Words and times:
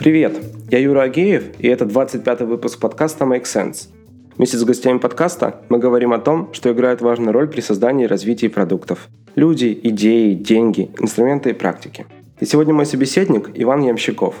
Привет, 0.00 0.32
я 0.70 0.78
Юра 0.78 1.02
Агеев, 1.02 1.60
и 1.60 1.68
это 1.68 1.84
25-й 1.84 2.46
выпуск 2.46 2.80
подкаста 2.80 3.26
Make 3.26 3.42
Sense. 3.42 3.88
Вместе 4.34 4.56
с 4.56 4.64
гостями 4.64 4.96
подкаста 4.96 5.60
мы 5.68 5.78
говорим 5.78 6.14
о 6.14 6.18
том, 6.18 6.54
что 6.54 6.72
играет 6.72 7.02
важную 7.02 7.34
роль 7.34 7.48
при 7.48 7.60
создании 7.60 8.04
и 8.04 8.06
развитии 8.06 8.46
продуктов. 8.46 9.08
Люди, 9.34 9.78
идеи, 9.82 10.32
деньги, 10.32 10.90
инструменты 10.98 11.50
и 11.50 11.52
практики. 11.52 12.06
И 12.40 12.46
сегодня 12.46 12.72
мой 12.72 12.86
собеседник 12.86 13.50
Иван 13.52 13.82
Ямщиков. 13.82 14.36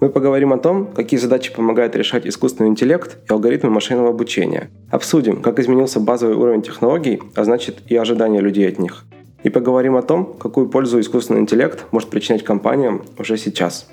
Мы 0.00 0.08
поговорим 0.08 0.54
о 0.54 0.58
том, 0.58 0.86
какие 0.86 1.20
задачи 1.20 1.54
помогает 1.54 1.94
решать 1.96 2.26
искусственный 2.26 2.70
интеллект 2.70 3.18
и 3.28 3.30
алгоритмы 3.30 3.68
машинного 3.68 4.08
обучения. 4.08 4.70
Обсудим, 4.90 5.42
как 5.42 5.58
изменился 5.58 6.00
базовый 6.00 6.36
уровень 6.36 6.62
технологий, 6.62 7.20
а 7.34 7.44
значит 7.44 7.82
и 7.88 7.94
ожидания 7.94 8.40
людей 8.40 8.66
от 8.66 8.78
них. 8.78 9.04
И 9.42 9.50
поговорим 9.50 9.96
о 9.96 10.02
том, 10.02 10.32
какую 10.32 10.70
пользу 10.70 10.98
искусственный 10.98 11.40
интеллект 11.40 11.84
может 11.90 12.08
причинять 12.08 12.42
компаниям 12.42 13.02
уже 13.18 13.36
сейчас. 13.36 13.86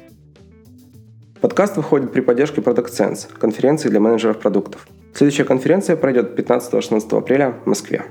Подкаст 1.42 1.76
выходит 1.76 2.12
при 2.12 2.22
поддержке 2.22 2.62
Product 2.62 2.92
Sense, 2.92 3.28
конференции 3.36 3.90
для 3.90 4.00
менеджеров 4.00 4.38
продуктов. 4.38 4.88
Следующая 5.16 5.44
конференция 5.44 5.96
пройдет 5.96 6.38
15-16 6.40 7.18
апреля 7.18 7.56
в 7.66 7.68
Москве. 7.68 8.04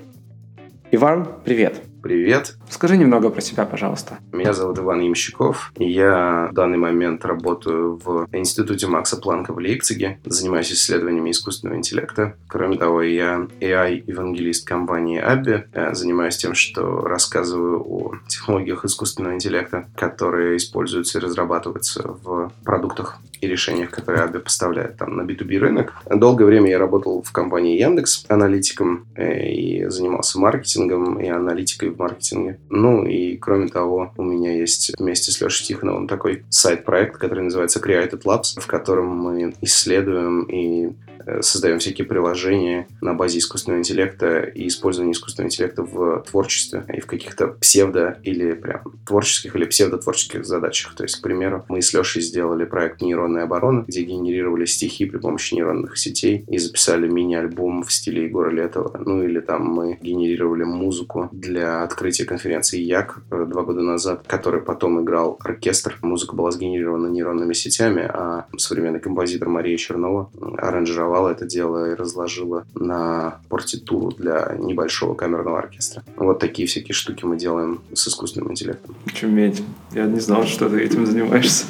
Иван, 0.90 1.28
привет! 1.44 1.89
Привет. 2.02 2.56
Скажи 2.68 2.96
немного 2.96 3.30
про 3.30 3.40
себя, 3.40 3.66
пожалуйста. 3.66 4.18
Меня 4.32 4.52
зовут 4.54 4.78
Иван 4.78 5.00
Ямщиков. 5.00 5.72
Я 5.76 6.48
в 6.50 6.54
данный 6.54 6.78
момент 6.78 7.24
работаю 7.24 7.96
в 8.02 8.26
Институте 8.32 8.86
Макса 8.86 9.18
Планка 9.18 9.52
в 9.52 9.58
Лейпциге. 9.58 10.18
Занимаюсь 10.24 10.72
исследованиями 10.72 11.30
искусственного 11.30 11.76
интеллекта. 11.76 12.36
Кроме 12.48 12.76
того, 12.76 13.02
я 13.02 13.46
AI-евангелист 13.60 14.66
компании 14.66 15.22
Abby. 15.22 15.64
Я 15.74 15.94
занимаюсь 15.94 16.36
тем, 16.36 16.54
что 16.54 17.02
рассказываю 17.02 17.82
о 17.82 18.14
технологиях 18.28 18.84
искусственного 18.84 19.34
интеллекта, 19.34 19.88
которые 19.96 20.56
используются 20.56 21.18
и 21.18 21.22
разрабатываются 21.22 22.02
в 22.22 22.52
продуктах 22.64 23.20
и 23.40 23.46
решениях, 23.46 23.90
которые 23.90 24.24
Абби 24.24 24.38
поставляет 24.38 24.96
там 24.96 25.16
на 25.16 25.22
B2B 25.22 25.58
рынок. 25.58 25.94
Долгое 26.06 26.44
время 26.44 26.70
я 26.70 26.78
работал 26.78 27.22
в 27.22 27.32
компании 27.32 27.80
Яндекс 27.80 28.24
аналитиком 28.28 29.06
э, 29.14 29.48
и 29.48 29.88
занимался 29.88 30.38
маркетингом 30.38 31.20
и 31.20 31.28
аналитикой 31.28 31.90
в 31.90 31.98
маркетинге. 31.98 32.58
Ну 32.68 33.04
и 33.06 33.36
кроме 33.36 33.68
того, 33.68 34.12
у 34.16 34.22
меня 34.22 34.52
есть 34.52 34.92
вместе 34.98 35.30
с 35.30 35.40
Лешей 35.40 35.66
Тихоновым 35.66 36.06
такой 36.06 36.44
сайт-проект, 36.48 37.16
который 37.16 37.44
называется 37.44 37.80
Created 37.80 38.22
Labs, 38.24 38.60
в 38.60 38.66
котором 38.66 39.08
мы 39.08 39.54
исследуем 39.60 40.42
и 40.44 40.92
создаем 41.40 41.78
всякие 41.78 42.06
приложения 42.06 42.88
на 43.00 43.14
базе 43.14 43.38
искусственного 43.38 43.80
интеллекта 43.80 44.40
и 44.40 44.68
использование 44.68 45.12
искусственного 45.12 45.48
интеллекта 45.48 45.82
в 45.82 46.24
творчестве 46.28 46.84
и 46.92 47.00
в 47.00 47.06
каких-то 47.06 47.48
псевдо 47.48 48.18
или 48.22 48.52
прям 48.52 48.82
творческих 49.06 49.56
или 49.56 49.64
псевдотворческих 49.64 50.44
задачах. 50.44 50.94
То 50.94 51.04
есть, 51.04 51.16
к 51.16 51.22
примеру, 51.22 51.64
мы 51.68 51.82
с 51.82 51.92
Лешей 51.92 52.22
сделали 52.22 52.64
проект 52.64 53.02
«Нейронная 53.02 53.44
оборона», 53.44 53.84
где 53.86 54.02
генерировали 54.02 54.64
стихи 54.64 55.04
при 55.04 55.18
помощи 55.18 55.54
нейронных 55.54 55.98
сетей 55.98 56.44
и 56.48 56.58
записали 56.58 57.08
мини-альбом 57.08 57.82
в 57.82 57.92
стиле 57.92 58.24
Егора 58.24 58.50
Летова. 58.50 59.00
Ну 59.04 59.22
или 59.22 59.40
там 59.40 59.66
мы 59.66 59.98
генерировали 60.00 60.64
музыку 60.64 61.28
для 61.32 61.82
открытия 61.82 62.24
конференции 62.24 62.80
Як 62.80 63.22
э, 63.30 63.46
два 63.48 63.62
года 63.62 63.80
назад, 63.80 64.24
который 64.26 64.60
потом 64.60 65.02
играл 65.02 65.38
оркестр. 65.40 65.98
Музыка 66.02 66.34
была 66.34 66.50
сгенерирована 66.50 67.08
нейронными 67.08 67.52
сетями, 67.52 68.02
а 68.02 68.46
современный 68.56 69.00
композитор 69.00 69.48
Мария 69.48 69.76
Чернова 69.76 70.30
аранжировал 70.58 71.09
сформировала 71.10 71.30
это 71.30 71.46
дело 71.46 71.90
и 71.90 71.94
разложила 71.94 72.64
на 72.74 73.40
партитуру 73.48 74.10
для 74.10 74.56
небольшого 74.58 75.14
камерного 75.14 75.58
оркестра. 75.58 76.02
Вот 76.16 76.38
такие 76.38 76.66
всякие 76.68 76.94
штуки 76.94 77.24
мы 77.24 77.36
делаем 77.36 77.80
с 77.92 78.06
искусственным 78.08 78.52
интеллектом. 78.52 78.94
Чуметь. 79.12 79.62
Я 79.92 80.06
не 80.06 80.20
знал, 80.20 80.44
что 80.44 80.68
ты 80.68 80.82
этим 80.82 81.06
занимаешься. 81.06 81.66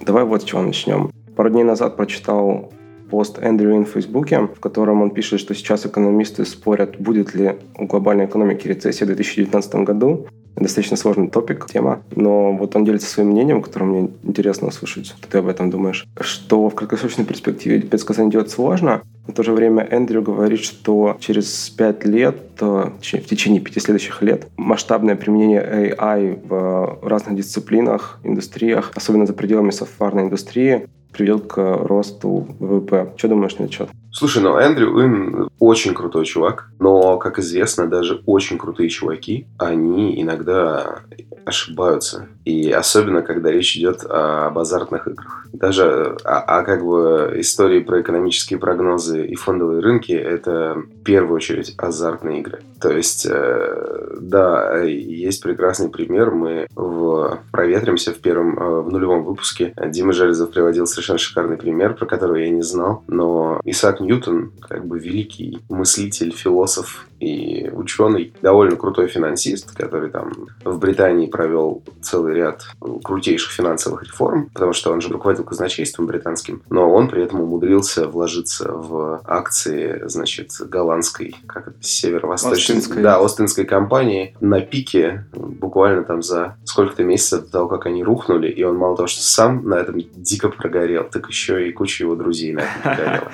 Давай 0.00 0.24
вот 0.24 0.42
с 0.42 0.44
чего 0.44 0.62
начнем. 0.62 1.10
Пару 1.36 1.50
дней 1.50 1.64
назад 1.64 1.96
прочитал 1.96 2.72
пост 3.10 3.38
Эндрю 3.38 3.84
в 3.84 3.88
Фейсбуке, 3.90 4.40
в 4.40 4.60
котором 4.60 5.02
он 5.02 5.10
пишет, 5.10 5.40
что 5.40 5.54
сейчас 5.54 5.86
экономисты 5.86 6.44
спорят, 6.44 6.98
будет 6.98 7.34
ли 7.34 7.56
у 7.78 7.86
глобальной 7.86 8.26
экономики 8.26 8.68
рецессия 8.68 9.06
в 9.06 9.08
2019 9.08 9.74
году 9.86 10.26
достаточно 10.56 10.96
сложный 10.96 11.28
топик, 11.28 11.66
тема, 11.66 12.02
но 12.14 12.52
вот 12.52 12.76
он 12.76 12.84
делится 12.84 13.08
своим 13.08 13.30
мнением, 13.30 13.62
которое 13.62 13.86
мне 13.86 14.10
интересно 14.22 14.68
услышать, 14.68 15.06
что 15.06 15.28
ты 15.28 15.38
об 15.38 15.48
этом 15.48 15.70
думаешь, 15.70 16.06
что 16.20 16.68
в 16.68 16.74
краткосрочной 16.74 17.24
перспективе 17.24 17.80
предсказание 17.80 18.30
делать 18.30 18.50
сложно, 18.50 19.02
в 19.26 19.32
то 19.32 19.42
же 19.42 19.52
время 19.52 19.86
Эндрю 19.90 20.22
говорит, 20.22 20.60
что 20.60 21.16
через 21.18 21.70
пять 21.70 22.04
лет, 22.04 22.36
в 22.60 22.92
течение 23.00 23.60
пяти 23.60 23.80
следующих 23.80 24.22
лет, 24.22 24.48
масштабное 24.56 25.16
применение 25.16 25.96
AI 25.98 26.46
в 26.46 26.98
разных 27.02 27.36
дисциплинах, 27.36 28.20
индустриях, 28.22 28.92
особенно 28.94 29.26
за 29.26 29.32
пределами 29.32 29.70
софтварной 29.70 30.24
индустрии, 30.24 30.86
приведет 31.10 31.46
к 31.46 31.56
росту 31.56 32.46
ВВП. 32.58 33.12
Что 33.16 33.28
думаешь 33.28 33.56
на 33.58 33.64
этот 33.64 33.74
счет? 33.74 33.88
Слушай, 34.14 34.44
ну 34.44 34.56
Эндрю 34.56 34.94
Уин 34.94 35.48
очень 35.58 35.92
крутой 35.92 36.24
чувак, 36.24 36.68
но, 36.78 37.18
как 37.18 37.40
известно, 37.40 37.88
даже 37.88 38.22
очень 38.26 38.58
крутые 38.58 38.88
чуваки, 38.88 39.48
они 39.58 40.22
иногда 40.22 41.00
ошибаются. 41.44 42.28
И 42.44 42.70
особенно, 42.70 43.22
когда 43.22 43.50
речь 43.50 43.76
идет 43.76 44.04
об 44.04 44.58
азартных 44.58 45.08
играх. 45.08 45.46
Даже 45.52 46.16
а, 46.24 46.40
а 46.40 46.62
как 46.62 46.84
бы 46.84 47.34
истории 47.36 47.80
про 47.80 48.00
экономические 48.00 48.58
прогнозы 48.58 49.26
и 49.26 49.34
фондовые 49.34 49.80
рынки– 49.80 50.12
это 50.12 50.74
в 50.74 51.02
первую 51.02 51.36
очередь 51.36 51.74
азартные 51.76 52.40
игры. 52.40 52.60
То 52.80 52.90
есть, 52.90 53.26
э, 53.30 54.16
да, 54.20 54.82
есть 54.82 55.42
прекрасный 55.42 55.88
пример. 55.88 56.32
Мы 56.32 56.66
в 56.74 57.38
«Проветримся» 57.50 58.12
в 58.12 58.18
первом, 58.18 58.58
э, 58.58 58.80
в 58.80 58.90
нулевом 58.90 59.24
выпуске 59.24 59.74
Дима 59.86 60.12
Железов 60.12 60.50
приводил 60.50 60.86
совершенно 60.86 61.18
шикарный 61.18 61.56
пример, 61.56 61.94
про 61.94 62.06
который 62.06 62.44
я 62.44 62.50
не 62.50 62.62
знал. 62.62 63.02
Но 63.06 63.60
Исаак 63.64 64.00
Ньютон, 64.04 64.52
как 64.60 64.86
бы 64.86 64.98
великий 64.98 65.58
мыслитель, 65.68 66.32
философ 66.32 67.06
и 67.24 67.70
ученый, 67.70 68.34
довольно 68.42 68.76
крутой 68.76 69.08
финансист, 69.08 69.74
который 69.74 70.10
там 70.10 70.32
в 70.64 70.78
Британии 70.78 71.26
провел 71.26 71.82
целый 72.02 72.34
ряд 72.34 72.62
крутейших 73.02 73.50
финансовых 73.50 74.04
реформ, 74.04 74.50
потому 74.52 74.72
что 74.72 74.92
он 74.92 75.00
же 75.00 75.08
руководил 75.08 75.44
казначейством 75.44 76.06
британским, 76.06 76.62
но 76.68 76.90
он 76.90 77.08
при 77.08 77.22
этом 77.22 77.40
умудрился 77.40 78.08
вложиться 78.08 78.72
в 78.72 79.22
акции, 79.24 80.02
значит, 80.06 80.50
голландской, 80.60 81.36
как 81.46 81.68
это, 81.68 81.76
северо-восточной, 81.80 82.82
да, 83.02 83.18
Остинской 83.18 83.64
компании 83.64 84.36
на 84.40 84.60
пике, 84.60 85.26
буквально 85.32 86.04
там 86.04 86.22
за 86.22 86.56
сколько-то 86.64 87.04
месяцев 87.04 87.44
до 87.46 87.50
того, 87.50 87.68
как 87.68 87.86
они 87.86 88.04
рухнули, 88.04 88.48
и 88.48 88.62
он 88.64 88.76
мало 88.76 88.96
того, 88.96 89.06
что 89.06 89.22
сам 89.22 89.66
на 89.66 89.74
этом 89.74 89.96
дико 90.14 90.48
прогорел, 90.48 91.04
так 91.04 91.28
еще 91.28 91.68
и 91.68 91.72
куча 91.72 92.04
его 92.04 92.14
друзей 92.16 92.52
на 92.52 92.60
этом 92.60 92.74
прогорела. 92.82 93.32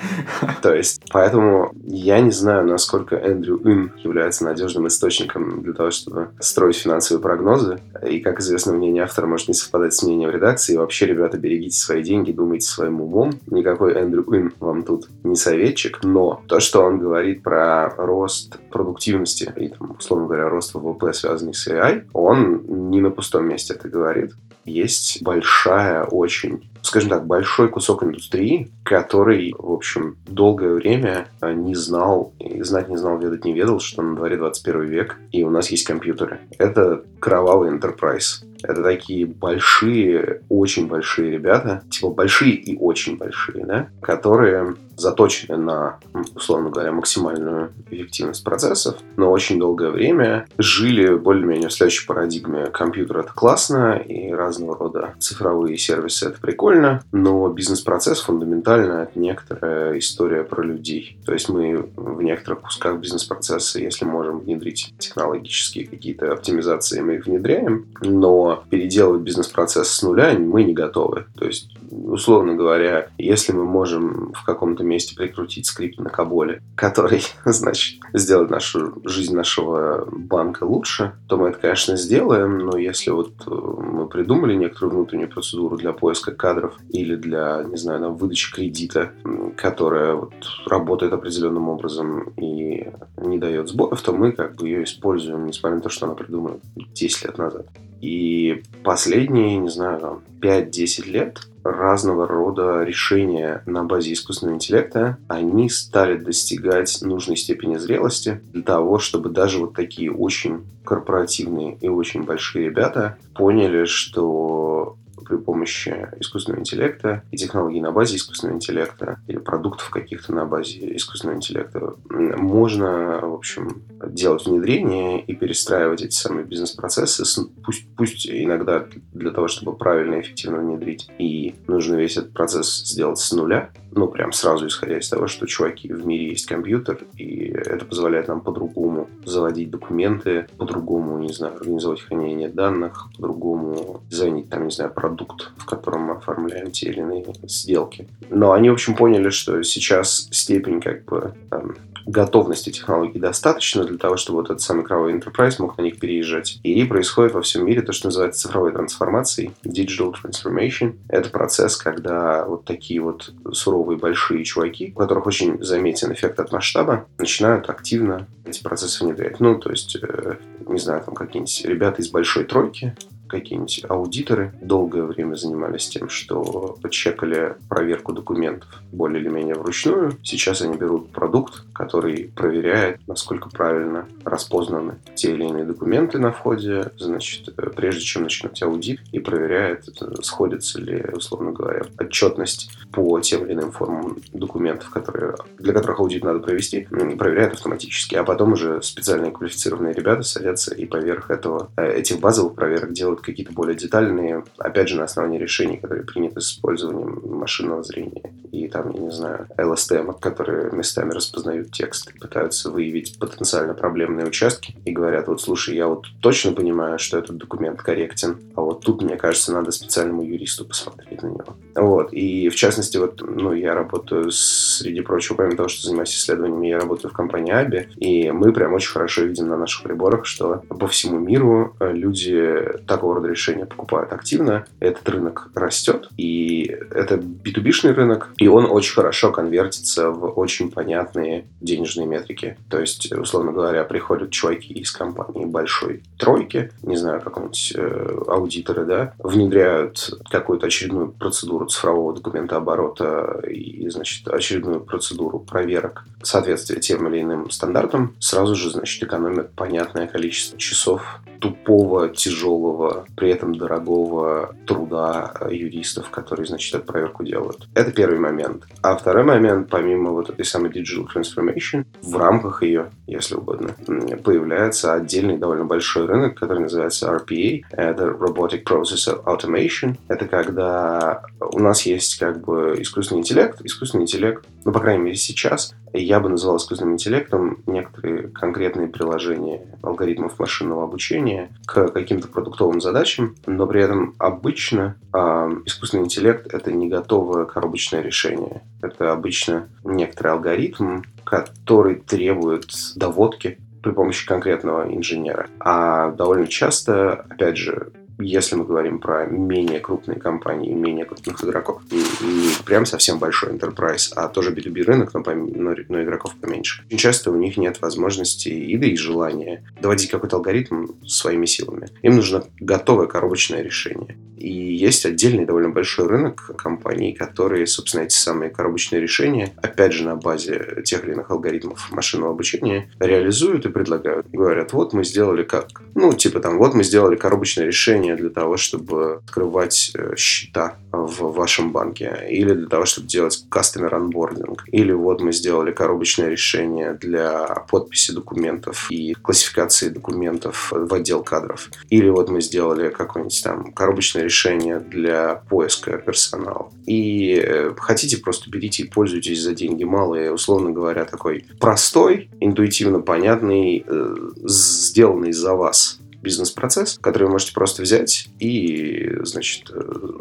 То 0.61 0.73
есть, 0.73 1.01
поэтому 1.11 1.71
я 1.83 2.19
не 2.19 2.31
знаю, 2.31 2.65
насколько 2.67 3.15
Эндрю 3.15 3.59
Ин 3.65 3.80
является 3.97 4.43
надежным 4.43 4.87
источником 4.87 5.61
для 5.63 5.73
того, 5.73 5.91
чтобы 5.91 6.29
строить 6.39 6.77
финансовые 6.77 7.21
прогнозы. 7.21 7.79
И, 8.07 8.19
как 8.19 8.39
известно, 8.39 8.73
мнение 8.73 9.03
автора 9.03 9.27
может 9.27 9.47
не 9.47 9.53
совпадать 9.53 9.93
с 9.93 10.03
мнением 10.03 10.29
редакции. 10.29 10.73
И 10.73 10.77
вообще, 10.77 11.05
ребята, 11.07 11.37
берегите 11.37 11.77
свои 11.77 12.03
деньги, 12.03 12.31
думайте 12.31 12.67
своим 12.67 13.01
умом. 13.01 13.31
Никакой 13.47 13.93
Эндрю 13.93 14.23
Ин 14.35 14.53
вам 14.59 14.83
тут 14.83 15.09
не 15.23 15.35
советчик. 15.35 15.99
Но 16.03 16.41
то, 16.47 16.59
что 16.59 16.83
он 16.83 16.99
говорит 16.99 17.43
про 17.43 17.89
рост 17.97 18.57
продуктивности 18.71 19.51
и, 19.55 19.69
там, 19.69 19.95
условно 19.97 20.27
говоря, 20.27 20.49
рост 20.49 20.73
ВВП, 20.73 21.13
связанный 21.13 21.53
с 21.53 21.67
AI, 21.67 22.05
он 22.13 22.89
не 22.89 23.01
на 23.01 23.09
пустом 23.09 23.47
месте 23.47 23.73
это 23.73 23.89
говорит. 23.89 24.33
Есть 24.65 25.23
большая 25.23 26.03
очень 26.03 26.69
скажем 26.81 27.09
так, 27.09 27.25
большой 27.25 27.69
кусок 27.69 28.03
индустрии, 28.03 28.71
который, 28.83 29.53
в 29.57 29.71
общем, 29.71 30.17
долгое 30.27 30.73
время 30.73 31.27
э, 31.41 31.53
не 31.53 31.75
знал, 31.75 32.33
знать 32.59 32.89
не 32.89 32.97
знал, 32.97 33.19
ведать 33.19 33.45
не 33.45 33.53
ведал, 33.53 33.79
что 33.79 34.01
на 34.01 34.15
дворе 34.15 34.37
21 34.37 34.81
век, 34.85 35.17
и 35.31 35.43
у 35.43 35.49
нас 35.49 35.69
есть 35.69 35.85
компьютеры. 35.85 36.39
Это 36.57 37.03
кровавый 37.19 37.71
enterprise. 37.71 38.43
Это 38.63 38.83
такие 38.83 39.25
большие, 39.25 40.41
очень 40.49 40.87
большие 40.87 41.31
ребята, 41.31 41.83
типа 41.89 42.09
большие 42.09 42.53
и 42.53 42.77
очень 42.77 43.17
большие, 43.17 43.65
да, 43.65 43.87
которые 44.01 44.75
заточены 44.97 45.57
на, 45.57 45.99
условно 46.35 46.69
говоря, 46.69 46.91
максимальную 46.91 47.71
эффективность 47.89 48.43
процессов, 48.43 48.97
но 49.17 49.31
очень 49.31 49.59
долгое 49.59 49.89
время 49.89 50.47
жили 50.57 51.15
более-менее 51.15 51.69
в 51.69 51.73
следующей 51.73 52.05
парадигме. 52.05 52.67
Компьютер— 52.67 53.17
это 53.19 53.33
классно, 53.33 53.95
и 53.97 54.31
разного 54.31 54.77
рода 54.77 55.15
цифровые 55.19 55.77
сервисы— 55.77 56.27
это 56.27 56.39
прикольно, 56.39 56.70
но 57.11 57.49
бизнес-процесс 57.49 58.21
фундаментально— 58.21 58.93
это 59.09 59.19
некоторая 59.19 59.97
история 59.97 60.43
про 60.43 60.63
людей. 60.63 61.17
То 61.25 61.33
есть 61.33 61.49
мы 61.49 61.89
в 61.95 62.21
некоторых 62.21 62.61
кусках 62.61 62.99
бизнес-процесса, 62.99 63.79
если 63.79 64.05
можем 64.05 64.39
внедрить 64.39 64.93
технологические 64.97 65.87
какие-то 65.87 66.31
оптимизации, 66.31 67.01
мы 67.01 67.15
их 67.15 67.25
внедряем, 67.25 67.87
но 68.01 68.63
переделывать 68.69 69.21
бизнес-процесс 69.21 69.89
с 69.89 70.01
нуля 70.03 70.33
мы 70.37 70.63
не 70.63 70.73
готовы. 70.73 71.25
То 71.37 71.45
есть, 71.45 71.71
условно 71.89 72.55
говоря, 72.55 73.07
если 73.17 73.53
мы 73.53 73.65
можем 73.65 74.33
в 74.33 74.43
каком-то 74.43 74.83
месте 74.83 75.15
прикрутить 75.15 75.65
скрипт 75.65 75.99
на 75.99 76.09
Каболе, 76.09 76.61
который, 76.75 77.23
значит, 77.45 77.99
сделает 78.13 78.49
нашу 78.49 79.01
жизнь 79.05 79.35
нашего 79.35 80.07
банка 80.11 80.63
лучше, 80.63 81.13
то 81.27 81.37
мы 81.37 81.49
это, 81.49 81.59
конечно, 81.59 81.97
сделаем, 81.97 82.59
но 82.59 82.77
если 82.77 83.11
вот 83.11 83.31
э, 83.45 83.51
мы 83.51 84.07
придумали 84.07 84.55
некоторую 84.55 84.95
внутреннюю 84.95 85.29
процедуру 85.29 85.77
для 85.77 85.93
поиска 85.93 86.31
кадров 86.31 86.60
кадров 86.61 86.77
или 86.89 87.15
для, 87.15 87.63
не 87.63 87.77
знаю, 87.77 88.01
там, 88.01 88.15
выдачи 88.15 88.53
кредита, 88.53 89.11
которая 89.57 90.13
вот 90.13 90.33
работает 90.67 91.13
определенным 91.13 91.69
образом 91.69 92.33
и 92.37 92.87
не 93.17 93.37
дает 93.37 93.69
сбоев, 93.69 94.01
то 94.01 94.13
мы 94.13 94.31
как 94.31 94.55
бы 94.55 94.67
ее 94.67 94.83
используем, 94.83 95.45
несмотря 95.45 95.77
на 95.77 95.81
то, 95.81 95.89
что 95.89 96.05
она 96.05 96.15
придумана 96.15 96.57
10 96.75 97.25
лет 97.25 97.37
назад. 97.37 97.67
И 98.01 98.63
последние, 98.83 99.57
не 99.57 99.69
знаю, 99.69 99.99
там, 99.99 100.23
5-10 100.41 101.09
лет 101.09 101.41
разного 101.63 102.27
рода 102.27 102.83
решения 102.83 103.61
на 103.67 103.83
базе 103.83 104.13
искусственного 104.13 104.55
интеллекта, 104.55 105.17
они 105.27 105.69
стали 105.69 106.17
достигать 106.17 106.97
нужной 107.03 107.37
степени 107.37 107.77
зрелости 107.77 108.41
для 108.51 108.63
того, 108.63 108.97
чтобы 108.97 109.29
даже 109.29 109.59
вот 109.59 109.75
такие 109.75 110.11
очень 110.11 110.61
корпоративные 110.83 111.77
и 111.79 111.87
очень 111.87 112.23
большие 112.23 112.65
ребята 112.65 113.17
поняли, 113.35 113.85
что 113.85 114.97
при 115.31 115.37
помощи 115.37 116.09
искусственного 116.19 116.59
интеллекта 116.59 117.23
и 117.31 117.37
технологий 117.37 117.79
на 117.79 117.93
базе 117.93 118.17
искусственного 118.17 118.57
интеллекта 118.57 119.21
или 119.27 119.37
продуктов 119.37 119.89
каких-то 119.89 120.33
на 120.33 120.45
базе 120.45 120.93
искусственного 120.97 121.37
интеллекта 121.37 121.95
можно, 122.09 123.19
в 123.21 123.33
общем, 123.33 123.83
делать 124.07 124.45
внедрение 124.45 125.21
и 125.21 125.33
перестраивать 125.33 126.01
эти 126.01 126.13
самые 126.13 126.45
бизнес-процессы, 126.45 127.23
пусть, 127.63 127.85
пусть 127.95 128.29
иногда 128.29 128.85
для 129.13 129.31
того, 129.31 129.47
чтобы 129.47 129.77
правильно 129.77 130.15
и 130.15 130.21
эффективно 130.21 130.59
внедрить, 130.59 131.09
и 131.17 131.55
нужно 131.67 131.95
весь 131.95 132.17
этот 132.17 132.33
процесс 132.33 132.83
сделать 132.85 133.19
с 133.19 133.31
нуля, 133.31 133.71
ну, 133.93 134.07
прям 134.07 134.31
сразу 134.31 134.67
исходя 134.67 134.97
из 134.97 135.09
того, 135.09 135.27
что, 135.27 135.45
чуваки, 135.45 135.91
в 135.91 136.05
мире 136.05 136.29
есть 136.29 136.45
компьютер, 136.45 137.05
и 137.17 137.47
это 137.49 137.85
позволяет 137.85 138.27
нам 138.29 138.41
по-другому 138.41 139.09
заводить 139.25 139.69
документы, 139.69 140.47
по-другому, 140.57 141.17
не 141.19 141.33
знаю, 141.33 141.55
организовать 141.55 142.01
хранение 142.01 142.49
данных, 142.49 143.09
по-другому 143.15 144.01
дизайнить, 144.09 144.49
там, 144.49 144.65
не 144.65 144.71
знаю, 144.71 144.93
продукт, 145.21 145.51
в 145.57 145.65
котором 145.65 146.03
мы 146.03 146.13
оформляем 146.13 146.71
те 146.71 146.89
или 146.89 146.99
иные 146.99 147.25
сделки. 147.43 148.07
Но 148.29 148.51
они, 148.51 148.69
в 148.69 148.73
общем, 148.73 148.95
поняли, 148.95 149.29
что 149.29 149.61
сейчас 149.63 150.27
степень, 150.31 150.81
как 150.81 151.05
бы, 151.05 151.33
там, 151.49 151.75
готовности 152.05 152.71
технологий 152.71 153.19
достаточно 153.19 153.83
для 153.83 153.97
того, 153.97 154.17
чтобы 154.17 154.39
вот 154.39 154.49
этот 154.49 154.61
самый 154.61 154.83
кровавый 154.83 155.13
enterprise 155.13 155.55
мог 155.59 155.77
на 155.77 155.83
них 155.83 155.99
переезжать. 155.99 156.59
И 156.63 156.83
происходит 156.85 157.33
во 157.33 157.41
всем 157.41 157.65
мире 157.65 157.81
то, 157.81 157.93
что 157.93 158.07
называется 158.07 158.41
цифровой 158.41 158.71
трансформацией, 158.71 159.51
digital 159.63 160.13
transformation. 160.13 160.95
Это 161.09 161.29
процесс, 161.29 161.77
когда 161.77 162.45
вот 162.45 162.65
такие 162.65 163.01
вот 163.01 163.33
суровые 163.51 163.99
большие 163.99 164.43
чуваки, 164.43 164.93
у 164.95 164.99
которых 164.99 165.27
очень 165.27 165.63
заметен 165.63 166.11
эффект 166.11 166.39
от 166.39 166.51
масштаба, 166.51 167.05
начинают 167.17 167.69
активно 167.69 168.27
эти 168.45 168.63
процессы 168.63 169.03
внедрять. 169.03 169.39
Ну, 169.39 169.59
то 169.59 169.69
есть, 169.69 169.97
э, 170.01 170.35
не 170.67 170.79
знаю, 170.79 171.03
там 171.03 171.13
какие-нибудь 171.13 171.65
ребята 171.65 172.01
из 172.01 172.09
большой 172.09 172.45
тройки, 172.45 172.95
какие-нибудь 173.31 173.85
аудиторы 173.87 174.53
долгое 174.61 175.03
время 175.03 175.35
занимались 175.35 175.87
тем, 175.87 176.09
что 176.09 176.77
подчекали 176.81 177.55
проверку 177.69 178.13
документов 178.13 178.69
более 178.91 179.21
или 179.21 179.29
менее 179.29 179.55
вручную. 179.55 180.17
Сейчас 180.23 180.61
они 180.61 180.77
берут 180.77 181.11
продукт, 181.11 181.63
который 181.73 182.31
проверяет, 182.35 182.99
насколько 183.07 183.49
правильно 183.49 184.07
распознаны 184.25 184.99
те 185.15 185.31
или 185.31 185.45
иные 185.45 185.63
документы 185.63 186.19
на 186.19 186.31
входе, 186.31 186.91
значит, 186.97 187.49
э, 187.57 187.69
прежде 187.69 188.01
чем 188.01 188.23
начинать 188.23 188.61
аудит, 188.61 188.99
и 189.11 189.19
проверяет, 189.19 189.87
э, 190.01 190.15
сходится 190.21 190.79
ли, 190.81 191.05
условно 191.13 191.51
говоря, 191.51 191.83
отчетность 191.97 192.69
по 192.91 193.19
тем 193.21 193.45
или 193.45 193.53
иным 193.53 193.71
формам 193.71 194.17
документов, 194.33 194.89
которые, 194.89 195.35
для 195.57 195.73
которых 195.73 195.99
аудит 195.99 196.23
надо 196.23 196.39
провести, 196.39 196.87
проверяет 197.17 197.53
автоматически. 197.53 198.15
А 198.15 198.23
потом 198.23 198.53
уже 198.53 198.81
специальные 198.81 199.31
квалифицированные 199.31 199.93
ребята 199.93 200.23
садятся 200.23 200.75
и 200.75 200.85
поверх 200.85 201.31
этого, 201.31 201.71
э, 201.77 201.93
этих 201.93 202.19
базовых 202.19 202.55
проверок 202.55 202.91
делают 202.91 203.20
какие-то 203.21 203.53
более 203.53 203.75
детальные, 203.75 204.43
опять 204.57 204.89
же, 204.89 204.97
на 204.97 205.05
основании 205.05 205.39
решений, 205.39 205.77
которые 205.77 206.05
приняты 206.05 206.41
с 206.41 206.53
использованием 206.53 207.21
машинного 207.23 207.83
зрения. 207.83 208.33
И 208.51 208.67
там, 208.67 208.91
я 208.91 208.99
не 208.99 209.11
знаю, 209.11 209.47
LSTM, 209.57 210.19
которые 210.19 210.71
местами 210.71 211.11
распознают 211.11 211.71
текст, 211.71 212.13
пытаются 212.19 212.69
выявить 212.69 213.17
потенциально 213.17 213.73
проблемные 213.73 214.27
участки 214.27 214.75
и 214.85 214.91
говорят, 214.91 215.27
вот 215.27 215.41
слушай, 215.41 215.75
я 215.75 215.87
вот 215.87 216.05
точно 216.21 216.51
понимаю, 216.51 216.99
что 216.99 217.17
этот 217.17 217.37
документ 217.37 217.81
корректен, 217.81 218.37
а 218.55 218.61
вот 218.61 218.81
тут, 218.81 219.01
мне 219.01 219.15
кажется, 219.15 219.53
надо 219.53 219.71
специальному 219.71 220.23
юристу 220.23 220.65
посмотреть 220.65 221.23
на 221.23 221.27
него. 221.27 221.55
Вот. 221.75 222.11
И 222.13 222.49
в 222.49 222.55
частности, 222.55 222.97
вот, 222.97 223.21
ну, 223.21 223.53
я 223.53 223.73
работаю, 223.73 224.31
среди 224.31 225.01
прочего, 225.01 225.37
помимо 225.37 225.55
того, 225.55 225.69
что 225.69 225.87
занимаюсь 225.87 226.15
исследованиями, 226.15 226.67
я 226.67 226.79
работаю 226.79 227.11
в 227.11 227.15
компании 227.15 227.53
Аби, 227.53 227.87
и 227.97 228.31
мы 228.31 228.51
прям 228.51 228.73
очень 228.73 228.91
хорошо 228.91 229.23
видим 229.23 229.47
на 229.47 229.57
наших 229.57 229.83
приборах, 229.83 230.25
что 230.25 230.63
по 230.67 230.87
всему 230.87 231.19
миру 231.19 231.75
люди 231.79 232.63
такого 232.87 233.10
такого 233.11 233.15
рода 233.15 233.27
решения 233.27 233.65
покупают 233.65 234.13
активно, 234.13 234.65
этот 234.79 235.07
рынок 235.09 235.49
растет, 235.55 236.09
и 236.17 236.63
это 236.91 237.15
B2B-шный 237.15 237.93
рынок, 237.93 238.29
и 238.37 238.47
он 238.47 238.65
очень 238.65 238.93
хорошо 238.93 239.31
конвертится 239.31 240.09
в 240.09 240.25
очень 240.39 240.71
понятные 240.71 241.45
денежные 241.59 242.07
метрики. 242.07 242.57
То 242.69 242.79
есть, 242.79 243.11
условно 243.11 243.51
говоря, 243.51 243.83
приходят 243.83 244.31
чуваки 244.31 244.73
из 244.73 244.91
компании 244.91 245.45
большой 245.45 246.03
тройки, 246.17 246.71
не 246.83 246.95
знаю, 246.95 247.21
какого-нибудь 247.21 247.73
э, 247.75 248.23
аудиторы, 248.27 248.85
да, 248.85 249.13
внедряют 249.19 250.11
какую-то 250.29 250.67
очередную 250.67 251.09
процедуру 251.11 251.65
цифрового 251.65 252.15
документа 252.15 252.57
оборота 252.57 253.41
и, 253.47 253.89
значит, 253.89 254.27
очередную 254.27 254.81
процедуру 254.81 255.39
проверок 255.39 256.05
соответствия 256.23 256.79
тем 256.79 257.07
или 257.07 257.21
иным 257.21 257.49
стандартам, 257.49 258.15
сразу 258.19 258.55
же, 258.55 258.69
значит, 258.69 259.03
экономят 259.03 259.51
понятное 259.53 260.07
количество 260.07 260.57
часов 260.57 261.19
тупого, 261.41 262.09
тяжелого, 262.09 263.05
при 263.17 263.31
этом 263.31 263.55
дорогого 263.55 264.55
труда 264.67 265.33
юристов, 265.49 266.09
которые, 266.11 266.45
значит, 266.45 266.75
эту 266.75 266.85
проверку 266.85 267.23
делают. 267.23 267.67
Это 267.73 267.91
первый 267.91 268.19
момент. 268.19 268.67
А 268.83 268.95
второй 268.95 269.23
момент, 269.23 269.69
помимо 269.69 270.11
вот 270.11 270.29
этой 270.29 270.45
самой 270.45 270.71
digital 270.71 271.07
transformation, 271.13 271.85
в 272.03 272.15
рамках 272.15 272.61
ее, 272.61 272.91
если 273.07 273.35
угодно, 273.35 273.75
появляется 274.23 274.93
отдельный 274.93 275.37
довольно 275.37 275.65
большой 275.65 276.05
рынок, 276.05 276.37
который 276.37 276.59
называется 276.59 277.11
RPA. 277.11 277.63
Это 277.71 278.03
Robotic 278.05 278.63
Process 278.63 279.23
Automation. 279.25 279.97
Это 280.07 280.27
когда 280.27 281.23
у 281.39 281.59
нас 281.59 281.81
есть 281.87 282.19
как 282.19 282.45
бы 282.45 282.75
искусственный 282.79 283.21
интеллект. 283.21 283.59
Искусственный 283.63 284.03
интеллект, 284.03 284.45
ну, 284.63 284.71
по 284.71 284.79
крайней 284.79 285.03
мере, 285.03 285.17
сейчас, 285.17 285.73
я 285.93 286.19
бы 286.19 286.29
назвал 286.29 286.57
искусственным 286.57 286.95
интеллектом 286.95 287.59
некоторые 287.65 288.29
конкретные 288.29 288.87
приложения 288.87 289.61
алгоритмов 289.81 290.39
машинного 290.39 290.83
обучения 290.83 291.49
к 291.65 291.89
каким-то 291.89 292.27
продуктовым 292.27 292.81
задачам, 292.81 293.35
но 293.45 293.67
при 293.67 293.83
этом 293.83 294.15
обычно 294.17 294.95
э, 295.13 295.17
искусственный 295.65 296.05
интеллект— 296.05 296.47
это 296.53 296.71
не 296.71 296.87
готовое 296.87 297.45
коробочное 297.45 298.01
решение. 298.01 298.61
Это 298.81 299.11
обычно 299.11 299.67
некоторый 299.83 300.33
алгоритм, 300.33 301.01
который 301.23 301.95
требует 301.95 302.71
доводки 302.95 303.59
при 303.81 303.91
помощи 303.91 304.27
конкретного 304.27 304.93
инженера. 304.93 305.47
А 305.59 306.11
довольно 306.11 306.47
часто, 306.47 307.13
опять 307.29 307.57
же, 307.57 307.91
если 308.21 308.55
мы 308.55 308.65
говорим 308.65 308.99
про 308.99 309.25
менее 309.25 309.79
крупные 309.79 310.19
компании, 310.19 310.73
менее 310.73 311.05
крупных 311.05 311.43
игроков, 311.43 311.81
не 311.91 312.63
прям 312.65 312.85
совсем 312.85 313.19
большой 313.19 313.53
enterprise, 313.53 314.11
а 314.15 314.27
тоже 314.27 314.53
B2B 314.53 314.83
рынок, 314.83 315.13
но, 315.13 315.23
но, 315.25 315.75
но 315.89 316.03
игроков 316.03 316.35
поменьше. 316.39 316.83
Очень 316.87 316.97
часто 316.97 317.31
у 317.31 317.35
них 317.35 317.57
нет 317.57 317.81
возможности 317.81 318.49
и 318.49 318.77
да 318.77 318.87
и 318.87 318.95
желания 318.95 319.63
доводить 319.81 320.09
какой-то 320.09 320.37
алгоритм 320.37 320.87
своими 321.05 321.45
силами. 321.45 321.89
Им 322.01 322.15
нужно 322.15 322.43
готовое 322.59 323.07
коробочное 323.07 323.61
решение. 323.61 324.17
И 324.41 324.75
есть 324.75 325.05
отдельный 325.05 325.45
довольно 325.45 325.69
большой 325.69 326.07
рынок 326.07 326.51
компаний, 326.57 327.13
которые, 327.13 327.67
собственно, 327.67 328.03
эти 328.03 328.15
самые 328.15 328.49
коробочные 328.49 329.01
решения, 329.01 329.53
опять 329.61 329.93
же, 329.93 330.03
на 330.03 330.15
базе 330.15 330.81
тех 330.83 331.03
или 331.03 331.13
иных 331.13 331.29
алгоритмов 331.29 331.91
машинного 331.91 332.31
обучения, 332.31 332.89
реализуют 332.99 333.65
и 333.65 333.69
предлагают. 333.69 334.27
Говорят, 334.31 334.73
вот 334.73 334.93
мы 334.93 335.03
сделали 335.03 335.43
как? 335.43 335.67
Ну, 335.95 336.13
типа 336.13 336.39
там, 336.39 336.57
вот 336.57 336.73
мы 336.73 336.83
сделали 336.83 337.15
коробочное 337.15 337.65
решение 337.65 338.15
для 338.15 338.29
того, 338.29 338.57
чтобы 338.57 339.21
открывать 339.25 339.91
э, 339.93 340.15
счета 340.17 340.77
в 340.91 341.33
вашем 341.33 341.71
банке, 341.71 342.27
или 342.29 342.53
для 342.53 342.67
того, 342.67 342.85
чтобы 342.85 343.07
делать 343.07 343.45
customer 343.49 343.91
onboarding, 343.91 344.57
или 344.71 344.91
вот 344.91 345.21
мы 345.21 345.31
сделали 345.31 345.71
коробочное 345.71 346.29
решение 346.29 346.93
для 346.93 347.45
подписи 347.69 348.11
документов 348.11 348.87
и 348.89 349.13
классификации 349.13 349.89
документов 349.89 350.71
в 350.71 350.93
отдел 350.93 351.23
кадров, 351.23 351.69
или 351.89 352.09
вот 352.09 352.29
мы 352.29 352.41
сделали 352.41 352.89
какое-нибудь 352.89 353.43
там 353.43 353.71
коробочное 353.71 354.23
решение 354.23 354.30
для 354.79 355.35
поиска 355.49 355.97
персонала. 355.97 356.71
И 356.85 357.35
э, 357.35 357.73
хотите, 357.77 358.17
просто 358.17 358.49
берите 358.49 358.83
и 358.83 358.89
пользуйтесь 358.89 359.41
за 359.41 359.53
деньги 359.53 359.83
малые, 359.83 360.31
условно 360.31 360.71
говоря, 360.71 361.05
такой 361.05 361.45
простой, 361.59 362.29
интуитивно 362.39 363.01
понятный, 363.01 363.85
э, 363.87 364.15
сделанный 364.43 365.31
за 365.31 365.53
вас 365.53 365.99
бизнес-процесс, 366.21 366.99
который 367.01 367.23
вы 367.23 367.31
можете 367.31 367.53
просто 367.53 367.81
взять 367.81 368.27
и, 368.39 369.11
значит, 369.23 369.71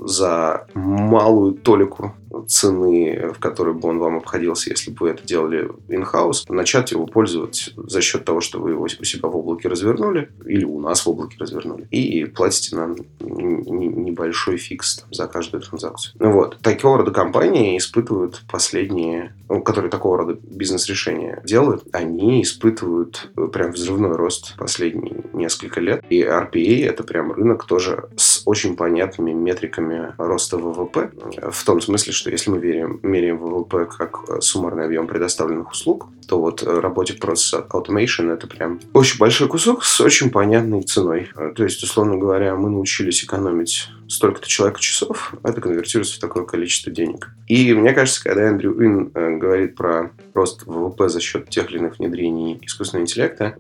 за 0.05 0.67
малую 0.75 1.55
толику 1.55 2.15
цены, 2.49 3.33
в 3.35 3.39
которой 3.39 3.75
бы 3.75 3.89
он 3.89 3.99
вам 3.99 4.17
обходился, 4.17 4.71
если 4.71 4.91
бы 4.91 4.97
вы 5.01 5.11
это 5.11 5.27
делали 5.27 5.71
in-house, 5.89 6.45
начать 6.49 6.93
его 6.93 7.07
пользовать 7.07 7.73
за 7.77 8.01
счет 8.01 8.25
того, 8.25 8.41
что 8.41 8.61
вы 8.61 8.71
его 8.71 8.85
у 8.85 8.89
себя 9.05 9.29
в 9.29 9.37
облаке 9.37 9.69
развернули, 9.69 10.31
или 10.45 10.65
у 10.65 10.81
нас 10.81 11.05
в 11.05 11.11
облаке 11.11 11.37
развернули, 11.39 11.87
и 11.91 12.25
платите 12.25 12.77
нам 12.77 12.97
небольшой 13.21 14.57
фикс 14.57 14.99
там, 14.99 15.13
за 15.13 15.27
каждую 15.27 15.63
транзакцию. 15.63 16.15
Ну 16.19 16.33
вот. 16.33 16.59
Такого 16.63 16.99
рода 16.99 17.11
компании 17.11 17.77
испытывают 17.79 18.43
последние, 18.51 19.35
ну, 19.49 19.63
которые 19.63 19.91
такого 19.91 20.19
рода 20.19 20.39
бизнес-решения 20.43 21.43
делают, 21.45 21.85
они 21.93 22.43
испытывают 22.43 23.31
прям 23.53 23.73
взрывной 23.73 24.17
рост 24.17 24.57
последние 24.57 25.25
несколько 25.33 25.81
лет. 25.81 26.05
И 26.11 26.23
RPA 26.23 26.85
это 26.85 27.03
прям 27.03 27.33
рынок 27.33 27.67
тоже 27.67 28.09
с 28.17 28.40
очень 28.45 28.77
понятными 28.77 29.33
метриками 29.33 30.13
роста 30.19 30.59
ВВП. 30.59 31.11
В 31.51 31.65
том 31.65 31.81
смысле, 31.81 32.13
что 32.13 32.31
если 32.31 32.51
мы 32.51 32.59
верим, 32.59 33.01
меряем 33.03 33.39
ВВП 33.39 33.87
как 33.87 34.43
суммарный 34.43 34.85
объем 34.85 35.07
предоставленных 35.07 35.71
услуг, 35.71 36.09
то 36.29 36.41
вот 36.41 36.63
Robotic 36.63 37.19
Process 37.19 37.69
Automation 37.69 38.33
это 38.33 38.47
прям 38.47 38.81
очень 38.95 39.19
большой 39.19 39.49
кусок 39.49 39.85
с 39.85 40.01
очень 40.01 40.31
понятной 40.31 40.83
ценой. 40.83 41.31
То 41.57 41.65
есть, 41.65 41.83
условно 41.83 42.17
говоря, 42.17 42.55
мы 42.55 42.71
научились 42.71 43.25
экономить 43.25 43.89
столько-то 44.09 44.49
человека 44.49 44.81
часов, 44.81 45.35
это 45.43 45.61
конвертируется 45.61 46.17
в 46.17 46.21
такое 46.21 46.45
количество 46.45 46.93
денег. 46.93 47.31
И 47.47 47.73
мне 47.75 47.93
кажется, 47.93 48.23
когда 48.23 48.43
Эндрю 48.43 48.77
Уин 48.77 49.13
э, 49.15 49.37
говорит 49.37 49.77
про 49.77 50.11
рост 50.35 50.65
ВВП 50.67 51.09
за 51.09 51.21
счет 51.21 51.49
тех 51.49 51.71
или 51.71 51.79
иных 51.79 51.99
внедрений 51.99 52.59
искусственного 52.63 53.05
интеллекта, 53.05 53.57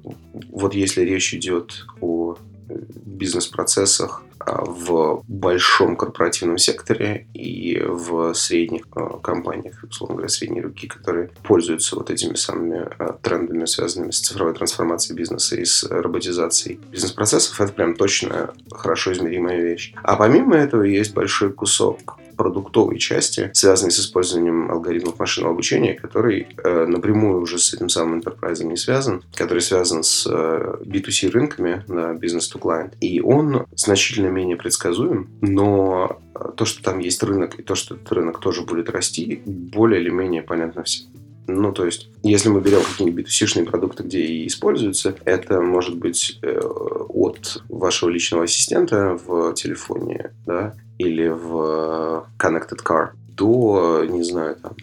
вот 0.50 0.75
если 0.75 1.02
речь 1.02 1.32
идет 1.34 1.87
о 2.00 2.37
бизнес-процессах 2.68 4.22
в 4.47 5.23
большом 5.28 5.97
корпоративном 5.97 6.59
секторе 6.59 7.26
и 7.35 7.80
в 7.82 8.32
средних 8.35 8.87
а, 8.94 9.18
компаниях, 9.18 9.82
условно 9.82 10.16
говоря, 10.16 10.28
средней 10.28 10.62
руки, 10.62 10.87
которые 10.87 11.30
пользуются 11.42 11.97
вот 11.97 12.11
этими 12.11 12.35
самыми 12.35 12.88
а, 12.99 13.12
трендами, 13.23 13.66
связанными 13.66 14.11
с 14.11 14.20
цифровой 14.20 14.54
трансформацией 14.54 15.16
бизнеса 15.16 15.56
и 15.56 15.64
с 15.64 15.85
роботизацией 15.85 16.80
бизнес-процессов, 16.90 17.61
это 17.61 17.73
прям 17.73 17.94
точно 17.94 18.52
хорошо 18.70 19.12
измеримая 19.12 19.61
вещь. 19.61 19.92
А 20.02 20.16
помимо 20.16 20.56
этого 20.56 20.82
есть 20.82 21.14
большой 21.14 21.52
кусок 21.52 22.19
продуктовой 22.40 22.99
части, 22.99 23.50
связанной 23.52 23.90
с 23.90 24.00
использованием 24.00 24.70
алгоритмов 24.70 25.18
машинного 25.18 25.52
обучения, 25.52 25.92
который 25.92 26.47
э, 26.56 26.87
напрямую 26.87 27.42
уже 27.42 27.59
с 27.59 27.75
этим 27.75 27.90
самым 27.90 28.20
enterprise 28.20 28.64
не 28.64 28.78
связан, 28.78 29.23
который 29.35 29.61
связан 29.61 30.02
с 30.02 30.26
э, 30.26 30.76
B2C 30.82 31.30
рынками 31.32 31.85
на 31.87 32.14
бизнес 32.14 32.50
to 32.50 32.59
client. 32.59 32.94
И 33.02 33.20
он 33.20 33.66
значительно 33.76 34.28
менее 34.28 34.56
предсказуем, 34.56 35.28
но 35.42 36.18
э, 36.35 36.52
то, 36.56 36.64
что 36.64 36.82
там 36.82 36.99
есть 36.99 37.23
рынок, 37.23 37.61
и 37.61 37.62
то, 37.62 37.75
что 37.75 37.94
этот 37.94 38.11
рынок 38.11 38.40
тоже 38.40 38.62
будет 38.62 38.88
расти, 38.88 39.42
более 39.44 40.00
или 40.00 40.09
менее 40.09 40.40
понятно 40.40 40.82
всем. 40.82 41.09
Ну, 41.47 41.73
то 41.73 41.85
есть, 41.85 42.09
если 42.23 42.49
мы 42.49 42.62
берем 42.62 42.80
какие-нибудь 42.80 43.26
B2C-шные 43.26 43.64
продукты, 43.64 44.02
где 44.04 44.20
и 44.20 44.47
используются, 44.47 45.14
это 45.26 45.61
может 45.61 45.99
быть 45.99 46.38
э, 46.40 46.59
от 46.59 47.62
вашего 47.68 48.09
личного 48.09 48.44
ассистента 48.44 49.18
в 49.26 49.52
телефоне, 49.52 50.32
да, 50.47 50.75
или 51.00 51.28
в 51.28 52.26
Connected 52.38 52.83
Car 52.85 53.11
до, 53.28 54.04
не 54.07 54.23
знаю, 54.23 54.57
там, 54.57 54.75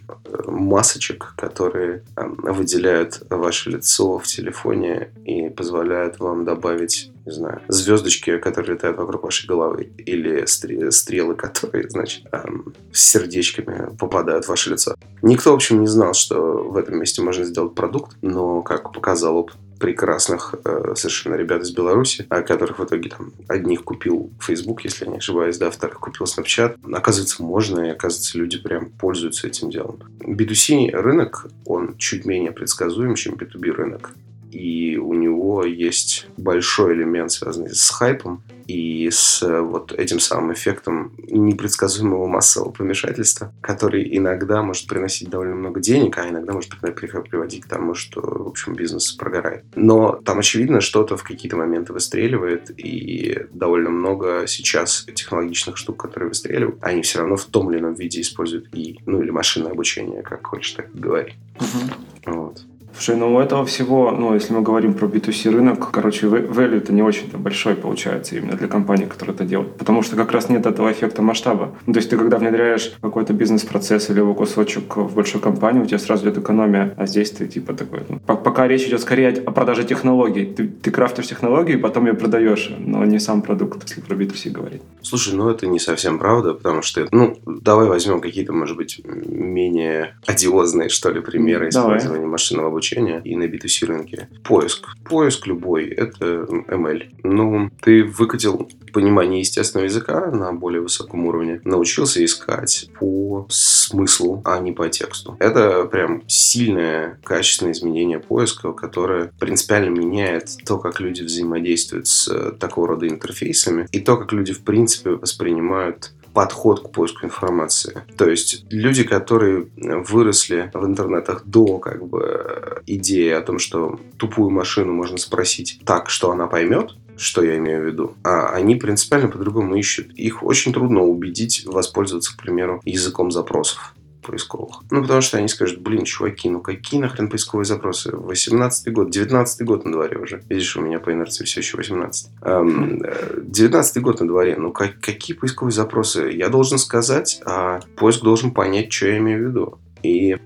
масочек, 0.48 1.36
которые 1.38 2.04
там, 2.16 2.36
выделяют 2.42 3.22
ваше 3.30 3.70
лицо 3.70 4.18
в 4.18 4.24
телефоне 4.24 5.12
и 5.26 5.50
позволяют 5.50 6.20
вам 6.20 6.44
добавить, 6.44 7.12
не 7.28 7.32
знаю, 7.32 7.62
звездочки, 7.68 8.40
которые 8.40 8.74
летают 8.74 8.98
вокруг 8.98 9.24
вашей 9.26 9.46
головы, 9.46 9.92
или 9.98 10.46
стрелы, 10.46 11.36
которые, 11.36 11.88
значит, 11.90 12.32
там, 12.32 12.74
с 12.92 13.00
сердечками 13.00 13.96
попадают 13.96 14.46
в 14.46 14.50
ваше 14.50 14.72
лицо. 14.72 14.96
Никто, 15.22 15.52
в 15.52 15.56
общем, 15.56 15.82
не 15.82 15.88
знал, 15.88 16.16
что 16.16 16.64
в 16.64 16.78
этом 16.78 16.98
месте 17.00 17.22
можно 17.22 17.46
сделать 17.46 17.76
продукт, 17.76 18.18
но, 18.24 18.64
как 18.64 18.92
показал 18.92 19.38
опыт 19.38 19.56
прекрасных 19.80 20.56
э, 20.64 20.94
совершенно 20.96 21.36
ребят 21.36 21.62
из 21.62 21.72
Беларуси, 21.72 22.26
о 22.30 22.42
которых 22.42 22.80
в 22.80 22.86
итоге 22.86 23.10
там 23.10 23.34
одних 23.48 23.84
купил 23.84 24.32
Facebook, 24.40 24.84
если 24.84 25.06
я 25.06 25.12
не 25.12 25.18
ошибаюсь, 25.18 25.58
да, 25.58 25.72
вторых 25.72 26.00
купил 26.00 26.26
Snapchat. 26.26 26.78
Оказывается, 26.94 27.44
можно, 27.44 27.82
и 27.82 27.90
оказывается, 27.90 28.38
люди 28.38 28.58
прям 28.58 28.90
пользуются 28.90 29.48
этим 29.48 29.70
делом. 29.70 30.00
B2C 30.20 30.92
рынок, 30.92 31.48
он 31.66 31.98
чуть 31.98 32.26
менее 32.26 32.52
предсказуем, 32.52 33.16
чем 33.16 33.36
B2B 33.36 33.72
рынок. 33.72 34.12
И 34.52 34.98
у 34.98 35.14
него 35.14 35.64
есть 35.64 36.28
большой 36.38 36.96
элемент, 36.96 37.32
связанный 37.32 37.74
с 37.74 37.90
хайпом, 37.90 38.44
и 38.68 39.10
с 39.10 39.42
э, 39.42 39.62
вот 39.62 39.94
этим 39.94 40.20
самым 40.20 40.54
эффектом 40.54 41.14
непредсказуемого 41.18 42.28
массового 42.28 42.72
помешательства, 42.72 43.54
который 43.62 44.18
иногда 44.18 44.62
может 44.62 44.88
приносить 44.88 45.30
довольно 45.30 45.56
много 45.56 45.80
денег, 45.80 46.18
а 46.18 46.30
иногда 46.30 46.54
может 46.54 46.72
приводить 46.80 47.64
к 47.64 47.68
тому, 47.68 47.96
что, 47.96 48.22
в 48.22 48.48
общем, 48.48 48.76
бизнес 48.76 49.14
прогорает. 49.14 49.64
Но 49.76 50.20
там, 50.24 50.40
очевидно, 50.40 50.82
что-то 50.82 51.18
в 51.18 51.24
какие-то 51.24 51.56
моменты 51.56 51.94
выстреливает, 51.94 52.72
и 52.78 53.46
довольно 53.52 53.90
много 53.90 54.44
сейчас 54.48 55.06
технологичных 55.14 55.78
штук, 55.78 56.02
которые 56.02 56.30
выстреливают, 56.30 56.78
они 56.82 57.02
все 57.02 57.20
равно 57.20 57.38
в 57.38 57.46
том 57.46 57.72
или 57.72 57.80
ином 57.80 57.96
виде 57.96 58.20
используют 58.22 58.68
и, 58.74 59.00
ну, 59.06 59.22
или 59.22 59.30
машинное 59.30 59.72
обучение, 59.72 60.22
как 60.22 60.46
хочешь 60.46 60.72
так 60.72 60.94
говори. 60.94 61.36
Угу. 61.60 62.34
Вот. 62.34 62.67
Слушай, 62.98 63.16
ну 63.16 63.36
у 63.36 63.40
этого 63.40 63.64
всего, 63.64 64.10
ну 64.10 64.34
если 64.34 64.54
мы 64.54 64.64
говорим 64.64 64.96
про 64.96 65.06
B2C 65.06 65.52
рынок, 65.52 65.92
короче, 65.92 66.26
value 66.26 66.78
это 66.78 66.92
не 66.92 67.04
очень-то 67.04 67.38
большой 67.38 67.76
получается 67.76 68.36
именно 68.36 68.58
для 68.58 68.68
компании, 68.68 69.06
которая 69.06 69.36
это 69.36 69.46
делает. 69.46 69.76
Потому 69.76 70.02
что 70.02 70.16
как 70.16 70.32
раз 70.32 70.50
нет 70.50 70.66
этого 70.66 70.92
эффекта 70.92 71.22
масштаба. 71.22 71.76
Ну, 71.86 71.94
то 71.94 72.00
есть 72.00 72.10
ты 72.10 72.18
когда 72.18 72.40
внедряешь 72.40 72.94
какой-то 73.00 73.34
бизнес-процесс 73.34 74.10
или 74.10 74.18
его 74.18 74.34
кусочек 74.34 74.98
в 74.98 75.14
большую 75.14 75.44
компанию, 75.44 75.84
у 75.84 75.86
тебя 75.86 76.00
сразу 76.00 76.24
идет 76.26 76.40
экономия, 76.40 76.96
а 76.98 77.06
здесь 77.06 77.30
ты 77.30 77.48
типа 77.48 77.76
такой... 77.76 78.00
Ну, 78.10 78.18
пока 78.18 78.68
речь 78.68 78.88
идет 78.88 79.02
скорее 79.02 79.30
о 79.46 79.52
продаже 79.52 79.84
технологий. 79.84 80.46
Ты, 80.46 80.68
ты 80.68 80.90
крафтишь 80.90 81.28
технологию, 81.28 81.80
потом 81.80 82.08
ее 82.08 82.16
продаешь, 82.16 82.72
но 82.80 83.06
не 83.06 83.20
сам 83.20 83.44
продукт, 83.44 83.84
если 83.84 84.02
про 84.02 84.16
B2C 84.16 84.50
говорить. 84.50 84.82
Слушай, 85.04 85.36
ну 85.36 85.48
это 85.52 85.68
не 85.68 85.78
совсем 85.78 86.18
правда, 86.18 86.56
потому 86.56 86.82
что, 86.82 87.08
ну, 87.12 87.38
давай 87.46 87.88
возьмем 87.88 88.22
какие-то, 88.22 88.54
может 88.54 88.76
быть, 88.76 89.02
менее 89.06 90.16
одиозные, 90.26 90.90
что 90.90 91.12
ли, 91.12 91.22
примеры 91.22 91.70
давай. 91.70 91.98
использования 91.98 92.26
машинного 92.26 92.70
обучения 92.70 92.87
обучения 92.88 93.22
и 93.24 93.36
на 93.36 93.44
B2C 93.44 93.86
рынке. 93.86 94.30
Поиск. 94.44 94.88
Поиск 95.04 95.48
любой– 95.48 95.86
это 95.90 96.26
ML. 96.26 97.10
Ну, 97.24 97.70
ты 97.82 98.04
выкатил 98.04 98.70
понимание 98.94 99.42
естественного 99.42 99.86
языка 99.86 100.32
на 100.32 100.54
более 100.54 100.82
высоком 100.82 101.26
уровне, 101.26 101.62
научился 101.64 102.24
искать 102.24 102.90
по 103.00 103.46
смыслу, 103.50 104.42
а 104.46 104.60
не 104.60 104.72
по 104.72 104.90
тексту. 104.90 105.36
Это 105.40 105.86
прям 105.86 106.24
сильное, 106.28 107.20
качественное 107.24 107.74
изменение 107.74 108.20
поиска, 108.20 108.72
которое 108.72 109.32
принципиально 109.40 109.90
меняет 109.90 110.50
то, 110.66 110.78
как 110.78 111.00
люди 111.00 111.22
взаимодействуют 111.22 112.08
с 112.08 112.52
такого 112.60 112.90
рода 112.90 113.08
интерфейсами 113.08 113.88
и 113.92 114.00
то, 114.00 114.18
как 114.18 114.32
люди 114.32 114.54
в 114.54 114.64
принципе 114.64 115.12
воспринимают 115.12 116.14
подход 116.38 116.82
к 116.82 116.92
поиску 116.92 117.26
информации. 117.26 118.04
То 118.16 118.30
есть 118.30 118.68
люди, 118.70 119.04
которые 119.04 119.70
выросли 119.76 120.70
в 120.72 120.86
интернетах 120.86 121.42
до 121.46 121.80
как 121.80 122.06
бы 122.06 122.84
идеи 122.86 123.32
о 123.32 123.42
том, 123.42 123.58
что 123.58 124.00
тупую 124.18 124.52
машину 124.52 124.94
можно 124.94 125.18
спросить 125.18 125.80
так, 125.84 126.12
что 126.12 126.30
она 126.30 126.46
поймет, 126.46 126.92
что 127.18 127.44
я 127.44 127.58
имею 127.58 127.82
в 127.82 127.86
виду. 127.88 128.14
А 128.24 128.50
они 128.50 128.76
принципиально 128.76 129.30
по-другому 129.30 129.78
ищут. 129.78 130.12
Их 130.14 130.44
очень 130.44 130.74
трудно 130.74 131.02
убедить 131.02 131.66
воспользоваться, 131.66 132.38
к 132.38 132.40
примеру, 132.40 132.82
языком 132.86 133.32
запросов 133.32 133.96
поисковых. 134.28 134.82
Ну, 134.92 135.02
потому 135.02 135.22
что 135.22 135.38
они 135.38 135.48
скажут, 135.48 135.80
блин, 135.80 136.04
чуваки, 136.06 136.50
ну 136.50 136.62
какие 136.62 137.00
нахрен 137.00 137.30
поисковые 137.30 137.66
запросы? 137.66 138.16
18 138.16 138.94
год, 138.94 139.10
19 139.10 139.66
год 139.66 139.86
на 139.86 139.92
дворе 139.92 140.18
уже. 140.18 140.44
Видишь, 140.50 140.76
у 140.78 140.82
меня 140.82 141.00
по 141.00 141.12
инерции 141.12 141.46
все 141.46 141.62
еще 141.62 141.78
18. 141.78 142.30
Эм, 142.42 143.02
19 143.44 144.02
год 144.02 144.20
на 144.20 144.28
дворе. 144.28 144.56
Ну, 144.58 144.72
как, 144.72 145.00
какие 145.00 145.36
поисковые 145.36 145.74
запросы? 145.74 146.30
Я 146.32 146.50
должен 146.50 146.78
сказать, 146.78 147.42
а 147.46 147.80
поиск 147.96 148.22
должен 148.22 148.52
понять, 148.52 148.92
что 148.92 149.08
я 149.08 149.18
имею 149.18 149.46
в 149.46 149.50
виду. 149.50 149.80
И 150.04 150.38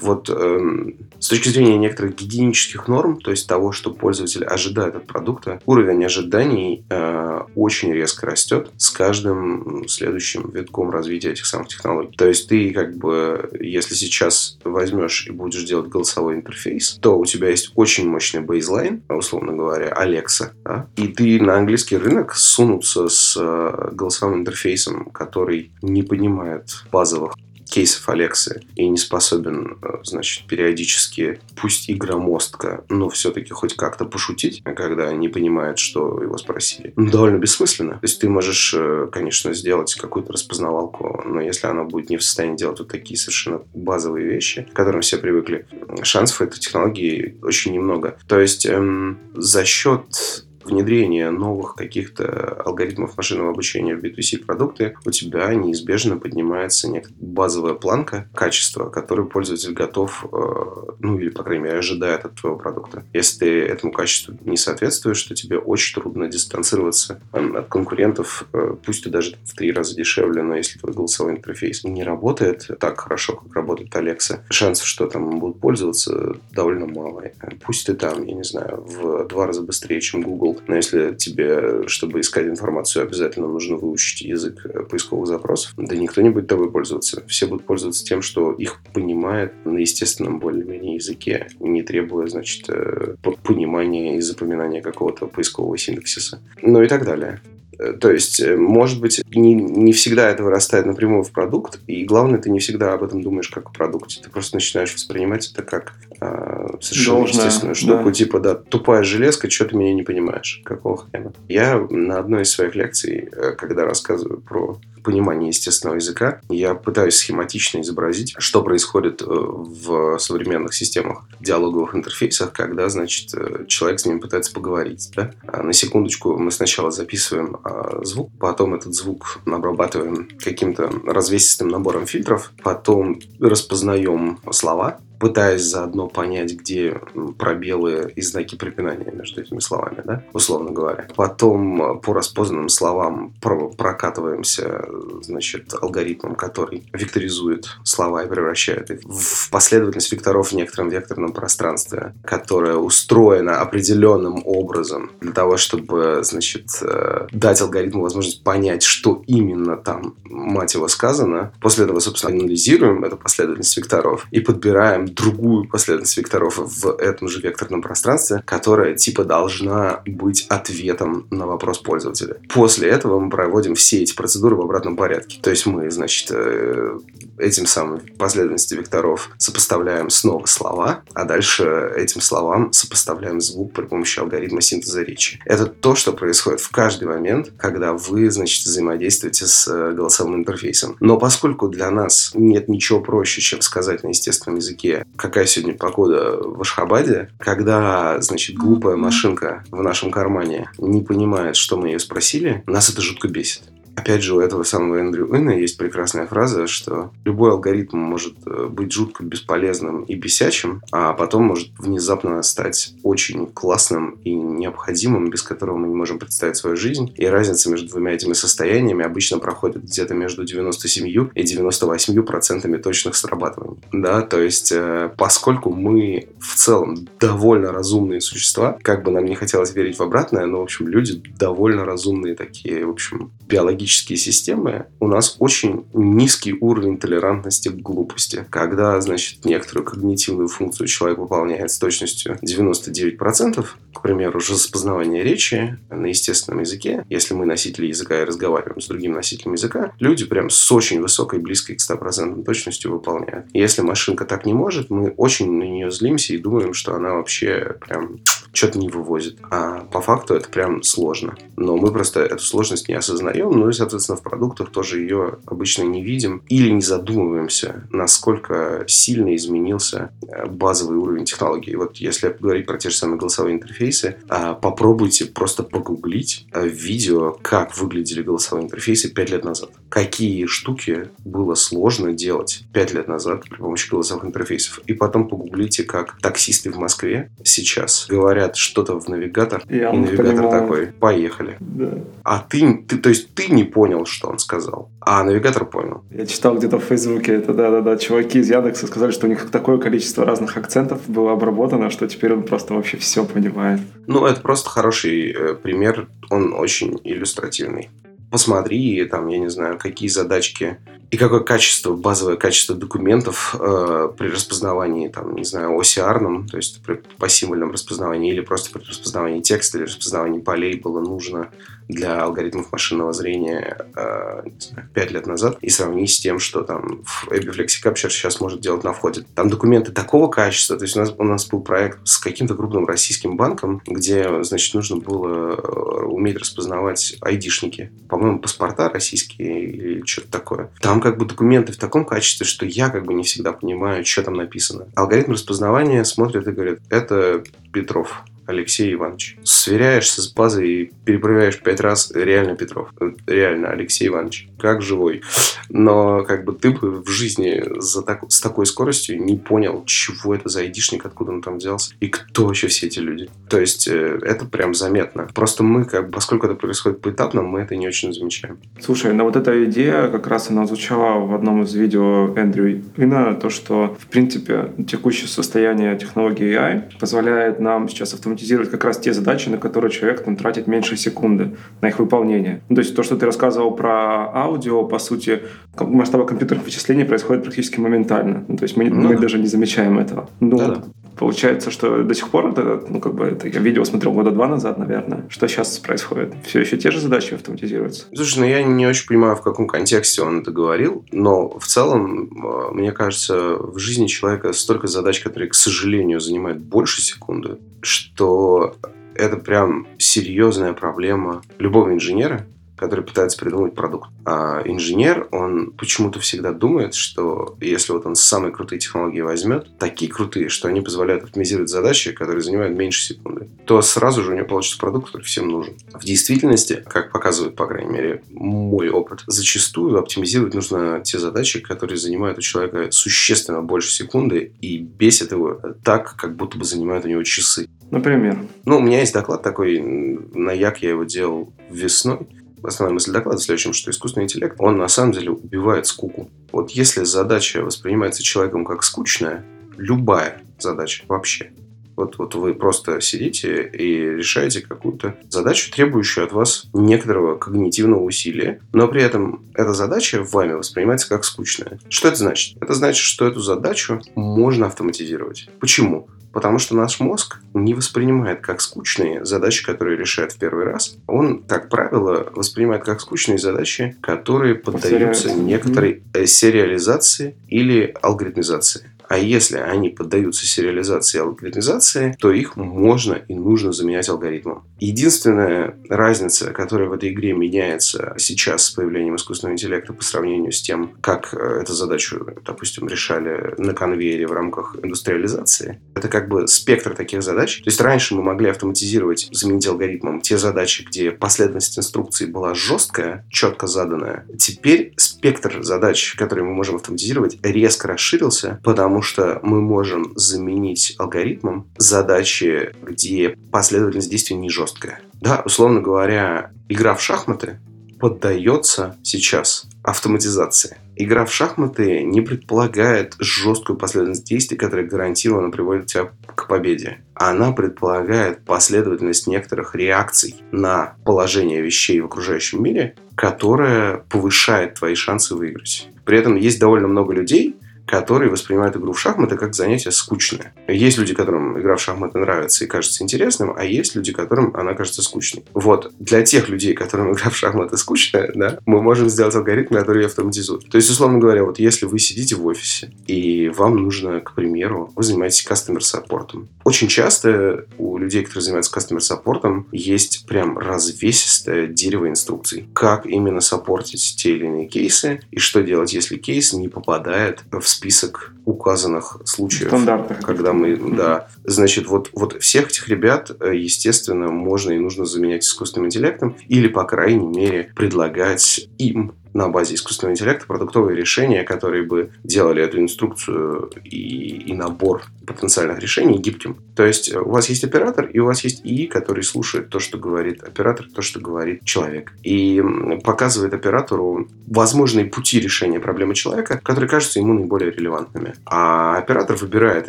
вот 0.00 0.30
эм, 0.30 0.94
с 1.18 1.28
точки 1.28 1.48
зрения 1.48 1.76
некоторых 1.78 2.16
гигиенических 2.16 2.88
норм, 2.88 3.20
то 3.20 3.30
есть 3.30 3.48
того, 3.48 3.72
что 3.72 3.90
пользователь 3.92 4.44
ожидает 4.44 4.94
от 4.96 5.06
продукта, 5.06 5.60
уровень 5.66 6.04
ожиданий 6.04 6.84
э, 6.88 7.40
очень 7.54 7.92
резко 7.92 8.26
растет 8.26 8.70
с 8.76 8.90
каждым 8.90 9.88
следующим 9.88 10.50
витком 10.50 10.90
развития 10.90 11.32
этих 11.32 11.46
самых 11.46 11.68
технологий. 11.68 12.16
То 12.16 12.26
есть 12.26 12.48
ты 12.48 12.72
как 12.72 12.96
бы, 12.96 13.50
если 13.60 13.94
сейчас 13.94 14.58
возьмешь 14.64 15.26
и 15.26 15.32
будешь 15.32 15.64
делать 15.64 15.88
голосовой 15.88 16.36
интерфейс, 16.36 16.98
то 17.00 17.18
у 17.18 17.24
тебя 17.24 17.48
есть 17.48 17.72
очень 17.74 18.08
мощный 18.08 18.40
бейзлайн, 18.40 19.02
условно 19.08 19.52
говоря, 19.52 19.92
Alexa, 19.92 20.52
да? 20.64 20.88
и 20.96 21.08
ты 21.08 21.40
на 21.40 21.56
английский 21.56 21.96
рынок 21.96 22.34
сунуться 22.34 23.08
с 23.08 23.36
э, 23.38 23.90
голосовым 23.92 24.40
интерфейсом, 24.40 25.06
который 25.06 25.72
не 25.82 26.02
понимает 26.02 26.84
базовых 26.92 27.34
кейсов 27.68 28.08
Алексы 28.08 28.62
и 28.74 28.88
не 28.88 28.96
способен, 28.96 29.78
э, 29.82 29.98
значит, 30.02 30.46
периодически, 30.46 31.40
пусть 31.56 31.88
и 31.88 31.94
громоздко, 31.94 32.84
но 32.88 33.08
все-таки 33.08 33.52
хоть 33.52 33.74
как-то 33.76 34.04
пошутить, 34.04 34.62
когда 34.64 35.12
не 35.12 35.28
понимает, 35.28 35.78
что 35.78 36.22
его 36.22 36.38
спросили, 36.38 36.92
ну, 36.96 37.10
довольно 37.10 37.38
бессмысленно. 37.38 37.94
То 37.94 38.00
есть 38.02 38.20
ты 38.20 38.28
можешь, 38.28 38.74
э, 38.76 39.08
конечно, 39.12 39.52
сделать 39.54 39.94
какую-то 39.94 40.32
распознавалку, 40.32 41.22
но 41.26 41.40
если 41.40 41.66
она 41.66 41.84
будет 41.84 42.10
не 42.10 42.16
в 42.16 42.22
состоянии 42.22 42.56
делать 42.56 42.78
вот 42.78 42.88
такие 42.88 43.18
совершенно 43.18 43.62
базовые 43.74 44.26
вещи, 44.26 44.66
к 44.72 44.76
которым 44.76 45.02
все 45.02 45.18
привыкли, 45.18 45.66
шансов 46.02 46.42
этой 46.42 46.58
технологии 46.58 47.38
очень 47.42 47.72
немного. 47.72 48.18
То 48.26 48.38
есть 48.38 48.66
эм, 48.66 49.18
за 49.34 49.64
счет 49.64 50.44
внедрения 50.68 51.30
новых 51.30 51.74
каких-то 51.74 52.62
алгоритмов 52.64 53.16
машинного 53.16 53.50
обучения 53.50 53.96
в 53.96 54.04
B2C 54.04 54.44
продукты, 54.44 54.96
у 55.04 55.10
тебя 55.10 55.52
неизбежно 55.54 56.18
поднимается 56.18 56.88
базовая 57.20 57.74
планка 57.74 58.28
качества, 58.34 58.88
которую 58.88 59.28
пользователь 59.28 59.72
готов, 59.72 60.26
э, 60.32 60.92
ну 60.98 61.18
или, 61.18 61.30
по 61.30 61.42
крайней 61.42 61.64
мере, 61.64 61.78
ожидает 61.78 62.24
от 62.24 62.34
твоего 62.34 62.58
продукта. 62.58 63.04
Если 63.12 63.38
ты 63.38 63.60
этому 63.62 63.92
качеству 63.92 64.36
не 64.44 64.56
соответствуешь, 64.56 65.22
то 65.22 65.34
тебе 65.34 65.58
очень 65.58 65.94
трудно 66.00 66.28
дистанцироваться 66.28 67.20
от 67.32 67.68
конкурентов, 67.68 68.46
э, 68.52 68.74
пусть 68.84 69.04
ты 69.04 69.10
даже 69.10 69.36
в 69.44 69.54
три 69.54 69.72
раза 69.72 69.94
дешевле, 69.94 70.42
но 70.42 70.56
если 70.56 70.78
твой 70.78 70.92
голосовой 70.92 71.32
интерфейс 71.32 71.84
не 71.84 72.02
работает 72.02 72.68
так 72.80 73.00
хорошо, 73.00 73.36
как 73.36 73.54
работает 73.54 73.94
Alexa, 73.94 74.40
шансов, 74.50 74.86
что 74.86 75.06
там 75.06 75.38
будут 75.38 75.60
пользоваться, 75.60 76.36
довольно 76.52 76.86
мало. 76.86 77.22
Пусть 77.64 77.86
ты 77.86 77.94
там, 77.94 78.24
я 78.24 78.34
не 78.34 78.44
знаю, 78.44 78.84
в 78.86 79.26
два 79.26 79.46
раза 79.46 79.62
быстрее, 79.62 80.00
чем 80.00 80.22
Google, 80.22 80.57
но 80.66 80.76
если 80.76 81.14
тебе, 81.14 81.86
чтобы 81.86 82.20
искать 82.20 82.46
информацию, 82.46 83.04
обязательно 83.04 83.48
нужно 83.48 83.76
выучить 83.76 84.22
язык 84.22 84.64
э, 84.64 84.84
поисковых 84.84 85.26
запросов, 85.26 85.74
да 85.76 85.96
никто 85.96 86.20
не 86.22 86.30
будет 86.30 86.48
тобой 86.48 86.70
пользоваться. 86.70 87.22
Все 87.26 87.46
будут 87.46 87.66
пользоваться 87.66 88.04
тем, 88.04 88.22
что 88.22 88.52
их 88.52 88.80
понимает 88.92 89.52
на 89.64 89.78
естественном 89.78 90.38
более-менее 90.38 90.96
языке, 90.96 91.48
не 91.60 91.82
требуя, 91.82 92.26
значит, 92.26 92.68
э, 92.68 93.14
понимания 93.42 94.16
и 94.16 94.20
запоминания 94.20 94.82
какого-то 94.82 95.26
поискового 95.26 95.76
синтаксиса. 95.78 96.40
Ну 96.62 96.82
и 96.82 96.88
так 96.88 97.04
далее. 97.04 97.40
Э, 97.78 97.92
то 97.92 98.10
есть, 98.10 98.44
может 98.44 99.00
быть, 99.00 99.22
не, 99.34 99.54
не 99.54 99.92
всегда 99.92 100.30
это 100.30 100.42
вырастает 100.42 100.86
напрямую 100.86 101.22
в 101.22 101.30
продукт, 101.30 101.80
и 101.86 102.04
главное, 102.04 102.40
ты 102.40 102.50
не 102.50 102.58
всегда 102.58 102.92
об 102.92 103.02
этом 103.02 103.22
думаешь 103.22 103.48
как 103.48 103.68
о 103.68 103.72
продукте. 103.72 104.20
Ты 104.22 104.30
просто 104.30 104.56
начинаешь 104.56 104.94
воспринимать 104.94 105.50
это 105.52 105.62
как 105.62 105.94
э, 106.20 106.57
совершенно 106.80 107.16
Должное, 107.18 107.44
естественную 107.44 107.74
штуку. 107.74 108.04
Да. 108.04 108.12
Типа, 108.12 108.40
да, 108.40 108.54
тупая 108.54 109.02
железка, 109.02 109.50
что 109.50 109.66
ты 109.66 109.76
меня 109.76 109.94
не 109.94 110.02
понимаешь? 110.02 110.60
Какого 110.64 110.96
хрена? 110.96 111.32
Я 111.48 111.78
на 111.90 112.18
одной 112.18 112.42
из 112.42 112.50
своих 112.50 112.74
лекций, 112.74 113.28
э, 113.30 113.52
когда 113.52 113.84
рассказываю 113.84 114.40
про 114.40 114.78
понимание 115.08 115.48
естественного 115.48 115.96
языка, 115.96 116.42
я 116.50 116.74
пытаюсь 116.74 117.16
схематично 117.16 117.80
изобразить, 117.80 118.34
что 118.36 118.62
происходит 118.62 119.22
э, 119.22 119.24
в 119.26 120.18
современных 120.18 120.74
системах 120.74 121.24
диалоговых 121.40 121.94
интерфейсах, 121.94 122.52
когда, 122.52 122.90
значит, 122.90 123.32
э, 123.32 123.64
человек 123.68 124.00
с 124.00 124.04
ним 124.04 124.20
пытается 124.20 124.52
поговорить. 124.52 125.10
Да? 125.16 125.30
А 125.46 125.62
на 125.62 125.72
секундочку 125.72 126.36
мы 126.36 126.50
сначала 126.50 126.90
записываем 126.90 127.56
а, 127.64 128.04
звук, 128.04 128.30
потом 128.38 128.74
этот 128.74 128.94
звук 128.94 129.40
обрабатываем 129.46 130.28
каким-то 130.44 130.90
развесистым 131.06 131.68
набором 131.68 132.04
фильтров, 132.04 132.52
потом 132.62 133.18
распознаем 133.40 134.38
слова, 134.50 134.98
пытаясь 135.18 135.62
заодно 135.62 136.08
понять, 136.08 136.54
где 136.54 137.00
пробелы 137.38 138.12
и 138.14 138.22
знаки 138.22 138.56
препинания 138.56 139.10
между 139.10 139.40
этими 139.40 139.58
словами, 139.58 140.02
да, 140.04 140.22
условно 140.32 140.70
говоря. 140.70 141.08
Потом 141.16 141.82
э, 141.82 142.00
по 142.00 142.12
распознанным 142.12 142.68
словам 142.68 143.34
прокатываемся, 143.40 144.84
значит, 145.22 145.74
алгоритмом, 145.80 146.34
который 146.34 146.84
векторизует 146.92 147.68
слова 147.84 148.24
и 148.24 148.28
превращает 148.28 148.90
их 148.90 149.00
в 149.02 149.50
последовательность 149.50 150.12
векторов 150.12 150.52
в 150.52 150.54
некотором 150.54 150.88
векторном 150.88 151.32
пространстве, 151.32 152.14
которое 152.24 152.76
устроено 152.76 153.60
определенным 153.60 154.42
образом 154.44 155.10
для 155.20 155.32
того, 155.32 155.56
чтобы, 155.56 156.20
значит, 156.22 156.66
э, 156.82 157.26
дать 157.32 157.60
алгоритму 157.60 158.02
возможность 158.02 158.42
понять, 158.42 158.82
что 158.82 159.22
именно 159.26 159.76
там, 159.76 160.14
мать 160.24 160.74
его, 160.74 160.88
сказано. 160.88 161.52
После 161.60 161.84
этого, 161.84 162.00
собственно, 162.00 162.34
анализируем 162.34 163.04
эту 163.04 163.16
последовательность 163.16 163.76
векторов 163.76 164.26
и 164.30 164.40
подбираем 164.40 165.06
другую 165.06 165.68
последовательность 165.68 166.16
векторов 166.16 166.58
в 166.58 166.96
этом 166.98 167.28
же 167.28 167.40
векторном 167.40 167.82
пространстве, 167.82 168.42
которая 168.44 168.94
типа 168.94 169.24
должна 169.24 170.02
быть 170.06 170.46
ответом 170.48 171.26
на 171.30 171.46
вопрос 171.46 171.78
пользователя. 171.78 172.38
После 172.52 172.88
этого 172.88 173.20
мы 173.20 173.30
проводим 173.30 173.74
все 173.74 174.02
эти 174.02 174.14
процедуры 174.14 174.56
в 174.56 174.60
обратном 174.60 174.87
порядке. 174.96 175.38
То 175.42 175.50
есть 175.50 175.66
мы, 175.66 175.90
значит, 175.90 176.28
э, 176.30 176.98
этим 177.38 177.66
самым 177.66 178.00
последовательностью 178.18 178.78
векторов 178.78 179.30
сопоставляем 179.38 180.10
снова 180.10 180.46
слова, 180.46 181.02
а 181.14 181.24
дальше 181.24 181.92
этим 181.96 182.20
словам 182.20 182.72
сопоставляем 182.72 183.40
звук 183.40 183.72
при 183.72 183.84
помощи 183.84 184.18
алгоритма 184.18 184.60
синтеза 184.60 185.02
речи. 185.02 185.40
Это 185.44 185.66
то, 185.66 185.94
что 185.94 186.12
происходит 186.12 186.60
в 186.60 186.70
каждый 186.70 187.08
момент, 187.08 187.52
когда 187.56 187.92
вы, 187.92 188.30
значит, 188.30 188.64
взаимодействуете 188.64 189.46
с 189.46 189.68
э, 189.68 189.92
голосовым 189.92 190.36
интерфейсом. 190.36 190.96
Но 191.00 191.18
поскольку 191.18 191.68
для 191.68 191.90
нас 191.90 192.32
нет 192.34 192.68
ничего 192.68 193.00
проще, 193.00 193.40
чем 193.40 193.60
сказать 193.60 194.02
на 194.02 194.08
естественном 194.08 194.58
языке, 194.58 195.04
какая 195.16 195.46
сегодня 195.46 195.74
погода 195.76 196.36
в 196.40 196.60
Ашхабаде, 196.60 197.30
когда, 197.38 198.20
значит, 198.20 198.56
глупая 198.56 198.96
машинка 198.96 199.64
в 199.70 199.82
нашем 199.82 200.10
кармане 200.10 200.70
не 200.78 201.02
понимает, 201.02 201.56
что 201.56 201.76
мы 201.76 201.88
ее 201.88 201.98
спросили, 201.98 202.62
нас 202.66 202.90
это 202.90 203.00
жутко 203.00 203.28
бесит. 203.28 203.62
Опять 203.98 204.22
же, 204.22 204.36
у 204.36 204.40
этого 204.40 204.62
самого 204.62 205.00
Эндрю 205.00 205.26
Уина 205.28 205.50
есть 205.50 205.76
прекрасная 205.76 206.28
фраза, 206.28 206.68
что 206.68 207.10
любой 207.24 207.50
алгоритм 207.50 207.98
может 207.98 208.36
э, 208.46 208.68
быть 208.70 208.92
жутко 208.92 209.24
бесполезным 209.24 210.04
и 210.04 210.14
бесячим, 210.14 210.82
а 210.92 211.14
потом 211.14 211.42
может 211.46 211.70
внезапно 211.78 212.40
стать 212.44 212.94
очень 213.02 213.46
классным 213.46 214.10
и 214.22 214.32
необходимым, 214.32 215.30
без 215.30 215.42
которого 215.42 215.78
мы 215.78 215.88
не 215.88 215.96
можем 215.96 216.20
представить 216.20 216.56
свою 216.56 216.76
жизнь. 216.76 217.12
И 217.16 217.26
разница 217.26 217.70
между 217.70 217.88
двумя 217.88 218.12
этими 218.12 218.34
состояниями 218.34 219.04
обычно 219.04 219.40
проходит 219.40 219.82
где-то 219.82 220.14
между 220.14 220.44
97 220.44 221.08
и 221.34 221.42
98 221.42 222.22
процентами 222.22 222.76
точных 222.76 223.16
срабатываний. 223.16 223.78
Да, 223.90 224.22
то 224.22 224.40
есть, 224.40 224.70
э, 224.70 225.10
поскольку 225.16 225.72
мы 225.72 226.28
в 226.38 226.54
целом 226.54 227.08
довольно 227.18 227.72
разумные 227.72 228.20
существа, 228.20 228.78
как 228.80 229.02
бы 229.02 229.10
нам 229.10 229.24
не 229.24 229.34
хотелось 229.34 229.74
верить 229.74 229.98
в 229.98 230.02
обратное, 230.04 230.46
но, 230.46 230.60
в 230.60 230.62
общем, 230.62 230.86
люди 230.86 231.20
довольно 231.36 231.84
разумные 231.84 232.36
такие, 232.36 232.86
в 232.86 232.90
общем, 232.90 233.32
биологически 233.48 233.87
логические 233.88 234.18
системы 234.18 234.86
у 235.00 235.08
нас 235.08 235.36
очень 235.38 235.86
низкий 235.94 236.54
уровень 236.60 236.98
толерантности 236.98 237.70
к 237.70 237.76
глупости. 237.76 238.46
Когда, 238.50 239.00
значит, 239.00 239.46
некоторую 239.46 239.86
когнитивную 239.86 240.48
функцию 240.48 240.86
человек 240.88 241.18
выполняет 241.18 241.70
с 241.70 241.78
точностью 241.78 242.38
99%, 242.44 243.66
к 243.94 244.02
примеру, 244.02 244.40
распознавание 244.40 245.22
речи 245.22 245.78
на 245.90 246.06
естественном 246.06 246.60
языке, 246.60 247.04
если 247.08 247.32
мы 247.32 247.46
носители 247.46 247.86
языка 247.86 248.20
и 248.20 248.24
разговариваем 248.24 248.80
с 248.80 248.88
другим 248.88 249.12
носителем 249.12 249.54
языка, 249.54 249.92
люди 250.00 250.26
прям 250.26 250.50
с 250.50 250.70
очень 250.70 251.00
высокой, 251.00 251.38
близкой 251.38 251.76
к 251.76 251.80
100% 251.80 252.44
точностью 252.44 252.92
выполняют. 252.92 253.46
если 253.54 253.80
машинка 253.80 254.26
так 254.26 254.44
не 254.44 254.52
может, 254.52 254.90
мы 254.90 255.10
очень 255.16 255.50
на 255.50 255.64
нее 255.64 255.90
злимся 255.90 256.34
и 256.34 256.38
думаем, 256.38 256.74
что 256.74 256.94
она 256.94 257.14
вообще 257.14 257.76
прям 257.80 258.20
что-то 258.52 258.78
не 258.78 258.88
вывозит. 258.88 259.38
А 259.50 259.84
по 259.84 260.00
факту 260.00 260.34
это 260.34 260.48
прям 260.48 260.82
сложно. 260.82 261.36
Но 261.56 261.76
мы 261.76 261.92
просто 261.92 262.20
эту 262.20 262.42
сложность 262.42 262.88
не 262.88 262.94
осознаем, 262.94 263.50
и, 263.52 263.54
соответственно, 263.78 264.18
в 264.18 264.22
продуктах 264.22 264.70
тоже 264.70 265.00
ее 265.00 265.38
обычно 265.46 265.82
не 265.84 266.02
видим 266.02 266.42
или 266.48 266.70
не 266.70 266.82
задумываемся, 266.82 267.86
насколько 267.90 268.84
сильно 268.86 269.34
изменился 269.34 270.10
э, 270.26 270.46
базовый 270.46 270.98
уровень 270.98 271.24
технологий. 271.24 271.76
Вот 271.76 271.96
если 271.96 272.36
говорить 272.38 272.66
про 272.66 272.78
те 272.78 272.90
же 272.90 272.96
самые 272.96 273.18
голосовые 273.18 273.56
интерфейсы, 273.56 274.16
а, 274.28 274.54
попробуйте 274.54 275.26
просто 275.26 275.62
погуглить 275.62 276.46
э, 276.52 276.66
видео, 276.66 277.36
как 277.42 277.76
выглядели 277.78 278.22
голосовые 278.22 278.66
интерфейсы 278.66 279.08
5 279.08 279.30
лет 279.30 279.44
назад. 279.44 279.70
Какие 279.88 280.46
штуки 280.46 281.08
было 281.24 281.54
сложно 281.54 282.12
делать 282.12 282.64
5 282.72 282.94
лет 282.94 283.08
назад 283.08 283.42
при 283.48 283.56
помощи 283.56 283.88
голосовых 283.88 284.24
интерфейсов. 284.24 284.80
И 284.86 284.92
потом 284.94 285.28
погуглите, 285.28 285.84
как 285.84 286.18
таксисты 286.20 286.70
в 286.70 286.76
Москве 286.76 287.30
сейчас 287.44 288.06
говорят 288.08 288.56
что-то 288.56 288.98
в 288.98 289.08
навигатор, 289.08 289.62
Я 289.68 289.92
и 289.92 289.96
навигатор 289.96 290.34
понимаю. 290.34 290.60
такой, 290.60 290.86
поехали. 290.88 291.56
Да. 291.60 291.98
А 292.24 292.40
ты, 292.40 292.84
ты, 292.88 292.98
то 292.98 293.08
есть 293.08 293.34
ты 293.34 293.48
не 293.58 293.64
понял, 293.64 294.06
что 294.06 294.28
он 294.28 294.38
сказал, 294.38 294.90
а 295.00 295.22
навигатор 295.24 295.64
понял. 295.64 296.04
Я 296.10 296.26
читал 296.26 296.56
где-то 296.56 296.78
в 296.78 296.84
Фейсбуке, 296.84 297.34
это 297.34 297.52
да-да-да, 297.52 297.96
чуваки 297.96 298.38
из 298.38 298.50
Яндекса 298.50 298.86
сказали, 298.86 299.10
что 299.10 299.26
у 299.26 299.28
них 299.28 299.50
такое 299.50 299.78
количество 299.78 300.24
разных 300.24 300.56
акцентов 300.56 301.00
было 301.08 301.32
обработано, 301.32 301.90
что 301.90 302.06
теперь 302.06 302.32
он 302.32 302.42
просто 302.44 302.74
вообще 302.74 302.96
все 302.96 303.24
понимает. 303.24 303.80
Ну, 304.06 304.26
это 304.26 304.40
просто 304.40 304.70
хороший 304.70 305.32
э, 305.32 305.54
пример, 305.54 306.08
он 306.30 306.54
очень 306.54 307.00
иллюстративный 307.04 307.90
посмотри, 308.30 309.04
там, 309.06 309.28
я 309.28 309.38
не 309.38 309.48
знаю, 309.48 309.78
какие 309.78 310.08
задачки 310.08 310.78
и 311.10 311.16
какое 311.16 311.40
качество, 311.40 311.94
базовое 311.94 312.36
качество 312.36 312.76
документов 312.76 313.56
э, 313.58 314.10
при 314.16 314.28
распознавании, 314.28 315.08
там, 315.08 315.34
не 315.34 315.44
знаю, 315.44 315.78
OCR, 315.78 316.46
то 316.48 316.56
есть 316.56 316.82
при 316.82 317.00
пассивном 317.18 317.72
распознавании 317.72 318.32
или 318.32 318.40
просто 318.40 318.70
при 318.70 318.86
распознавании 318.86 319.40
текста 319.40 319.78
или 319.78 319.84
распознавании 319.86 320.40
полей 320.40 320.78
было 320.78 321.00
нужно 321.00 321.50
для 321.88 322.22
алгоритмов 322.22 322.70
машинного 322.70 323.12
зрения 323.12 323.78
э, 323.96 324.42
не 324.44 324.60
знаю, 324.60 324.88
5 324.92 325.10
лет 325.10 325.26
назад 325.26 325.58
и 325.62 325.70
сравнить 325.70 326.12
с 326.12 326.20
тем, 326.20 326.38
что 326.38 326.62
там 326.62 327.02
в 327.04 327.28
Abby 327.28 327.50
FlexiCapture 327.50 328.10
сейчас 328.10 328.40
может 328.40 328.60
делать 328.60 328.84
на 328.84 328.92
входе. 328.92 329.24
Там 329.34 329.48
документы 329.48 329.92
такого 329.92 330.28
качества. 330.28 330.76
То 330.76 330.84
есть 330.84 330.96
у 330.96 331.00
нас, 331.00 331.14
у 331.16 331.24
нас 331.24 331.46
был 331.46 331.60
проект 331.60 332.06
с 332.06 332.18
каким-то 332.18 332.54
крупным 332.54 332.86
российским 332.86 333.36
банком, 333.36 333.82
где, 333.86 334.42
значит, 334.42 334.74
нужно 334.74 334.96
было 334.96 335.54
э, 335.54 336.04
уметь 336.04 336.36
распознавать 336.36 337.16
айдишники. 337.22 337.90
По-моему, 338.08 338.38
паспорта 338.38 338.88
российские 338.88 339.64
или 339.64 340.04
что-то 340.04 340.30
такое. 340.30 340.70
Там 340.80 341.00
как 341.00 341.16
бы 341.16 341.24
документы 341.24 341.72
в 341.72 341.78
таком 341.78 342.04
качестве, 342.04 342.46
что 342.46 342.66
я 342.66 342.90
как 342.90 343.04
бы 343.04 343.14
не 343.14 343.22
всегда 343.22 343.52
понимаю, 343.52 344.04
что 344.04 344.22
там 344.22 344.34
написано. 344.34 344.88
Алгоритм 344.94 345.32
распознавания 345.32 346.04
смотрит 346.04 346.46
и 346.46 346.52
говорит, 346.52 346.80
это 346.90 347.42
Петров. 347.72 348.24
Алексей 348.48 348.94
Иванович. 348.94 349.36
Сверяешься 349.44 350.22
с 350.22 350.32
базой 350.32 350.68
и 350.68 350.92
перепроверяешь 351.04 351.60
пять 351.60 351.80
раз, 351.80 352.10
реально 352.14 352.56
Петров. 352.56 352.90
Реально 353.26 353.68
Алексей 353.68 354.08
Иванович. 354.08 354.48
Как 354.58 354.80
живой. 354.80 355.22
Но 355.68 356.24
как 356.24 356.44
бы 356.44 356.54
ты 356.54 356.70
бы 356.70 357.02
в 357.02 357.08
жизни 357.08 357.62
за 357.78 358.02
так, 358.02 358.24
с 358.28 358.40
такой 358.40 358.64
скоростью 358.64 359.22
не 359.22 359.36
понял, 359.36 359.84
чего 359.86 360.34
это 360.34 360.48
за 360.48 360.60
айдишник, 360.60 361.04
откуда 361.04 361.32
он 361.32 361.42
там 361.42 361.58
взялся 361.58 361.94
и 362.00 362.08
кто 362.08 362.46
вообще 362.46 362.68
все 362.68 362.86
эти 362.86 363.00
люди. 363.00 363.28
То 363.50 363.60
есть 363.60 363.86
э, 363.86 364.18
это 364.22 364.46
прям 364.46 364.74
заметно. 364.74 365.28
Просто 365.34 365.62
мы, 365.62 365.84
как, 365.84 366.10
поскольку 366.10 366.46
это 366.46 366.54
происходит 366.54 367.02
поэтапно, 367.02 367.42
мы 367.42 367.60
это 367.60 367.76
не 367.76 367.86
очень 367.86 368.14
замечаем. 368.14 368.58
Слушай, 368.80 369.12
ну 369.12 369.24
вот 369.24 369.36
эта 369.36 369.64
идея 369.66 370.08
как 370.08 370.26
раз 370.26 370.48
она 370.50 370.66
звучала 370.66 371.20
в 371.20 371.34
одном 371.34 371.64
из 371.64 371.74
видео 371.74 372.34
Эндрю 372.34 372.82
Ина, 372.96 373.34
то, 373.34 373.50
что 373.50 373.96
в 374.00 374.06
принципе 374.06 374.72
текущее 374.88 375.28
состояние 375.28 375.98
технологии 375.98 376.56
AI 376.58 376.98
позволяет 376.98 377.60
нам 377.60 377.88
сейчас 377.90 378.14
автоматизировать 378.14 378.37
автоматизировать 378.38 378.70
как 378.70 378.84
раз 378.84 378.98
те 378.98 379.12
задачи, 379.12 379.48
на 379.48 379.58
которые 379.58 379.90
человек 379.90 380.24
там, 380.24 380.36
тратит 380.36 380.66
меньше 380.66 380.96
секунды 380.96 381.56
на 381.80 381.88
их 381.88 381.98
выполнение. 381.98 382.62
Ну, 382.68 382.76
то 382.76 382.82
есть 382.82 382.94
то, 382.94 383.02
что 383.02 383.16
ты 383.16 383.26
рассказывал 383.26 383.72
про 383.72 384.30
аудио, 384.34 384.84
по 384.84 384.98
сути, 384.98 385.40
масштабы 385.78 386.26
компьютерных 386.26 386.64
вычислений 386.64 387.04
происходит 387.04 387.42
практически 387.42 387.80
моментально. 387.80 388.44
Ну, 388.48 388.56
то 388.56 388.64
есть 388.64 388.76
мы, 388.76 388.88
ну, 388.88 389.08
мы 389.08 389.14
да. 389.14 389.22
даже 389.22 389.38
не 389.38 389.46
замечаем 389.46 389.98
этого. 389.98 390.28
Ну, 390.40 390.58
да, 390.58 390.84
Получается, 391.18 391.72
что 391.72 392.04
до 392.04 392.14
сих 392.14 392.28
пор, 392.28 392.50
это, 392.50 392.84
ну, 392.88 393.00
как 393.00 393.14
бы, 393.14 393.24
это 393.24 393.48
я 393.48 393.58
видео 393.58 393.84
смотрел 393.84 394.12
года 394.12 394.30
два 394.30 394.46
назад, 394.46 394.78
наверное. 394.78 395.26
Что 395.28 395.48
сейчас 395.48 395.76
происходит? 395.78 396.32
Все 396.46 396.60
еще 396.60 396.76
те 396.76 396.92
же 396.92 397.00
задачи 397.00 397.34
автоматизируются? 397.34 398.04
Слушай, 398.14 398.38
ну 398.38 398.44
я 398.44 398.62
не 398.62 398.86
очень 398.86 399.06
понимаю, 399.06 399.34
в 399.34 399.42
каком 399.42 399.66
контексте 399.66 400.22
он 400.22 400.40
это 400.40 400.52
говорил, 400.52 401.04
но 401.10 401.58
в 401.58 401.66
целом, 401.66 402.30
э, 402.30 402.72
мне 402.72 402.92
кажется, 402.92 403.56
в 403.56 403.78
жизни 403.78 404.06
человека 404.06 404.52
столько 404.52 404.86
задач, 404.86 405.20
которые, 405.20 405.48
к 405.48 405.54
сожалению, 405.54 406.20
занимают 406.20 406.60
больше 406.60 407.02
секунды, 407.02 407.58
что 407.82 408.76
это 409.14 409.36
прям 409.36 409.86
серьезная 409.98 410.72
проблема 410.72 411.42
любого 411.58 411.92
инженера, 411.92 412.46
который 412.78 413.04
пытается 413.04 413.38
придумать 413.38 413.74
продукт. 413.74 414.10
А 414.24 414.62
инженер, 414.64 415.28
он 415.32 415.72
почему-то 415.72 416.20
всегда 416.20 416.52
думает, 416.52 416.94
что 416.94 417.56
если 417.60 417.92
вот 417.92 418.06
он 418.06 418.14
самые 418.14 418.52
крутые 418.52 418.78
технологии 418.78 419.20
возьмет, 419.20 419.68
такие 419.78 420.10
крутые, 420.10 420.48
что 420.48 420.68
они 420.68 420.80
позволяют 420.80 421.24
оптимизировать 421.24 421.68
задачи, 421.68 422.12
которые 422.12 422.42
занимают 422.42 422.76
меньше 422.76 423.02
секунды, 423.02 423.48
то 423.66 423.82
сразу 423.82 424.22
же 424.22 424.32
у 424.32 424.34
него 424.34 424.46
получится 424.46 424.78
продукт, 424.78 425.06
который 425.06 425.24
всем 425.24 425.48
нужен. 425.48 425.74
В 425.92 426.04
действительности, 426.04 426.82
как 426.88 427.12
показывает, 427.12 427.56
по 427.56 427.66
крайней 427.66 427.92
мере, 427.92 428.22
мой 428.30 428.88
опыт, 428.88 429.24
зачастую 429.26 429.98
оптимизировать 429.98 430.54
нужно 430.54 431.00
те 431.04 431.18
задачи, 431.18 431.60
которые 431.60 431.98
занимают 431.98 432.38
у 432.38 432.42
человека 432.42 432.90
существенно 432.90 433.62
больше 433.62 433.90
секунды 433.90 434.52
и 434.60 434.78
бесит 434.78 435.32
его 435.32 435.60
так, 435.84 436.14
как 436.16 436.36
будто 436.36 436.58
бы 436.58 436.64
занимают 436.64 437.04
у 437.04 437.08
него 437.08 437.22
часы. 437.24 437.68
Например? 437.90 438.38
Ну, 438.64 438.78
у 438.78 438.80
меня 438.80 439.00
есть 439.00 439.14
доклад 439.14 439.42
такой, 439.42 439.80
на 439.80 440.52
Як 440.52 440.82
я 440.82 440.90
его 440.90 441.04
делал 441.04 441.52
весной. 441.70 442.28
Основная 442.62 442.94
мысль 442.94 443.12
доклада 443.12 443.38
в 443.38 443.42
следующем, 443.42 443.72
что 443.72 443.90
искусственный 443.90 444.24
интеллект, 444.24 444.56
он 444.58 444.78
на 444.78 444.88
самом 444.88 445.12
деле 445.12 445.30
убивает 445.30 445.86
скуку. 445.86 446.30
Вот 446.52 446.70
если 446.70 447.04
задача 447.04 447.62
воспринимается 447.62 448.22
человеком 448.22 448.64
как 448.64 448.82
скучная, 448.82 449.44
любая 449.76 450.42
задача 450.58 451.04
вообще, 451.08 451.50
вот, 451.98 452.16
вот 452.18 452.36
вы 452.36 452.54
просто 452.54 453.00
сидите 453.00 453.68
и 453.68 454.04
решаете 454.18 454.60
какую-то 454.60 455.16
задачу, 455.30 455.72
требующую 455.72 456.26
от 456.26 456.32
вас 456.32 456.66
некоторого 456.72 457.36
когнитивного 457.36 458.04
усилия, 458.04 458.60
но 458.72 458.86
при 458.86 459.02
этом 459.02 459.42
эта 459.54 459.72
задача 459.72 460.22
вами 460.22 460.52
воспринимается 460.52 461.08
как 461.08 461.24
скучная. 461.24 461.80
Что 461.88 462.06
это 462.06 462.18
значит? 462.18 462.56
Это 462.62 462.74
значит, 462.74 463.02
что 463.02 463.26
эту 463.26 463.40
задачу 463.40 464.00
можно 464.14 464.66
автоматизировать. 464.66 465.48
Почему? 465.58 466.08
Потому 466.32 466.58
что 466.58 466.74
наш 466.74 467.00
мозг 467.00 467.40
не 467.54 467.74
воспринимает 467.74 468.40
как 468.40 468.60
скучные 468.60 469.24
задачи, 469.24 469.64
которые 469.64 469.96
решает 469.96 470.32
в 470.32 470.38
первый 470.38 470.64
раз. 470.64 470.96
Он, 471.06 471.42
как 471.42 471.68
правило, 471.68 472.30
воспринимает 472.34 472.84
как 472.84 473.00
скучные 473.00 473.38
задачи, 473.38 473.96
которые 474.00 474.54
поддаются 474.54 475.32
некоторой 475.32 476.02
э, 476.12 476.26
сериализации 476.26 477.36
или 477.48 477.94
алгоритмизации. 478.02 478.90
А 479.08 479.18
если 479.18 479.56
они 479.56 479.88
поддаются 479.88 480.46
сериализации 480.46 481.18
и 481.18 481.20
алгоритмизации, 481.20 482.16
то 482.20 482.30
их 482.30 482.56
можно 482.56 483.14
и 483.14 483.34
нужно 483.34 483.72
заменять 483.72 484.08
алгоритмом. 484.08 484.64
Единственная 484.78 485.76
разница, 485.88 486.52
которая 486.52 486.88
в 486.88 486.92
этой 486.92 487.10
игре 487.10 487.32
меняется 487.32 488.14
сейчас 488.18 488.66
с 488.66 488.70
появлением 488.70 489.16
искусственного 489.16 489.54
интеллекта 489.54 489.92
по 489.92 490.04
сравнению 490.04 490.52
с 490.52 490.60
тем, 490.60 490.92
как 491.00 491.34
э, 491.34 491.60
эту 491.62 491.72
задачу, 491.72 492.26
допустим, 492.44 492.86
решали 492.86 493.54
на 493.58 493.74
конвейере 493.74 494.26
в 494.26 494.32
рамках 494.32 494.76
индустриализации, 494.82 495.80
это 495.94 496.08
как 496.08 496.28
бы 496.28 496.46
спектр 496.46 496.94
таких 496.94 497.22
задач. 497.22 497.58
То 497.58 497.68
есть 497.68 497.80
раньше 497.80 498.14
мы 498.14 498.22
могли 498.22 498.50
автоматизировать, 498.50 499.28
заменить 499.32 499.66
алгоритмом 499.66 500.20
те 500.20 500.38
задачи, 500.38 500.84
где 500.84 501.10
последовательность 501.10 501.78
инструкций 501.78 502.26
была 502.26 502.54
жесткая, 502.54 503.26
четко 503.30 503.66
заданная. 503.66 504.26
Теперь 504.38 504.92
спектр 504.96 505.62
задач, 505.62 506.14
которые 506.14 506.44
мы 506.44 506.54
можем 506.54 506.76
автоматизировать, 506.76 507.38
резко 507.42 507.88
расширился, 507.88 508.60
потому 508.62 508.97
потому 508.98 509.02
что 509.02 509.38
мы 509.44 509.60
можем 509.60 510.12
заменить 510.16 510.96
алгоритмом 510.98 511.70
задачи, 511.76 512.74
где 512.82 513.36
последовательность 513.52 514.10
действий 514.10 514.36
не 514.36 514.50
жесткая. 514.50 515.00
Да, 515.20 515.42
условно 515.44 515.80
говоря, 515.80 516.50
игра 516.68 516.96
в 516.96 517.00
шахматы 517.00 517.60
поддается 518.00 518.96
сейчас 519.04 519.68
автоматизации. 519.84 520.78
Игра 520.96 521.24
в 521.26 521.32
шахматы 521.32 522.02
не 522.02 522.22
предполагает 522.22 523.14
жесткую 523.20 523.78
последовательность 523.78 524.26
действий, 524.26 524.56
которая 524.56 524.84
гарантированно 524.84 525.52
приводит 525.52 525.86
тебя 525.86 526.10
к 526.26 526.48
победе. 526.48 526.98
Она 527.14 527.52
предполагает 527.52 528.44
последовательность 528.44 529.28
некоторых 529.28 529.76
реакций 529.76 530.42
на 530.50 530.96
положение 531.04 531.62
вещей 531.62 532.00
в 532.00 532.06
окружающем 532.06 532.64
мире, 532.64 532.96
которая 533.14 533.98
повышает 534.08 534.74
твои 534.74 534.96
шансы 534.96 535.36
выиграть. 535.36 535.88
При 536.04 536.18
этом 536.18 536.34
есть 536.34 536.58
довольно 536.58 536.88
много 536.88 537.12
людей, 537.12 537.54
которые 537.88 538.30
воспринимают 538.30 538.76
игру 538.76 538.92
в 538.92 539.00
шахматы 539.00 539.36
как 539.36 539.54
занятие 539.54 539.90
скучное. 539.90 540.52
Есть 540.68 540.98
люди, 540.98 541.14
которым 541.14 541.58
игра 541.58 541.76
в 541.76 541.80
шахматы 541.80 542.18
нравится 542.18 542.64
и 542.64 542.68
кажется 542.68 543.02
интересным, 543.02 543.54
а 543.56 543.64
есть 543.64 543.94
люди, 543.94 544.12
которым 544.12 544.54
она 544.54 544.74
кажется 544.74 545.02
скучной. 545.02 545.44
Вот, 545.54 545.92
для 545.98 546.22
тех 546.22 546.48
людей, 546.48 546.74
которым 546.74 547.12
игра 547.14 547.30
в 547.30 547.36
шахматы 547.36 547.76
скучная, 547.76 548.30
да, 548.34 548.58
мы 548.66 548.82
можем 548.82 549.08
сделать 549.08 549.34
алгоритм, 549.34 549.74
который 549.74 550.02
ее 550.02 550.06
автоматизует. 550.06 550.68
То 550.68 550.76
есть, 550.76 550.90
условно 550.90 551.18
говоря, 551.18 551.44
вот 551.44 551.58
если 551.58 551.86
вы 551.86 551.98
сидите 551.98 552.36
в 552.36 552.46
офисе, 552.46 552.92
и 553.06 553.48
вам 553.48 553.76
нужно, 553.76 554.20
к 554.20 554.34
примеру, 554.34 554.92
вы 554.94 555.02
занимаетесь 555.02 555.46
customer 555.46 555.80
саппортом. 555.80 556.48
Очень 556.68 556.88
часто 556.88 557.64
у 557.78 557.96
людей, 557.96 558.22
которые 558.22 558.42
занимаются 558.42 558.78
customer 558.78 559.00
саппортом, 559.00 559.68
есть 559.72 560.26
прям 560.26 560.58
развесистое 560.58 561.66
дерево 561.66 562.10
инструкций. 562.10 562.68
Как 562.74 563.06
именно 563.06 563.40
саппортить 563.40 564.16
те 564.18 564.36
или 564.36 564.44
иные 564.44 564.68
кейсы, 564.68 565.22
и 565.30 565.38
что 565.38 565.62
делать, 565.62 565.94
если 565.94 566.18
кейс 566.18 566.52
не 566.52 566.68
попадает 566.68 567.42
в 567.50 567.66
список 567.66 568.34
указанных 568.44 569.18
случаев. 569.24 569.68
Стандартных. 569.68 570.20
Когда 570.20 570.52
мы, 570.52 570.72
mm-hmm. 570.72 570.96
да. 570.96 571.28
Значит, 571.44 571.86
вот, 571.86 572.10
вот 572.12 572.42
всех 572.42 572.68
этих 572.68 572.86
ребят, 572.90 573.30
э, 573.40 573.56
естественно, 573.56 574.28
можно 574.28 574.72
и 574.72 574.78
нужно 574.78 575.06
заменять 575.06 575.44
искусственным 575.44 575.86
интеллектом 575.86 576.36
или, 576.48 576.68
по 576.68 576.84
крайней 576.84 577.26
мере, 577.26 577.72
предлагать 577.74 578.68
им 578.76 579.14
на 579.32 579.48
базе 579.48 579.74
искусственного 579.74 580.14
интеллекта 580.14 580.46
продуктовые 580.46 580.96
решения, 580.96 581.44
которые 581.44 581.84
бы 581.84 582.10
делали 582.24 582.62
эту 582.62 582.78
инструкцию 582.78 583.70
и, 583.84 584.50
и 584.50 584.52
набор 584.52 585.04
потенциальных 585.34 585.78
решений 585.78 586.18
гибким. 586.18 586.56
То 586.74 586.84
есть 586.84 587.12
э, 587.12 587.18
у 587.18 587.30
вас 587.30 587.48
есть 587.48 587.64
оператор, 587.64 588.06
и 588.06 588.18
у 588.18 588.26
вас 588.26 588.44
есть 588.44 588.64
ИИ, 588.64 588.86
который 588.86 589.22
слушает 589.22 589.68
то, 589.68 589.80
что 589.80 589.98
говорит 589.98 590.42
оператор, 590.42 590.86
то, 590.94 591.02
что 591.02 591.20
говорит 591.20 591.64
человек. 591.64 592.12
И 592.22 592.62
показывает 593.04 593.54
оператору 593.54 594.28
возможные 594.46 595.06
пути 595.06 595.40
решения 595.40 595.80
проблемы 595.80 596.14
человека, 596.14 596.60
которые 596.62 596.88
кажутся 596.88 597.18
ему 597.18 597.34
наиболее 597.34 597.70
релевантными. 597.70 598.34
А 598.46 598.96
оператор 598.96 599.36
выбирает 599.36 599.88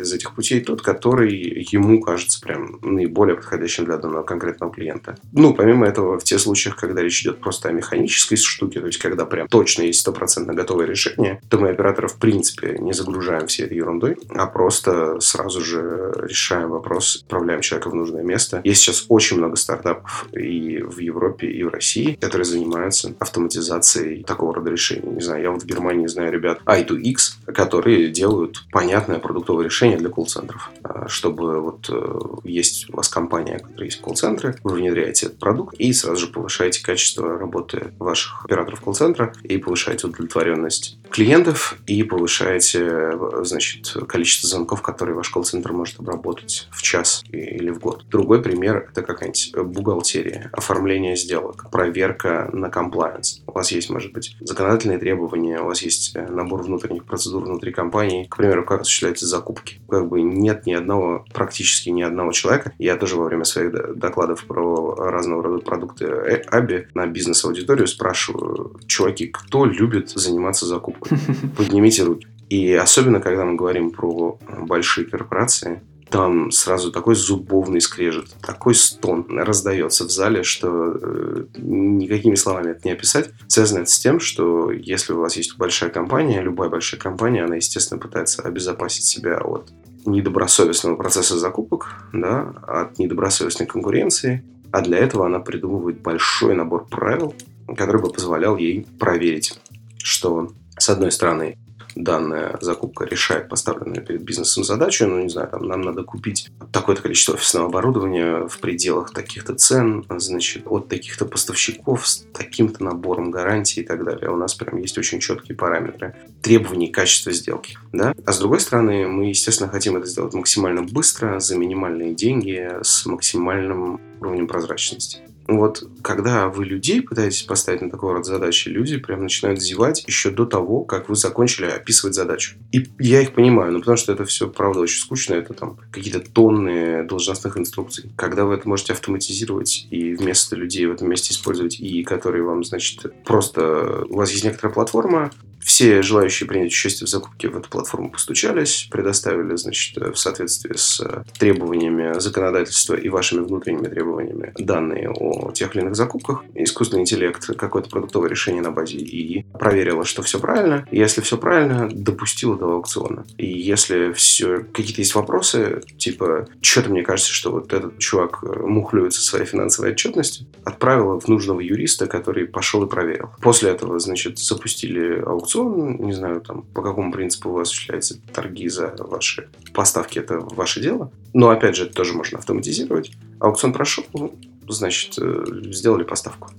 из 0.00 0.12
этих 0.12 0.34
путей 0.34 0.60
тот, 0.60 0.82
который 0.82 1.32
ему 1.70 2.00
кажется 2.00 2.40
прям 2.40 2.78
наиболее 2.82 3.36
подходящим 3.36 3.84
для 3.84 3.96
данного 3.96 4.22
конкретного 4.22 4.72
клиента. 4.72 5.16
Ну, 5.32 5.54
помимо 5.54 5.86
этого, 5.86 6.18
в 6.18 6.24
тех 6.24 6.40
случаях, 6.40 6.76
когда 6.76 7.02
речь 7.02 7.22
идет 7.22 7.40
просто 7.40 7.68
о 7.68 7.72
механической 7.72 8.36
штуке, 8.36 8.80
то 8.80 8.86
есть 8.86 8.98
когда 8.98 9.24
прям 9.24 9.48
точно 9.48 9.82
есть 9.82 10.00
стопроцентно 10.00 10.54
готовое 10.54 10.86
решение, 10.86 11.40
то 11.48 11.58
мы 11.58 11.70
оператора 11.70 12.08
в 12.08 12.16
принципе 12.16 12.76
не 12.78 12.92
загружаем 12.92 13.46
всей 13.46 13.66
этой 13.66 13.76
ерундой, 13.76 14.16
а 14.30 14.46
просто 14.46 15.20
сразу 15.30 15.60
же 15.60 16.12
решаем 16.28 16.70
вопрос, 16.70 17.20
отправляем 17.22 17.60
человека 17.60 17.90
в 17.90 17.94
нужное 17.94 18.22
место. 18.22 18.60
Есть 18.64 18.82
сейчас 18.82 19.06
очень 19.08 19.38
много 19.38 19.56
стартапов 19.56 20.26
и 20.32 20.82
в 20.82 20.98
Европе, 20.98 21.46
и 21.46 21.62
в 21.62 21.68
России, 21.68 22.18
которые 22.20 22.44
занимаются 22.44 23.14
автоматизацией 23.18 24.24
такого 24.24 24.54
рода 24.54 24.70
решений. 24.70 25.10
Не 25.10 25.20
знаю, 25.20 25.42
я 25.42 25.50
вот 25.50 25.62
в 25.62 25.66
Германии 25.66 26.06
знаю 26.06 26.32
ребят 26.32 26.60
i2x, 26.66 27.52
которые 27.52 28.08
делают 28.08 28.64
понятное 28.72 29.18
продуктовое 29.18 29.64
решение 29.64 29.98
для 29.98 30.08
колл-центров. 30.08 30.70
А, 30.82 31.08
чтобы 31.08 31.60
вот 31.60 31.88
э, 31.88 32.18
есть 32.44 32.90
у 32.90 32.96
вас 32.96 33.08
компания, 33.08 33.58
которая 33.58 33.84
есть 33.84 34.00
колл-центры, 34.00 34.56
вы 34.64 34.74
внедряете 34.74 35.26
этот 35.26 35.38
продукт 35.38 35.74
и 35.78 35.92
сразу 35.92 36.26
же 36.26 36.32
повышаете 36.32 36.82
качество 36.82 37.38
работы 37.38 37.92
ваших 37.98 38.44
операторов 38.44 38.80
колл-центра 38.80 39.32
и 39.42 39.58
повышаете 39.58 40.08
удовлетворенность 40.08 40.98
клиентов 41.10 41.76
и 41.86 42.02
повышаете, 42.02 43.12
значит, 43.42 43.94
количество 44.08 44.48
звонков, 44.48 44.82
которые 44.82 45.14
ваш 45.20 45.28
колл-центр 45.28 45.72
может 45.72 46.00
обработать 46.00 46.66
в 46.70 46.80
час 46.80 47.22
или 47.30 47.70
в 47.70 47.78
год. 47.78 48.06
Другой 48.08 48.42
пример– 48.42 48.88
это 48.90 49.02
какая-нибудь 49.02 49.54
бухгалтерия, 49.66 50.48
оформление 50.52 51.14
сделок, 51.14 51.70
проверка 51.70 52.48
на 52.54 52.66
compliance. 52.66 53.42
У 53.46 53.52
вас 53.52 53.70
есть, 53.70 53.90
может 53.90 54.14
быть, 54.14 54.34
законодательные 54.40 54.98
требования, 54.98 55.60
у 55.60 55.66
вас 55.66 55.82
есть 55.82 56.16
набор 56.16 56.62
внутренних 56.62 57.04
процедур 57.04 57.44
внутри 57.44 57.70
компании, 57.70 58.24
к 58.24 58.36
примеру, 58.36 58.64
как 58.64 58.80
осуществляются 58.80 59.26
закупки. 59.26 59.80
Как 59.90 60.08
бы 60.08 60.22
нет 60.22 60.64
ни 60.64 60.72
одного, 60.72 61.26
практически 61.34 61.90
ни 61.90 62.00
одного 62.00 62.32
человека. 62.32 62.72
Я 62.78 62.96
тоже 62.96 63.16
во 63.16 63.24
время 63.24 63.44
своих 63.44 63.98
докладов 63.98 64.46
про 64.46 64.94
разного 64.94 65.42
рода 65.42 65.62
продукты 65.62 66.06
Аби 66.50 66.88
на 66.94 67.06
бизнес-аудиторию 67.06 67.86
спрашиваю, 67.86 68.80
чуваки, 68.86 69.26
кто 69.26 69.66
любит 69.66 70.08
заниматься 70.08 70.64
закупкой? 70.64 71.18
Поднимите 71.58 72.04
руки. 72.04 72.26
И 72.50 72.74
особенно, 72.74 73.20
когда 73.20 73.44
мы 73.44 73.54
говорим 73.54 73.90
про 73.90 74.38
большие 74.58 75.06
корпорации, 75.06 75.80
там 76.10 76.50
сразу 76.50 76.90
такой 76.90 77.14
зубовный 77.14 77.80
скрежет, 77.80 78.34
такой 78.42 78.74
стон 78.74 79.26
раздается 79.38 80.04
в 80.04 80.10
зале, 80.10 80.42
что 80.42 80.92
э, 80.92 81.44
никакими 81.58 82.34
словами 82.34 82.72
это 82.72 82.80
не 82.84 82.90
описать. 82.90 83.30
Связано 83.46 83.82
это 83.82 83.90
с 83.90 83.98
тем, 84.00 84.18
что 84.18 84.72
если 84.72 85.12
у 85.12 85.20
вас 85.20 85.36
есть 85.36 85.56
большая 85.56 85.90
компания, 85.90 86.42
любая 86.42 86.68
большая 86.68 87.00
компания, 87.00 87.44
она, 87.44 87.54
естественно, 87.54 88.00
пытается 88.00 88.42
обезопасить 88.42 89.04
себя 89.04 89.38
от 89.38 89.70
недобросовестного 90.04 90.96
процесса 90.96 91.38
закупок, 91.38 92.08
да, 92.12 92.52
от 92.66 92.98
недобросовестной 92.98 93.66
конкуренции, 93.66 94.42
а 94.72 94.80
для 94.80 94.98
этого 94.98 95.26
она 95.26 95.38
придумывает 95.38 96.00
большой 96.00 96.56
набор 96.56 96.88
правил, 96.88 97.34
который 97.76 98.02
бы 98.02 98.10
позволял 98.10 98.56
ей 98.56 98.88
проверить, 98.98 99.56
что, 100.02 100.50
с 100.76 100.88
одной 100.88 101.12
стороны, 101.12 101.56
данная 102.04 102.58
закупка 102.60 103.04
решает 103.04 103.48
поставленную 103.48 104.04
перед 104.04 104.22
бизнесом 104.22 104.64
задачу, 104.64 105.06
ну, 105.06 105.22
не 105.22 105.28
знаю, 105.28 105.48
там, 105.48 105.66
нам 105.66 105.82
надо 105.82 106.02
купить 106.02 106.50
такое-то 106.72 107.02
количество 107.02 107.34
офисного 107.34 107.66
оборудования 107.66 108.48
в 108.48 108.58
пределах 108.58 109.12
таких-то 109.12 109.54
цен, 109.54 110.04
значит, 110.18 110.64
от 110.66 110.88
таких-то 110.88 111.24
поставщиков 111.24 112.06
с 112.06 112.26
таким-то 112.32 112.84
набором 112.84 113.30
гарантий 113.30 113.80
и 113.80 113.84
так 113.84 114.04
далее. 114.04 114.30
У 114.30 114.36
нас 114.36 114.54
прям 114.54 114.78
есть 114.78 114.98
очень 114.98 115.20
четкие 115.20 115.56
параметры 115.56 116.14
требований 116.42 116.88
качества 116.88 117.32
сделки, 117.32 117.78
да? 117.92 118.14
А 118.24 118.32
с 118.32 118.38
другой 118.38 118.60
стороны, 118.60 119.06
мы, 119.06 119.26
естественно, 119.26 119.70
хотим 119.70 119.96
это 119.96 120.06
сделать 120.06 120.34
максимально 120.34 120.82
быстро, 120.82 121.40
за 121.40 121.56
минимальные 121.56 122.14
деньги, 122.14 122.70
с 122.82 123.06
максимальным 123.06 124.00
уровнем 124.20 124.46
прозрачности. 124.46 125.18
Вот 125.58 125.82
когда 126.02 126.48
вы 126.48 126.64
людей 126.64 127.02
пытаетесь 127.02 127.42
поставить 127.42 127.82
на 127.82 127.90
такого 127.90 128.14
рода 128.14 128.24
задачи, 128.24 128.68
люди 128.68 128.96
прям 128.98 129.22
начинают 129.22 129.60
зевать 129.60 130.04
еще 130.06 130.30
до 130.30 130.46
того, 130.46 130.84
как 130.84 131.08
вы 131.08 131.16
закончили 131.16 131.66
описывать 131.66 132.14
задачу. 132.14 132.56
И 132.72 132.88
я 132.98 133.20
их 133.20 133.32
понимаю, 133.32 133.72
ну 133.72 133.80
потому 133.80 133.96
что 133.96 134.12
это 134.12 134.24
все, 134.24 134.48
правда, 134.48 134.80
очень 134.80 135.00
скучно. 135.00 135.34
Это 135.34 135.54
там 135.54 135.78
какие-то 135.90 136.20
тонны 136.20 137.04
должностных 137.04 137.56
инструкций. 137.56 138.10
Когда 138.16 138.44
вы 138.44 138.54
это 138.54 138.68
можете 138.68 138.92
автоматизировать 138.92 139.86
и 139.90 140.14
вместо 140.14 140.56
людей 140.56 140.86
в 140.86 140.92
этом 140.92 141.08
месте 141.08 141.32
использовать 141.32 141.80
и 141.80 142.02
которые 142.02 142.44
вам, 142.44 142.64
значит, 142.64 143.12
просто... 143.24 144.04
У 144.08 144.16
вас 144.16 144.30
есть 144.30 144.44
некоторая 144.44 144.72
платформа, 144.74 145.30
все 145.60 146.02
желающие 146.02 146.48
принять 146.48 146.72
участие 146.72 147.06
в 147.06 147.10
закупке 147.10 147.48
в 147.48 147.56
эту 147.56 147.68
платформу 147.68 148.10
постучались, 148.10 148.88
предоставили, 148.90 149.56
значит, 149.56 149.96
в 149.96 150.16
соответствии 150.16 150.74
с 150.74 151.00
требованиями 151.38 152.18
законодательства 152.18 152.94
и 152.94 153.08
вашими 153.08 153.40
внутренними 153.40 153.88
требованиями 153.88 154.52
данные 154.58 155.10
о 155.10 155.52
тех 155.52 155.74
или 155.74 155.82
иных 155.82 155.96
закупках. 155.96 156.44
Искусственный 156.54 157.02
интеллект 157.02 157.46
какое-то 157.56 157.90
продуктовое 157.90 158.30
решение 158.30 158.62
на 158.62 158.70
базе 158.70 158.98
и 158.98 159.44
проверила, 159.52 160.04
что 160.04 160.22
все 160.22 160.38
правильно. 160.40 160.86
Если 160.90 161.20
все 161.20 161.36
правильно, 161.36 161.88
допустила 161.90 162.56
до 162.56 162.72
аукциона. 162.72 163.24
И 163.36 163.46
если 163.46 164.12
все 164.12 164.60
какие-то 164.72 165.02
есть 165.02 165.14
вопросы, 165.14 165.82
типа, 165.98 166.48
что-то 166.60 166.90
мне 166.90 167.02
кажется, 167.02 167.32
что 167.32 167.50
вот 167.52 167.72
этот 167.72 167.98
чувак 167.98 168.42
мухлюет 168.42 169.12
со 169.12 169.22
своей 169.22 169.44
финансовой 169.44 169.92
отчетностью, 169.92 170.46
отправила 170.64 171.20
в 171.20 171.28
нужного 171.28 171.60
юриста, 171.60 172.06
который 172.06 172.46
пошел 172.46 172.84
и 172.84 172.88
проверил. 172.88 173.30
После 173.42 173.70
этого, 173.70 173.98
значит, 173.98 174.38
запустили 174.38 175.20
аукцион 175.20 175.49
аукцион, 175.50 175.96
не 176.00 176.12
знаю, 176.12 176.40
там, 176.40 176.62
по 176.62 176.82
какому 176.82 177.12
принципу 177.12 177.50
у 177.50 177.52
вас 177.52 177.68
осуществляются 177.68 178.20
торги 178.32 178.68
за 178.68 178.94
ваши 178.98 179.48
поставки, 179.72 180.18
это 180.18 180.38
ваше 180.40 180.80
дело. 180.80 181.10
Но, 181.32 181.50
опять 181.50 181.76
же, 181.76 181.84
это 181.84 181.94
тоже 181.94 182.14
можно 182.14 182.38
автоматизировать. 182.38 183.12
Аукцион 183.40 183.72
прошел, 183.72 184.04
ну, 184.12 184.34
значит, 184.68 185.18
э, 185.18 185.44
сделали 185.72 186.04
поставку. 186.04 186.50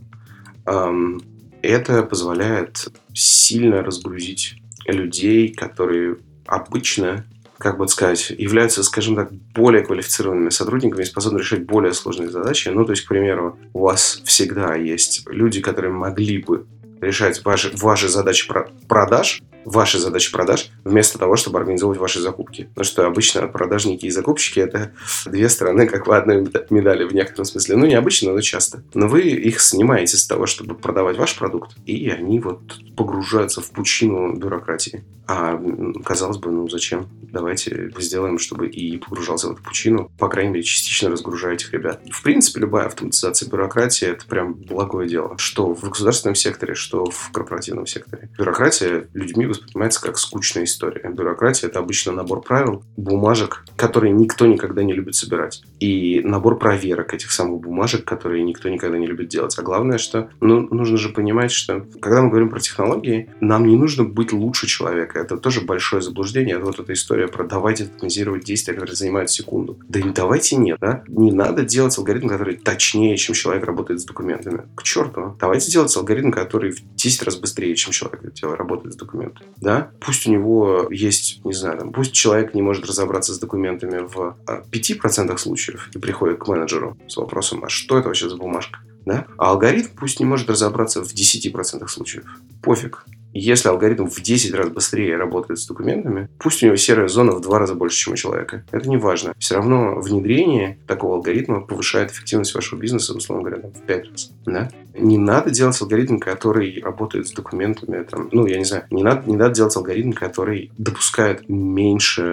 Это 1.61 2.03
позволяет 2.03 2.87
сильно 3.13 3.81
разгрузить 3.81 4.55
людей, 4.85 5.49
которые 5.49 6.17
обычно 6.45 7.25
как 7.57 7.77
бы 7.77 7.87
сказать, 7.87 8.31
являются, 8.31 8.81
скажем 8.81 9.15
так, 9.15 9.31
более 9.31 9.83
квалифицированными 9.83 10.49
сотрудниками 10.49 11.03
способны 11.03 11.37
решать 11.37 11.63
более 11.67 11.93
сложные 11.93 12.31
задачи. 12.31 12.69
Ну, 12.69 12.85
то 12.85 12.91
есть, 12.91 13.03
к 13.03 13.07
примеру, 13.07 13.59
у 13.73 13.81
вас 13.81 14.19
всегда 14.25 14.73
есть 14.73 15.27
люди, 15.27 15.61
которые 15.61 15.93
могли 15.93 16.39
бы 16.39 16.65
решать 17.01 17.43
ваши, 17.43 17.71
ваши 17.75 18.07
задачи 18.07 18.51
продаж, 18.87 19.41
ваши 19.65 19.99
задачи 19.99 20.31
продаж, 20.31 20.69
вместо 20.83 21.17
того, 21.17 21.35
чтобы 21.35 21.59
организовывать 21.59 21.99
ваши 21.99 22.19
закупки. 22.19 22.63
Потому 22.63 22.85
что 22.85 23.05
обычно 23.05 23.47
продажники 23.47 24.05
и 24.05 24.09
закупщики– 24.09 24.59
это 24.61 24.93
две 25.25 25.49
стороны 25.49 25.87
как 25.87 26.07
в 26.07 26.11
одной 26.11 26.47
медали 26.69 27.03
в 27.03 27.13
некотором 27.13 27.45
смысле. 27.45 27.75
Ну, 27.75 27.85
не 27.85 27.95
обычно, 27.95 28.33
но 28.33 28.41
часто. 28.41 28.83
Но 28.93 29.07
вы 29.07 29.21
их 29.21 29.61
снимаете 29.61 30.17
с 30.17 30.25
того, 30.25 30.45
чтобы 30.45 30.75
продавать 30.75 31.17
ваш 31.17 31.37
продукт, 31.37 31.75
и 31.85 32.09
они 32.09 32.39
вот 32.39 32.61
погружаются 32.95 33.61
в 33.61 33.71
пучину 33.71 34.35
бюрократии. 34.35 35.03
А 35.27 35.57
казалось 36.03 36.37
бы, 36.37 36.51
ну 36.51 36.67
зачем? 36.67 37.07
Давайте 37.21 37.91
сделаем, 37.97 38.37
чтобы 38.37 38.67
и 38.67 38.97
погружался 38.97 39.47
в 39.47 39.53
эту 39.53 39.63
пучину, 39.63 40.11
по 40.17 40.27
крайней 40.27 40.51
мере, 40.51 40.63
частично 40.63 41.09
разгружая 41.09 41.53
этих 41.53 41.71
ребят. 41.71 42.01
В 42.11 42.21
принципе, 42.21 42.59
любая 42.59 42.87
автоматизация 42.87 43.49
бюрократии– 43.49 44.07
это 44.09 44.25
прям 44.25 44.53
благое 44.53 45.07
дело. 45.07 45.37
Что 45.37 45.73
в 45.73 45.87
государственном 45.87 46.35
секторе, 46.35 46.75
что 46.75 46.90
в 46.91 47.31
корпоративном 47.31 47.87
секторе. 47.87 48.29
Бюрократия 48.37 49.07
людьми 49.13 49.45
воспринимается 49.45 50.01
как 50.01 50.17
скучная 50.17 50.63
история. 50.65 51.09
Бюрократия– 51.09 51.67
это 51.69 51.79
обычно 51.79 52.11
набор 52.11 52.41
правил, 52.41 52.83
бумажек, 52.97 53.63
которые 53.75 54.11
никто 54.11 54.45
никогда 54.45 54.83
не 54.83 54.93
любит 54.93 55.15
собирать. 55.15 55.63
И 55.79 56.21
набор 56.23 56.57
проверок 56.57 57.13
этих 57.13 57.31
самых 57.31 57.61
бумажек, 57.61 58.05
которые 58.05 58.43
никто 58.43 58.69
никогда 58.69 58.97
не 58.97 59.07
любит 59.07 59.29
делать. 59.29 59.57
А 59.57 59.61
главное, 59.61 59.97
что 59.97 60.29
ну, 60.39 60.61
нужно 60.71 60.97
же 60.97 61.09
понимать, 61.09 61.51
что 61.51 61.85
когда 62.01 62.21
мы 62.21 62.29
говорим 62.29 62.49
про 62.49 62.59
технологии, 62.59 63.29
нам 63.39 63.65
не 63.65 63.75
нужно 63.75 64.03
быть 64.03 64.33
лучше 64.33 64.67
человека. 64.67 65.19
Это 65.19 65.37
тоже 65.37 65.61
большое 65.61 66.01
заблуждение. 66.01 66.59
Вот 66.59 66.79
эта 66.79 66.93
история 66.93 67.27
про 67.27 67.43
давайте 67.43 67.85
автоматизировать 67.85 68.43
действия, 68.43 68.73
которые 68.73 68.95
занимают 68.95 69.29
секунду. 69.29 69.79
Да 69.87 70.01
не 70.01 70.11
давайте 70.11 70.55
нет, 70.55 70.77
да? 70.79 71.03
Не 71.07 71.31
надо 71.31 71.63
делать 71.63 71.97
алгоритм, 71.97 72.27
который 72.27 72.57
точнее, 72.57 73.17
чем 73.17 73.35
человек 73.35 73.65
работает 73.65 73.99
с 73.99 74.05
документами. 74.05 74.63
К 74.75 74.83
черту. 74.83 75.35
Давайте 75.39 75.71
делать 75.71 75.95
алгоритм, 75.95 76.31
который 76.31 76.71
в 76.71 76.80
10 76.95 77.23
раз 77.23 77.35
быстрее, 77.37 77.75
чем 77.75 77.91
человек 77.91 78.21
работает 78.43 78.93
с 78.93 78.97
документами 78.97 79.51
да, 79.61 79.91
пусть 79.99 80.27
у 80.27 80.31
него 80.31 80.87
есть, 80.89 81.43
не 81.45 81.53
знаю, 81.53 81.77
там, 81.77 81.91
пусть 81.93 82.13
человек 82.13 82.53
не 82.53 82.61
может 82.61 82.85
разобраться 82.85 83.33
с 83.33 83.39
документами 83.39 83.99
в 83.99 84.35
5% 84.45 85.31
а, 85.31 85.37
случаев 85.37 85.89
и 85.93 85.99
приходит 85.99 86.39
к 86.39 86.47
менеджеру 86.47 86.97
с 87.07 87.15
вопросом, 87.17 87.63
а 87.63 87.69
что 87.69 87.97
это 87.97 88.07
вообще 88.07 88.29
за 88.29 88.37
бумажка? 88.37 88.79
Да? 89.05 89.25
А 89.37 89.51
алгоритм 89.51 89.89
пусть 89.97 90.19
не 90.19 90.25
может 90.25 90.49
разобраться 90.49 91.03
в 91.03 91.13
10% 91.13 91.87
случаев. 91.87 92.25
Пофиг. 92.61 93.05
Если 93.33 93.69
алгоритм 93.69 94.07
в 94.07 94.21
10 94.21 94.53
раз 94.53 94.69
быстрее 94.69 95.17
работает 95.17 95.59
с 95.59 95.67
документами, 95.67 96.29
пусть 96.37 96.63
у 96.63 96.65
него 96.65 96.75
серая 96.75 97.07
зона 97.07 97.31
в 97.31 97.41
два 97.41 97.59
раза 97.59 97.75
больше, 97.75 97.97
чем 97.97 98.13
у 98.13 98.15
человека. 98.15 98.65
Это 98.71 98.89
не 98.89 98.97
важно. 98.97 99.33
Все 99.37 99.55
равно 99.55 99.99
внедрение 99.99 100.77
такого 100.87 101.15
алгоритма 101.15 101.61
повышает 101.61 102.11
эффективность 102.11 102.53
вашего 102.53 102.79
бизнеса, 102.79 103.13
условно 103.13 103.49
говоря, 103.49 103.69
в 103.69 103.81
5 103.81 104.11
раз. 104.11 104.31
Да? 104.45 104.69
Не 104.97 105.17
надо 105.17 105.51
делать 105.51 105.79
алгоритм, 105.81 106.17
который 106.17 106.81
работает 106.83 107.27
с 107.27 107.31
документами. 107.31 108.03
Там, 108.03 108.29
ну, 108.31 108.45
я 108.45 108.57
не 108.57 108.65
знаю, 108.65 108.85
не 108.91 109.03
надо, 109.03 109.29
не 109.29 109.37
надо 109.37 109.55
делать 109.55 109.75
алгоритм, 109.75 110.11
который 110.11 110.71
допускает 110.77 111.47
меньше 111.47 112.23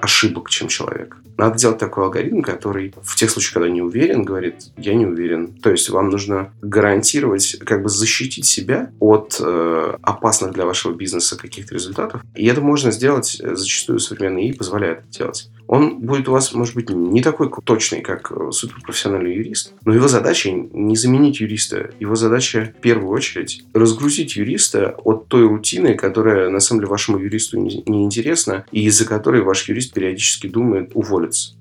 ошибок, 0.00 0.50
чем 0.50 0.68
человек. 0.68 1.16
Надо 1.36 1.56
делать 1.56 1.78
такой 1.78 2.04
алгоритм, 2.04 2.42
который 2.42 2.92
в 3.02 3.14
тех 3.16 3.30
случаях, 3.30 3.54
когда 3.54 3.68
не 3.68 3.80
уверен, 3.82 4.24
говорит, 4.24 4.72
я 4.76 4.94
не 4.94 5.06
уверен. 5.06 5.52
То 5.62 5.70
есть 5.70 5.88
вам 5.88 6.10
нужно 6.10 6.52
гарантировать, 6.62 7.58
как 7.64 7.82
бы 7.82 7.88
защитить 7.88 8.44
себя 8.44 8.90
от 8.98 9.36
э, 9.40 9.96
опасных 10.02 10.52
для 10.52 10.66
вашего 10.66 10.94
бизнеса 10.94 11.38
каких-то 11.38 11.74
результатов. 11.74 12.22
И 12.34 12.46
это 12.46 12.60
можно 12.60 12.90
сделать 12.90 13.40
зачастую 13.40 14.00
современный 14.00 14.48
ИИ 14.48 14.52
позволяет 14.52 15.00
это 15.00 15.10
делать. 15.10 15.50
Он 15.68 16.00
будет 16.00 16.28
у 16.28 16.32
вас, 16.32 16.52
может 16.54 16.74
быть, 16.74 16.90
не 16.90 17.22
такой 17.22 17.50
точный, 17.62 18.00
как 18.00 18.32
э, 18.32 18.50
суперпрофессиональный 18.50 19.34
юрист, 19.36 19.74
но 19.84 19.94
его 19.94 20.08
задача 20.08 20.50
не 20.50 20.96
заменить 20.96 21.40
юриста. 21.40 21.90
Его 22.00 22.16
задача 22.16 22.72
в 22.76 22.80
первую 22.80 23.10
очередь 23.10 23.64
разгрузить 23.74 24.36
юриста 24.36 24.96
от 25.04 25.28
той 25.28 25.46
рутины, 25.46 25.94
которая 25.94 26.48
на 26.48 26.60
самом 26.60 26.80
деле 26.80 26.90
вашему 26.90 27.18
юристу 27.18 27.58
не 27.58 28.04
интересна, 28.04 28.64
и 28.72 28.84
из-за 28.86 29.06
которой 29.06 29.42
ваш 29.42 29.68
юрист 29.68 29.92
периодически 29.92 30.46
думает 30.46 30.92
уволиться. 30.94 31.52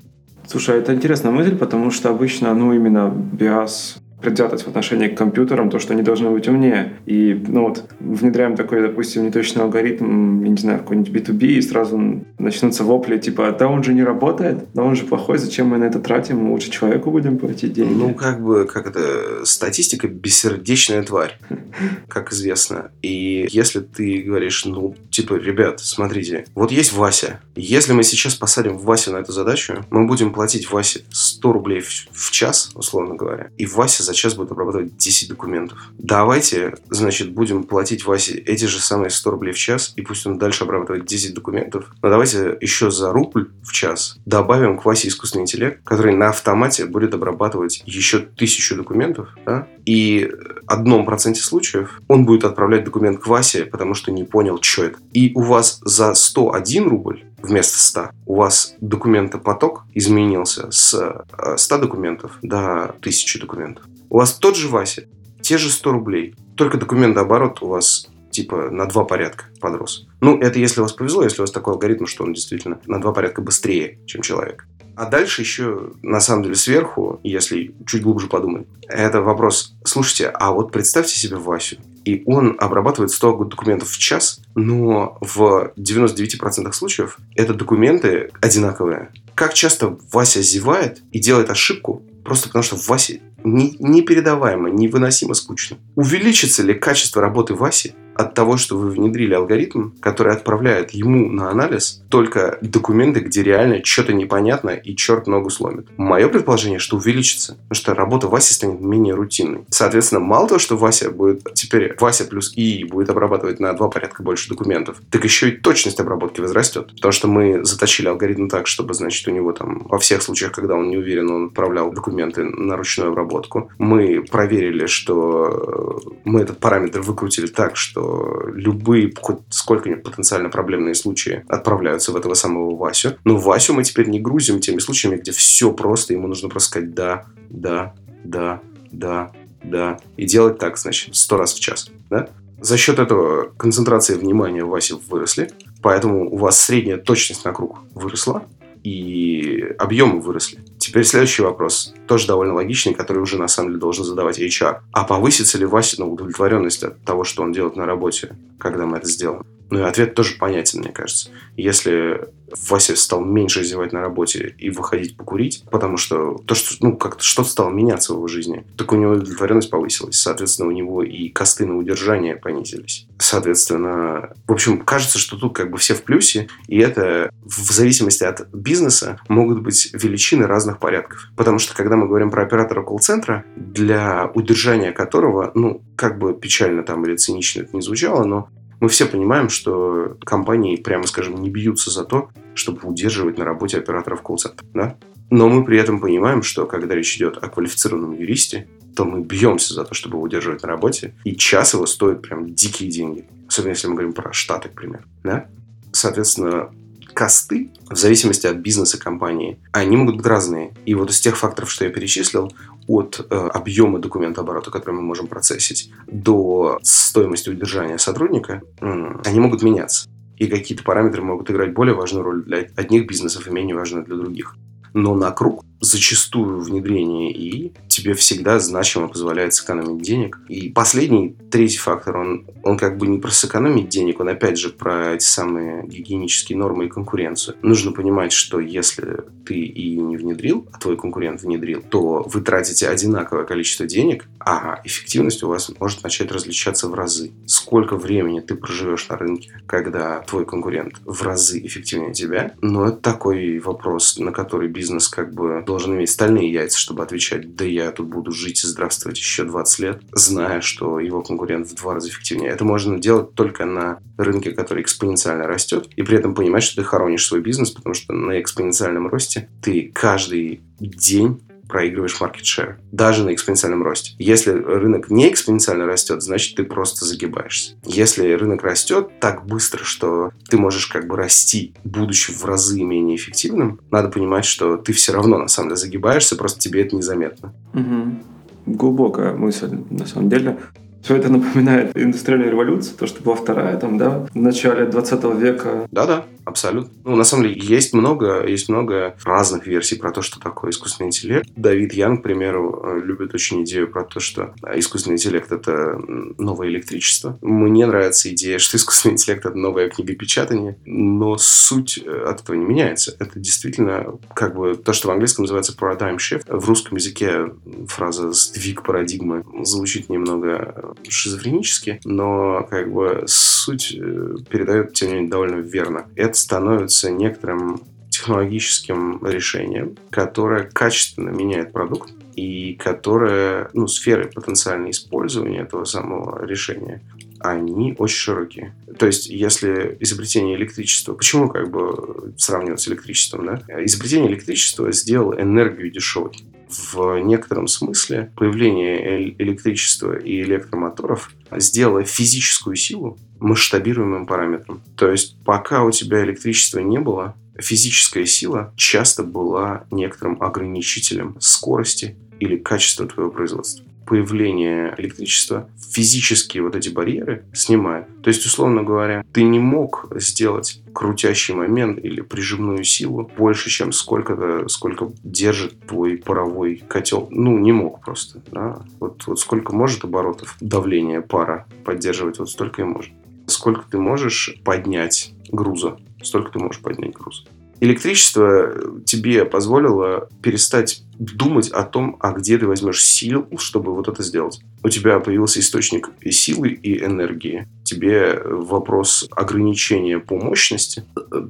Слушай, 0.47 0.79
это 0.79 0.95
интересная 0.95 1.31
мысль, 1.31 1.57
потому 1.57 1.91
что 1.91 2.09
обычно, 2.09 2.53
ну, 2.53 2.73
именно 2.73 3.09
биас 3.09 3.97
предвзятость 4.21 4.65
в 4.65 4.67
отношении 4.67 5.07
к 5.07 5.17
компьютерам, 5.17 5.69
то, 5.69 5.79
что 5.79 5.93
они 5.93 6.01
должны 6.01 6.29
быть 6.29 6.47
умнее. 6.47 6.93
И, 7.05 7.39
ну 7.47 7.67
вот, 7.67 7.85
внедряем 7.99 8.55
такой, 8.55 8.81
допустим, 8.81 9.23
неточный 9.25 9.63
алгоритм, 9.63 10.43
я 10.43 10.49
не 10.49 10.57
знаю, 10.57 10.79
какой-нибудь 10.79 11.11
B2B, 11.11 11.45
и 11.45 11.61
сразу 11.61 12.23
начнутся 12.39 12.83
вопли, 12.83 13.17
типа, 13.17 13.55
да 13.57 13.67
он 13.67 13.83
же 13.83 13.93
не 13.93 14.03
работает, 14.03 14.65
да 14.73 14.83
он 14.83 14.95
же 14.95 15.05
плохой, 15.05 15.37
зачем 15.37 15.67
мы 15.67 15.77
на 15.77 15.85
это 15.85 15.99
тратим, 15.99 16.37
мы 16.37 16.51
лучше 16.51 16.71
человеку 16.71 17.11
будем 17.11 17.37
платить 17.37 17.73
деньги. 17.73 17.93
Ну, 17.93 18.13
как 18.13 18.43
бы, 18.43 18.65
как 18.65 18.87
это, 18.87 19.45
статистика 19.45 20.07
бессердечная 20.07 21.03
тварь, 21.03 21.37
как 22.07 22.33
известно. 22.33 22.91
И 23.01 23.47
если 23.49 23.81
ты 23.81 24.21
говоришь, 24.21 24.65
ну, 24.65 24.95
типа, 25.11 25.35
ребят, 25.35 25.79
смотрите, 25.79 26.45
вот 26.55 26.71
есть 26.71 26.93
Вася, 26.93 27.39
если 27.57 27.93
мы 27.93 28.03
сейчас 28.03 28.35
посадим 28.35 28.77
Васю 28.77 29.11
на 29.11 29.17
эту 29.17 29.31
задачу, 29.31 29.85
мы 29.89 30.05
будем 30.07 30.33
платить 30.33 30.69
Васе 30.71 31.01
100 31.11 31.53
рублей 31.53 31.81
в 31.81 32.31
час, 32.31 32.71
условно 32.75 33.15
говоря, 33.15 33.51
и 33.57 33.65
Вася 33.65 34.03
за 34.03 34.13
час 34.13 34.35
будет 34.35 34.51
обрабатывать 34.51 34.95
10 34.97 35.29
документов. 35.29 35.79
Давайте, 35.97 36.75
значит, 36.89 37.31
будем 37.31 37.63
платить 37.63 38.05
Васе 38.05 38.33
эти 38.33 38.65
же 38.65 38.79
самые 38.79 39.09
100 39.09 39.31
рублей 39.31 39.53
в 39.53 39.57
час, 39.57 39.93
и 39.95 40.01
пусть 40.01 40.25
он 40.25 40.37
дальше 40.37 40.63
обрабатывает 40.63 41.05
10 41.05 41.33
документов. 41.33 41.85
Но 42.01 42.09
давайте 42.09 42.57
еще 42.61 42.91
за 42.91 43.11
рубль 43.11 43.49
в 43.63 43.71
час 43.71 44.17
добавим 44.25 44.77
к 44.77 44.85
Васе 44.85 45.07
искусственный 45.07 45.43
интеллект, 45.43 45.83
который 45.83 46.15
на 46.15 46.29
автомате 46.29 46.85
будет 46.85 47.13
обрабатывать 47.13 47.83
еще 47.85 48.19
тысячу 48.19 48.75
документов, 48.75 49.29
да? 49.45 49.67
и 49.85 50.29
одном 50.67 51.05
проценте 51.05 51.41
случаев 51.41 52.01
он 52.07 52.25
будет 52.25 52.43
отправлять 52.43 52.83
документ 52.83 53.21
к 53.21 53.27
Васе, 53.27 53.65
потому 53.65 53.93
что 53.93 54.11
не 54.11 54.23
понял, 54.23 54.59
что 54.61 54.83
это. 54.83 54.99
И 55.13 55.31
у 55.33 55.41
вас 55.41 55.79
за 55.83 56.13
101 56.13 56.89
рубль 56.89 57.23
вместо 57.37 57.79
100 57.79 58.09
у 58.25 58.35
вас 58.35 58.75
документопоток 58.81 59.83
изменился 59.93 60.71
с 60.71 61.25
100 61.57 61.75
э, 61.75 61.79
документов 61.79 62.37
до 62.41 62.95
1000 62.99 63.39
документов. 63.39 63.85
У 64.09 64.17
вас 64.17 64.33
тот 64.33 64.55
же 64.55 64.67
Вася, 64.67 65.07
те 65.41 65.57
же 65.57 65.69
100 65.69 65.91
рублей, 65.91 66.35
только 66.55 66.77
документооборот 66.77 67.61
у 67.61 67.67
вас 67.67 68.07
типа 68.31 68.69
на 68.69 68.85
два 68.85 69.03
порядка 69.03 69.45
подрос. 69.59 70.07
Ну, 70.21 70.39
это 70.39 70.59
если 70.59 70.79
у 70.79 70.83
вас 70.83 70.93
повезло, 70.93 71.23
если 71.23 71.41
у 71.41 71.43
вас 71.43 71.51
такой 71.51 71.73
алгоритм, 71.73 72.05
что 72.05 72.23
он 72.23 72.33
действительно 72.33 72.79
на 72.85 73.01
два 73.01 73.11
порядка 73.11 73.41
быстрее, 73.41 73.99
чем 74.05 74.21
человек. 74.21 74.67
А 74.97 75.05
дальше 75.05 75.43
еще, 75.43 75.91
на 76.01 76.19
самом 76.19 76.41
деле, 76.41 76.55
сверху, 76.55 77.19
если 77.23 77.75
чуть 77.85 78.01
глубже 78.01 78.25
подумать, 78.25 78.65
это 78.87 79.21
вопрос, 79.21 79.75
слушайте, 79.83 80.27
а 80.27 80.51
вот 80.51 80.71
представьте 80.71 81.15
себе 81.15 81.35
Васю, 81.35 81.77
и 82.03 82.23
он 82.25 82.57
обрабатывает 82.59 83.11
100 83.11 83.43
документов 83.43 83.89
в 83.89 83.97
час, 83.99 84.41
но 84.55 85.19
в 85.21 85.71
99% 85.77 86.71
случаев 86.71 87.19
это 87.35 87.53
документы 87.53 88.31
одинаковые. 88.41 89.11
Как 89.35 89.53
часто 89.53 89.99
Вася 90.11 90.41
зевает 90.41 91.03
и 91.11 91.19
делает 91.19 91.51
ошибку, 91.51 92.01
просто 92.25 92.47
потому 92.47 92.63
что 92.63 92.75
Васе 92.75 93.21
не, 93.43 93.75
непередаваемо, 93.77 94.71
невыносимо 94.71 95.35
скучно. 95.35 95.77
Увеличится 95.95 96.63
ли 96.63 96.73
качество 96.73 97.21
работы 97.21 97.53
Васи 97.53 97.93
от 98.17 98.33
того, 98.33 98.57
что 98.57 98.77
вы 98.77 98.89
внедрили 98.89 99.33
алгоритм, 99.33 99.91
который 99.99 100.33
отправляет 100.33 100.91
ему 100.91 101.29
на 101.31 101.49
анализ 101.49 102.01
только 102.09 102.57
документы, 102.61 103.19
где 103.19 103.43
реально 103.43 103.83
что-то 103.83 104.13
непонятно 104.13 104.71
и 104.71 104.95
черт 104.95 105.27
ногу 105.27 105.49
сломит. 105.49 105.87
Мое 105.97 106.27
предположение, 106.29 106.79
что 106.79 106.97
увеличится, 106.97 107.53
потому 107.69 107.75
что 107.75 107.93
работа 107.93 108.27
Васи 108.27 108.53
станет 108.53 108.81
менее 108.81 109.13
рутинной. 109.13 109.65
Соответственно, 109.69 110.21
мало 110.21 110.47
того, 110.47 110.59
что 110.59 110.77
Вася 110.77 111.11
будет 111.11 111.43
теперь 111.53 111.95
Вася 111.99 112.25
плюс 112.25 112.53
ИИ 112.55 112.83
будет 112.83 113.09
обрабатывать 113.09 113.59
на 113.59 113.73
два 113.73 113.89
порядка 113.89 114.23
больше 114.23 114.49
документов, 114.49 114.97
так 115.09 115.23
еще 115.23 115.49
и 115.49 115.51
точность 115.51 115.99
обработки 115.99 116.41
возрастет. 116.41 116.91
Потому 116.95 117.11
что 117.11 117.27
мы 117.27 117.63
заточили 117.63 118.07
алгоритм 118.07 118.47
так, 118.47 118.67
чтобы, 118.67 118.93
значит, 118.93 119.27
у 119.27 119.31
него 119.31 119.51
там 119.51 119.85
во 119.87 119.99
всех 119.99 120.21
случаях, 120.21 120.51
когда 120.51 120.75
он 120.75 120.89
не 120.89 120.97
уверен, 120.97 121.29
он 121.29 121.45
отправлял 121.47 121.91
документы 121.91 122.43
на 122.43 122.77
ручную 122.77 123.11
обработку. 123.11 123.69
Мы 123.77 124.23
проверили, 124.23 124.85
что 124.87 126.01
мы 126.23 126.41
этот 126.41 126.59
параметр 126.59 127.01
выкрутили 127.01 127.47
так, 127.47 127.75
что 127.75 128.06
любые, 128.53 129.11
хоть 129.19 129.39
сколько-нибудь 129.49 130.03
потенциально 130.03 130.49
проблемные 130.49 130.95
случаи 130.95 131.43
отправляются 131.47 132.11
в 132.11 132.15
этого 132.15 132.33
самого 132.33 132.75
Васю. 132.75 133.17
Но 133.23 133.37
Васю 133.37 133.73
мы 133.73 133.83
теперь 133.83 134.09
не 134.09 134.19
грузим 134.19 134.59
теми 134.59 134.79
случаями, 134.79 135.17
где 135.17 135.31
все 135.31 135.71
просто, 135.71 136.13
ему 136.13 136.27
нужно 136.27 136.49
просто 136.49 136.69
сказать 136.69 136.93
«да, 136.93 137.25
да, 137.49 137.93
да, 138.23 138.61
да, 138.91 139.31
да». 139.63 139.97
И 140.17 140.25
делать 140.25 140.57
так, 140.57 140.77
значит, 140.77 141.15
сто 141.15 141.37
раз 141.37 141.53
в 141.53 141.59
час. 141.59 141.89
Да? 142.09 142.29
За 142.59 142.77
счет 142.77 142.99
этого 142.99 143.51
концентрация 143.57 144.17
внимания 144.17 144.63
в 144.63 144.69
Васе 144.69 144.95
выросли, 145.07 145.51
поэтому 145.81 146.31
у 146.31 146.37
вас 146.37 146.59
средняя 146.59 146.97
точность 146.97 147.45
на 147.45 147.53
круг 147.53 147.79
выросла, 147.93 148.43
и 148.87 149.75
объемы 149.77 150.21
выросли. 150.21 150.59
Теперь 150.77 151.03
следующий 151.03 151.41
вопрос, 151.41 151.93
тоже 152.07 152.27
довольно 152.27 152.53
логичный, 152.53 152.93
который 152.93 153.19
уже 153.19 153.37
на 153.37 153.47
самом 153.47 153.69
деле 153.69 153.81
должен 153.81 154.05
задавать 154.05 154.39
HR. 154.39 154.77
А 154.93 155.03
повысится 155.03 155.57
ли 155.57 155.65
Вася 155.65 155.99
на 155.99 156.07
удовлетворенность 156.07 156.83
от 156.83 157.03
того, 157.03 157.23
что 157.25 157.43
он 157.43 157.51
делает 157.51 157.75
на 157.75 157.85
работе, 157.85 158.37
когда 158.57 158.85
мы 158.85 158.97
это 158.97 159.07
сделаем? 159.07 159.43
Ну 159.69 159.79
и 159.79 159.83
ответ 159.83 160.15
тоже 160.15 160.35
понятен, 160.37 160.79
мне 160.79 160.91
кажется. 160.91 161.29
Если 161.55 162.21
Вася 162.69 162.95
стал 162.95 163.23
меньше 163.23 163.63
зевать 163.63 163.91
на 163.91 164.01
работе 164.01 164.55
и 164.57 164.69
выходить 164.69 165.17
покурить, 165.17 165.63
потому 165.69 165.97
что 165.97 166.37
то, 166.45 166.55
что, 166.55 166.75
ну, 166.79 166.95
как-то 166.95 167.23
что-то 167.23 167.49
стало 167.49 167.69
меняться 167.69 168.13
в 168.13 168.17
его 168.17 168.27
жизни, 168.27 168.65
так 168.77 168.91
у 168.93 168.95
него 168.95 169.13
удовлетворенность 169.13 169.69
повысилась. 169.69 170.19
Соответственно, 170.19 170.69
у 170.69 170.71
него 170.71 171.03
и 171.03 171.29
косты 171.29 171.65
на 171.65 171.77
удержание 171.77 172.35
понизились. 172.35 173.07
Соответственно, 173.19 174.33
в 174.47 174.53
общем, 174.53 174.79
кажется, 174.79 175.19
что 175.19 175.37
тут 175.37 175.55
как 175.55 175.71
бы 175.71 175.77
все 175.77 175.93
в 175.93 176.03
плюсе, 176.03 176.47
и 176.67 176.79
это 176.79 177.29
в 177.43 177.71
зависимости 177.71 178.23
от 178.23 178.47
бизнеса 178.53 179.19
могут 179.27 179.61
быть 179.61 179.89
величины 179.93 180.47
разных 180.47 180.79
порядков. 180.79 181.29
Потому 181.35 181.59
что, 181.59 181.75
когда 181.75 181.97
мы 181.97 182.07
говорим 182.07 182.31
про 182.31 182.43
оператора 182.43 182.83
колл-центра, 182.83 183.43
для 183.55 184.31
удержания 184.33 184.91
которого, 184.91 185.51
ну, 185.53 185.81
как 185.95 186.17
бы 186.17 186.33
печально 186.33 186.83
там 186.83 187.05
или 187.05 187.15
цинично 187.15 187.61
это 187.61 187.75
не 187.75 187.81
звучало, 187.81 188.23
но 188.23 188.49
мы 188.79 188.89
все 188.89 189.05
понимаем, 189.05 189.49
что 189.49 190.17
компании, 190.23 190.75
прямо 190.75 191.07
скажем, 191.07 191.41
не 191.41 191.49
бьются 191.49 191.89
за 191.89 192.03
то, 192.03 192.29
чтобы 192.53 192.87
удерживать 192.87 193.37
на 193.37 193.45
работе 193.45 193.77
операторов 193.77 194.21
колл-центра. 194.21 194.65
Да? 194.73 194.97
Но 195.29 195.49
мы 195.49 195.65
при 195.65 195.77
этом 195.77 195.99
понимаем, 195.99 196.43
что 196.43 196.65
когда 196.65 196.95
речь 196.95 197.17
идет 197.17 197.37
о 197.37 197.49
квалифицированном 197.49 198.13
юристе, 198.13 198.67
то 198.95 199.05
мы 199.05 199.21
бьемся 199.21 199.73
за 199.73 199.83
то, 199.83 199.93
чтобы 199.93 200.15
его 200.15 200.23
удерживать 200.23 200.63
на 200.63 200.69
работе, 200.69 201.13
и 201.23 201.35
час 201.35 201.73
его 201.73 201.85
стоит 201.85 202.21
прям 202.21 202.53
дикие 202.53 202.89
деньги. 202.89 203.25
Особенно 203.47 203.71
если 203.71 203.87
мы 203.87 203.93
говорим 203.93 204.13
про 204.13 204.33
Штаты, 204.33 204.69
к 204.69 204.73
примеру. 204.73 205.03
Да? 205.23 205.45
Соответственно, 205.91 206.71
косты, 207.13 207.71
в 207.89 207.95
зависимости 207.95 208.47
от 208.47 208.57
бизнеса 208.57 208.99
компании, 208.99 209.59
они 209.71 209.97
могут 209.97 210.17
быть 210.17 210.25
разные. 210.25 210.73
И 210.85 210.93
вот 210.93 211.09
из 211.09 211.19
тех 211.19 211.37
факторов, 211.37 211.71
что 211.71 211.85
я 211.85 211.91
перечислил, 211.91 212.51
от 212.87 213.25
э, 213.29 213.35
объема 213.35 213.99
документооборота, 213.99 214.71
который 214.71 214.95
мы 214.95 215.01
можем 215.01 215.27
процессить, 215.27 215.91
до 216.07 216.79
стоимости 216.81 217.49
удержания 217.49 217.97
сотрудника, 217.97 218.61
они 218.79 219.39
могут 219.39 219.61
меняться. 219.61 220.09
И 220.37 220.47
какие-то 220.47 220.83
параметры 220.83 221.21
могут 221.23 221.49
играть 221.49 221.73
более 221.73 221.95
важную 221.95 222.23
роль 222.23 222.43
для 222.43 222.67
одних 222.75 223.07
бизнесов 223.07 223.47
и 223.47 223.51
менее 223.51 223.75
важную 223.75 224.05
для 224.05 224.15
других. 224.15 224.55
Но 224.93 225.15
на 225.15 225.31
круг 225.31 225.63
зачастую 225.79 226.61
внедрение 226.61 227.31
ИИ 227.31 227.73
тебе 227.87 228.13
всегда 228.13 228.59
значимо 228.59 229.07
позволяет 229.07 229.53
сэкономить 229.53 230.01
денег. 230.01 230.39
И 230.47 230.69
последний, 230.69 231.35
третий 231.51 231.77
фактор, 231.77 232.17
он, 232.17 232.45
он 232.63 232.77
как 232.77 232.97
бы 232.97 233.07
не 233.07 233.19
про 233.19 233.31
сэкономить 233.31 233.89
денег, 233.89 234.19
он 234.19 234.29
опять 234.29 234.57
же 234.57 234.69
про 234.69 235.13
эти 235.13 235.23
самые 235.23 235.85
гигиенические 235.87 236.57
нормы 236.57 236.85
и 236.85 236.89
конкуренцию. 236.89 237.57
Нужно 237.61 237.91
понимать, 237.91 238.31
что 238.31 238.59
если 238.59 239.23
ты 239.45 239.55
ИИ 239.55 239.99
не 239.99 240.17
внедрил, 240.17 240.67
а 240.71 240.79
твой 240.79 240.97
конкурент 240.97 241.41
внедрил, 241.41 241.81
то 241.81 242.23
вы 242.27 242.41
тратите 242.41 242.87
одинаковое 242.87 243.45
количество 243.45 243.85
денег, 243.85 244.25
а 244.39 244.79
эффективность 244.83 245.43
у 245.43 245.47
вас 245.47 245.71
может 245.79 246.03
начать 246.03 246.31
различаться 246.31 246.87
в 246.87 246.93
разы. 246.93 247.31
Сколько 247.45 247.95
времени 247.95 248.39
ты 248.39 248.55
проживешь 248.55 249.07
на 249.09 249.17
рынке, 249.17 249.51
когда 249.65 250.19
твой 250.21 250.45
конкурент 250.45 251.01
в 251.05 251.21
разы 251.23 251.59
эффективнее 251.59 252.13
тебя? 252.13 252.53
Но 252.61 252.87
это 252.87 252.97
такой 252.97 253.59
вопрос, 253.59 254.17
на 254.17 254.31
который 254.31 254.67
бизнес 254.67 255.07
как 255.07 255.33
бы 255.33 255.63
должен 255.67 255.95
иметь 255.95 256.09
стальные 256.09 256.51
яйца, 256.51 256.79
чтобы 256.79 257.03
отвечать, 257.03 257.55
да 257.55 257.65
я 257.65 257.91
тут 257.91 258.07
буду 258.07 258.31
жить 258.31 258.63
и 258.63 258.67
здравствовать 258.67 259.17
еще 259.17 259.43
20 259.43 259.79
лет, 259.79 260.01
зная, 260.13 260.61
что 260.61 260.99
его 260.99 261.21
конкурент 261.21 261.67
в 261.67 261.75
два 261.75 261.93
раза 261.93 262.09
эффективнее. 262.09 262.49
Это 262.49 262.63
можно 262.65 262.97
делать 262.97 263.35
только 263.35 263.65
на 263.65 263.99
рынке, 264.17 264.51
который 264.51 264.81
экспоненциально 264.81 265.45
растет, 265.45 265.89
и 265.95 266.01
при 266.01 266.17
этом 266.17 266.33
понимать, 266.33 266.63
что 266.63 266.77
ты 266.77 266.83
хоронишь 266.83 267.27
свой 267.27 267.41
бизнес, 267.41 267.71
потому 267.71 267.93
что 267.93 268.13
на 268.13 268.39
экспоненциальном 268.39 269.09
росте 269.09 269.49
ты 269.61 269.91
каждый 269.93 270.61
день 270.79 271.41
проигрываешь 271.67 272.17
market 272.19 272.43
share, 272.43 272.75
даже 272.91 273.23
на 273.23 273.33
экспоненциальном 273.33 273.83
росте. 273.83 274.15
Если 274.19 274.51
рынок 274.51 275.09
не 275.09 275.29
экспоненциально 275.29 275.85
растет, 275.85 276.21
значит 276.21 276.55
ты 276.55 276.63
просто 276.63 277.05
загибаешься. 277.05 277.75
Если 277.85 278.31
рынок 278.33 278.63
растет 278.63 279.19
так 279.19 279.45
быстро, 279.45 279.83
что 279.83 280.31
ты 280.49 280.57
можешь 280.57 280.87
как 280.87 281.07
бы 281.07 281.15
расти, 281.17 281.73
будучи 281.83 282.31
в 282.31 282.45
разы 282.45 282.83
менее 282.83 283.17
эффективным, 283.17 283.79
надо 283.91 284.09
понимать, 284.09 284.45
что 284.45 284.77
ты 284.77 284.93
все 284.93 285.13
равно 285.13 285.37
на 285.37 285.47
самом 285.47 285.69
деле 285.69 285.77
загибаешься, 285.77 286.35
просто 286.35 286.59
тебе 286.59 286.81
это 286.81 286.95
незаметно. 286.95 287.53
Угу. 287.73 288.75
Глубокая 288.75 289.33
мысль, 289.33 289.77
на 289.89 290.05
самом 290.05 290.29
деле. 290.29 290.57
Все 291.03 291.15
это 291.15 291.29
напоминает 291.29 291.97
индустриальную 291.97 292.51
революцию, 292.51 292.97
то, 292.97 293.07
что 293.07 293.23
была 293.23 293.35
вторая, 293.35 293.77
там, 293.77 293.97
да, 293.97 294.27
в 294.33 294.35
начале 294.35 294.85
20 294.85 295.23
века. 295.39 295.87
Да-да, 295.91 296.25
абсолютно. 296.45 296.91
Ну, 297.03 297.15
на 297.15 297.23
самом 297.23 297.43
деле, 297.43 297.59
есть 297.61 297.93
много, 297.93 298.45
есть 298.45 298.69
много 298.69 299.15
разных 299.23 299.67
версий 299.67 299.95
про 299.95 300.11
то, 300.11 300.21
что 300.21 300.39
такое 300.39 300.71
искусственный 300.71 301.07
интеллект. 301.07 301.49
Давид 301.55 301.93
Ян, 301.93 302.17
к 302.17 302.23
примеру, 302.23 302.81
э, 302.83 303.01
любит 303.03 303.33
очень 303.33 303.63
идею 303.63 303.89
про 303.89 304.03
то, 304.03 304.19
что 304.19 304.53
искусственный 304.75 305.15
интеллект— 305.15 305.51
это 305.51 305.99
новое 306.37 306.69
электричество. 306.69 307.37
Мне 307.41 307.85
нравится 307.85 308.29
идея, 308.33 308.59
что 308.59 308.77
искусственный 308.77 309.13
интеллект— 309.13 309.45
это 309.45 309.57
новое 309.57 309.89
книгопечатание, 309.89 310.77
но 310.85 311.37
суть 311.37 311.99
э, 312.03 312.25
от 312.27 312.41
этого 312.41 312.55
не 312.55 312.65
меняется. 312.65 313.15
Это 313.19 313.39
действительно 313.39 314.17
как 314.33 314.55
бы 314.55 314.75
то, 314.75 314.93
что 314.93 315.07
в 315.07 315.11
английском 315.11 315.43
называется 315.43 315.75
paradigm 315.79 316.17
shift. 316.17 316.43
В 316.47 316.67
русском 316.67 316.97
языке 316.97 317.51
фраза 317.87 318.31
«сдвиг 318.31 318.83
парадигмы» 318.83 319.43
звучит 319.63 320.09
немного 320.09 320.86
шизофренически, 321.07 321.99
но 322.05 322.65
как 322.69 322.91
бы 322.91 323.23
суть 323.27 323.93
э, 323.93 324.35
передает, 324.49 324.93
тем 324.93 325.09
не 325.09 325.13
менее, 325.15 325.29
довольно 325.29 325.55
верно. 325.55 326.05
Это 326.15 326.37
становится 326.37 327.11
некоторым 327.11 327.81
технологическим 328.09 329.25
решением, 329.25 329.95
которое 330.09 330.63
качественно 330.63 331.29
меняет 331.29 331.71
продукт 331.71 332.11
и 332.35 332.73
которое, 332.73 333.69
ну, 333.73 333.87
сферы 333.87 334.29
потенциального 334.33 334.91
использования 334.91 335.59
этого 335.59 335.85
самого 335.85 336.45
решения 336.45 337.01
они 337.39 337.95
очень 337.97 338.17
широкие. 338.17 338.75
То 338.97 339.05
есть, 339.05 339.27
если 339.27 339.95
изобретение 339.99 340.55
электричества, 340.55 341.13
почему 341.13 341.49
как 341.49 341.69
бы 341.69 342.33
сравнивать 342.37 342.81
с 342.81 342.87
электричеством, 342.87 343.45
да? 343.45 343.61
Изобретение 343.83 344.31
электричества 344.31 344.91
сделало 344.91 345.39
энергию 345.39 345.91
дешевой 345.91 346.31
в 346.69 347.19
некотором 347.19 347.67
смысле 347.67 348.31
появление 348.35 349.29
электричества 349.41 350.17
и 350.17 350.41
электромоторов 350.41 351.31
сделало 351.51 352.03
физическую 352.03 352.75
силу 352.75 353.17
масштабируемым 353.39 354.25
параметром. 354.25 354.81
То 354.95 355.11
есть 355.11 355.37
пока 355.43 355.83
у 355.83 355.91
тебя 355.91 356.23
электричества 356.23 356.79
не 356.79 356.99
было, 356.99 357.35
физическая 357.59 358.25
сила 358.25 358.73
часто 358.75 359.23
была 359.23 359.85
некоторым 359.91 360.41
ограничителем 360.41 361.37
скорости 361.39 362.15
или 362.39 362.57
качества 362.57 363.07
твоего 363.07 363.31
производства 363.31 363.85
появление 364.07 364.95
электричества 364.97 365.69
физические 365.91 366.63
вот 366.63 366.75
эти 366.75 366.89
барьеры 366.89 367.43
снимает. 367.53 368.07
То 368.21 368.29
есть, 368.29 368.45
условно 368.45 368.83
говоря, 368.83 369.23
ты 369.33 369.43
не 369.43 369.59
мог 369.59 370.07
сделать 370.15 370.81
крутящий 370.93 371.53
момент 371.53 371.99
или 372.03 372.21
прижимную 372.21 372.83
силу 372.83 373.29
больше, 373.37 373.69
чем 373.69 373.91
сколько-то, 373.91 374.67
сколько 374.69 375.11
держит 375.23 375.79
твой 375.85 376.17
паровой 376.17 376.83
котел. 376.87 377.27
Ну, 377.31 377.57
не 377.59 377.71
мог 377.71 378.01
просто. 378.01 378.41
Да? 378.51 378.81
Вот, 378.99 379.25
вот 379.27 379.39
сколько 379.39 379.75
может 379.75 380.03
оборотов 380.03 380.55
давления 380.61 381.21
пара 381.21 381.67
поддерживать, 381.83 382.39
вот 382.39 382.49
столько 382.49 382.81
и 382.81 382.85
может. 382.85 383.11
Сколько 383.45 383.85
ты 383.89 383.97
можешь 383.97 384.55
поднять 384.63 385.33
груза, 385.49 385.97
столько 386.21 386.51
ты 386.51 386.59
можешь 386.59 386.81
поднять 386.81 387.13
груза. 387.13 387.43
Электричество 387.79 388.73
тебе 389.05 389.45
позволило 389.45 390.29
перестать 390.41 391.03
думать 391.19 391.69
о 391.69 391.83
том, 391.83 392.17
а 392.19 392.31
где 392.31 392.57
ты 392.57 392.67
возьмешь 392.67 393.03
сил, 393.03 393.47
чтобы 393.57 393.93
вот 393.93 394.07
это 394.07 394.23
сделать. 394.23 394.61
У 394.83 394.89
тебя 394.89 395.19
появился 395.19 395.59
источник 395.59 396.09
и 396.21 396.31
силы, 396.31 396.69
и 396.69 397.03
энергии. 397.03 397.67
Тебе 397.83 398.39
вопрос 398.45 399.27
ограничения 399.31 400.19
по 400.19 400.37
мощности 400.37 401.03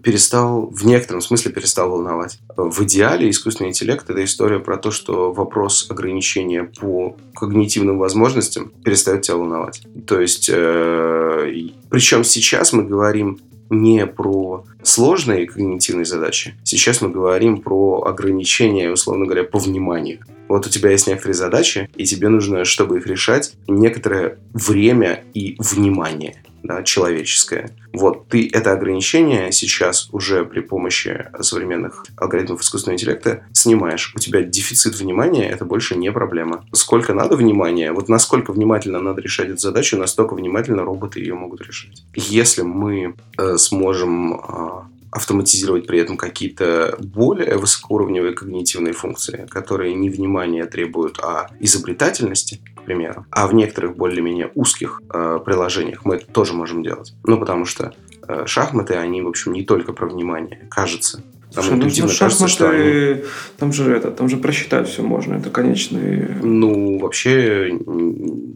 перестал, 0.04 0.68
в 0.68 0.86
некотором 0.86 1.22
смысле 1.22 1.52
перестал 1.52 1.90
волновать. 1.90 2.40
В 2.56 2.84
идеале 2.84 3.30
искусственный 3.30 3.72
интеллект– 3.72 4.06
это 4.10 4.24
история 4.24 4.60
про 4.60 4.78
то, 4.78 4.92
что 4.92 5.34
вопрос 5.34 5.88
ограничения 5.90 6.64
по 6.64 7.18
когнитивным 7.36 7.98
возможностям 7.98 8.72
перестает 8.84 9.24
тебя 9.24 9.38
волновать. 9.38 9.82
То 10.08 10.22
есть, 10.22 10.50
э, 10.52 11.70
причем 11.90 12.24
сейчас 12.24 12.74
мы 12.74 12.84
говорим 12.84 13.40
не 13.70 14.06
про 14.06 14.66
сложные 14.84 15.48
когнитивные 15.48 16.06
задачи. 16.06 16.56
Сейчас 16.64 17.02
мы 17.02 17.10
говорим 17.10 17.62
про 17.62 18.04
ограничения, 18.04 18.92
условно 18.92 19.26
говоря, 19.26 19.44
по 19.44 19.60
вниманию. 19.60 20.20
Вот 20.48 20.66
у 20.66 20.70
тебя 20.70 20.92
есть 20.92 21.08
некоторые 21.08 21.36
задачи, 21.36 21.90
и 21.96 22.06
тебе 22.06 22.30
нужно, 22.30 22.64
чтобы 22.64 22.98
их 22.98 23.08
решать, 23.08 23.54
некоторое 23.68 24.38
время 24.54 25.24
и 25.34 25.56
внимание 25.60 26.36
человеческое. 26.84 27.72
Вот, 27.94 28.28
ты 28.28 28.50
это 28.52 28.72
ограничение 28.74 29.52
сейчас 29.52 30.10
уже 30.12 30.46
при 30.46 30.60
помощи 30.60 31.28
современных 31.42 32.06
алгоритмов 32.16 32.62
искусственного 32.62 32.96
интеллекта 32.96 33.44
снимаешь. 33.54 34.14
У 34.16 34.20
тебя 34.20 34.42
дефицит 34.42 35.00
внимания, 35.00 35.50
это 35.50 35.66
больше 35.66 35.96
не 35.96 36.12
проблема. 36.12 36.66
Сколько 36.74 37.14
надо 37.14 37.36
внимания, 37.36 37.92
вот 37.92 38.10
насколько 38.10 38.52
внимательно 38.52 39.00
надо 39.00 39.22
решать 39.22 39.50
эту 39.50 39.60
задачу, 39.60 39.98
настолько 39.98 40.36
внимательно 40.36 40.84
роботы 40.84 41.20
ее 41.20 41.34
могут 41.34 41.62
решить. 41.62 42.04
Если 42.14 42.62
мы 42.62 43.16
э, 43.38 43.58
сможем 43.58 44.34
э, 44.34 44.70
автоматизировать 45.12 45.88
при 45.88 46.00
этом 46.00 46.18
какие-то 46.18 46.96
более 47.00 47.58
высокоуровневые 47.58 48.34
когнитивные 48.34 48.94
функции, 48.94 49.48
которые 49.50 49.96
не 49.96 50.10
внимания 50.10 50.66
требуют, 50.66 51.20
а 51.20 51.50
изобретательности, 51.60 52.62
примеру. 52.88 53.26
А 53.30 53.48
в 53.48 53.54
некоторых 53.54 53.98
более-менее 53.98 54.50
узких 54.56 55.02
э, 55.14 55.40
приложениях 55.46 56.06
мы 56.06 56.16
это 56.16 56.26
тоже 56.26 56.54
можем 56.54 56.84
делать. 56.84 57.14
Ну, 57.26 57.38
потому 57.38 57.66
что 57.66 57.94
э, 58.28 58.46
шахматы, 58.46 58.96
они, 58.96 59.22
в 59.22 59.28
общем, 59.28 59.52
не 59.52 59.64
только 59.64 59.92
про 59.92 60.08
внимание, 60.08 60.68
кажется. 60.72 61.22
Там 61.54 61.64
Слушай, 61.64 62.02
ну, 62.02 62.10
кажется, 62.20 62.48
что 62.48 62.70
они... 62.70 63.24
Там 63.58 63.72
же 63.72 63.92
это, 63.92 64.12
там 64.12 64.28
же 64.30 64.38
просчитать 64.38 64.90
все 64.90 65.02
можно, 65.02 65.36
это 65.36 65.50
конечные... 65.50 66.40
Ну, 66.44 67.00
вообще 67.00 67.80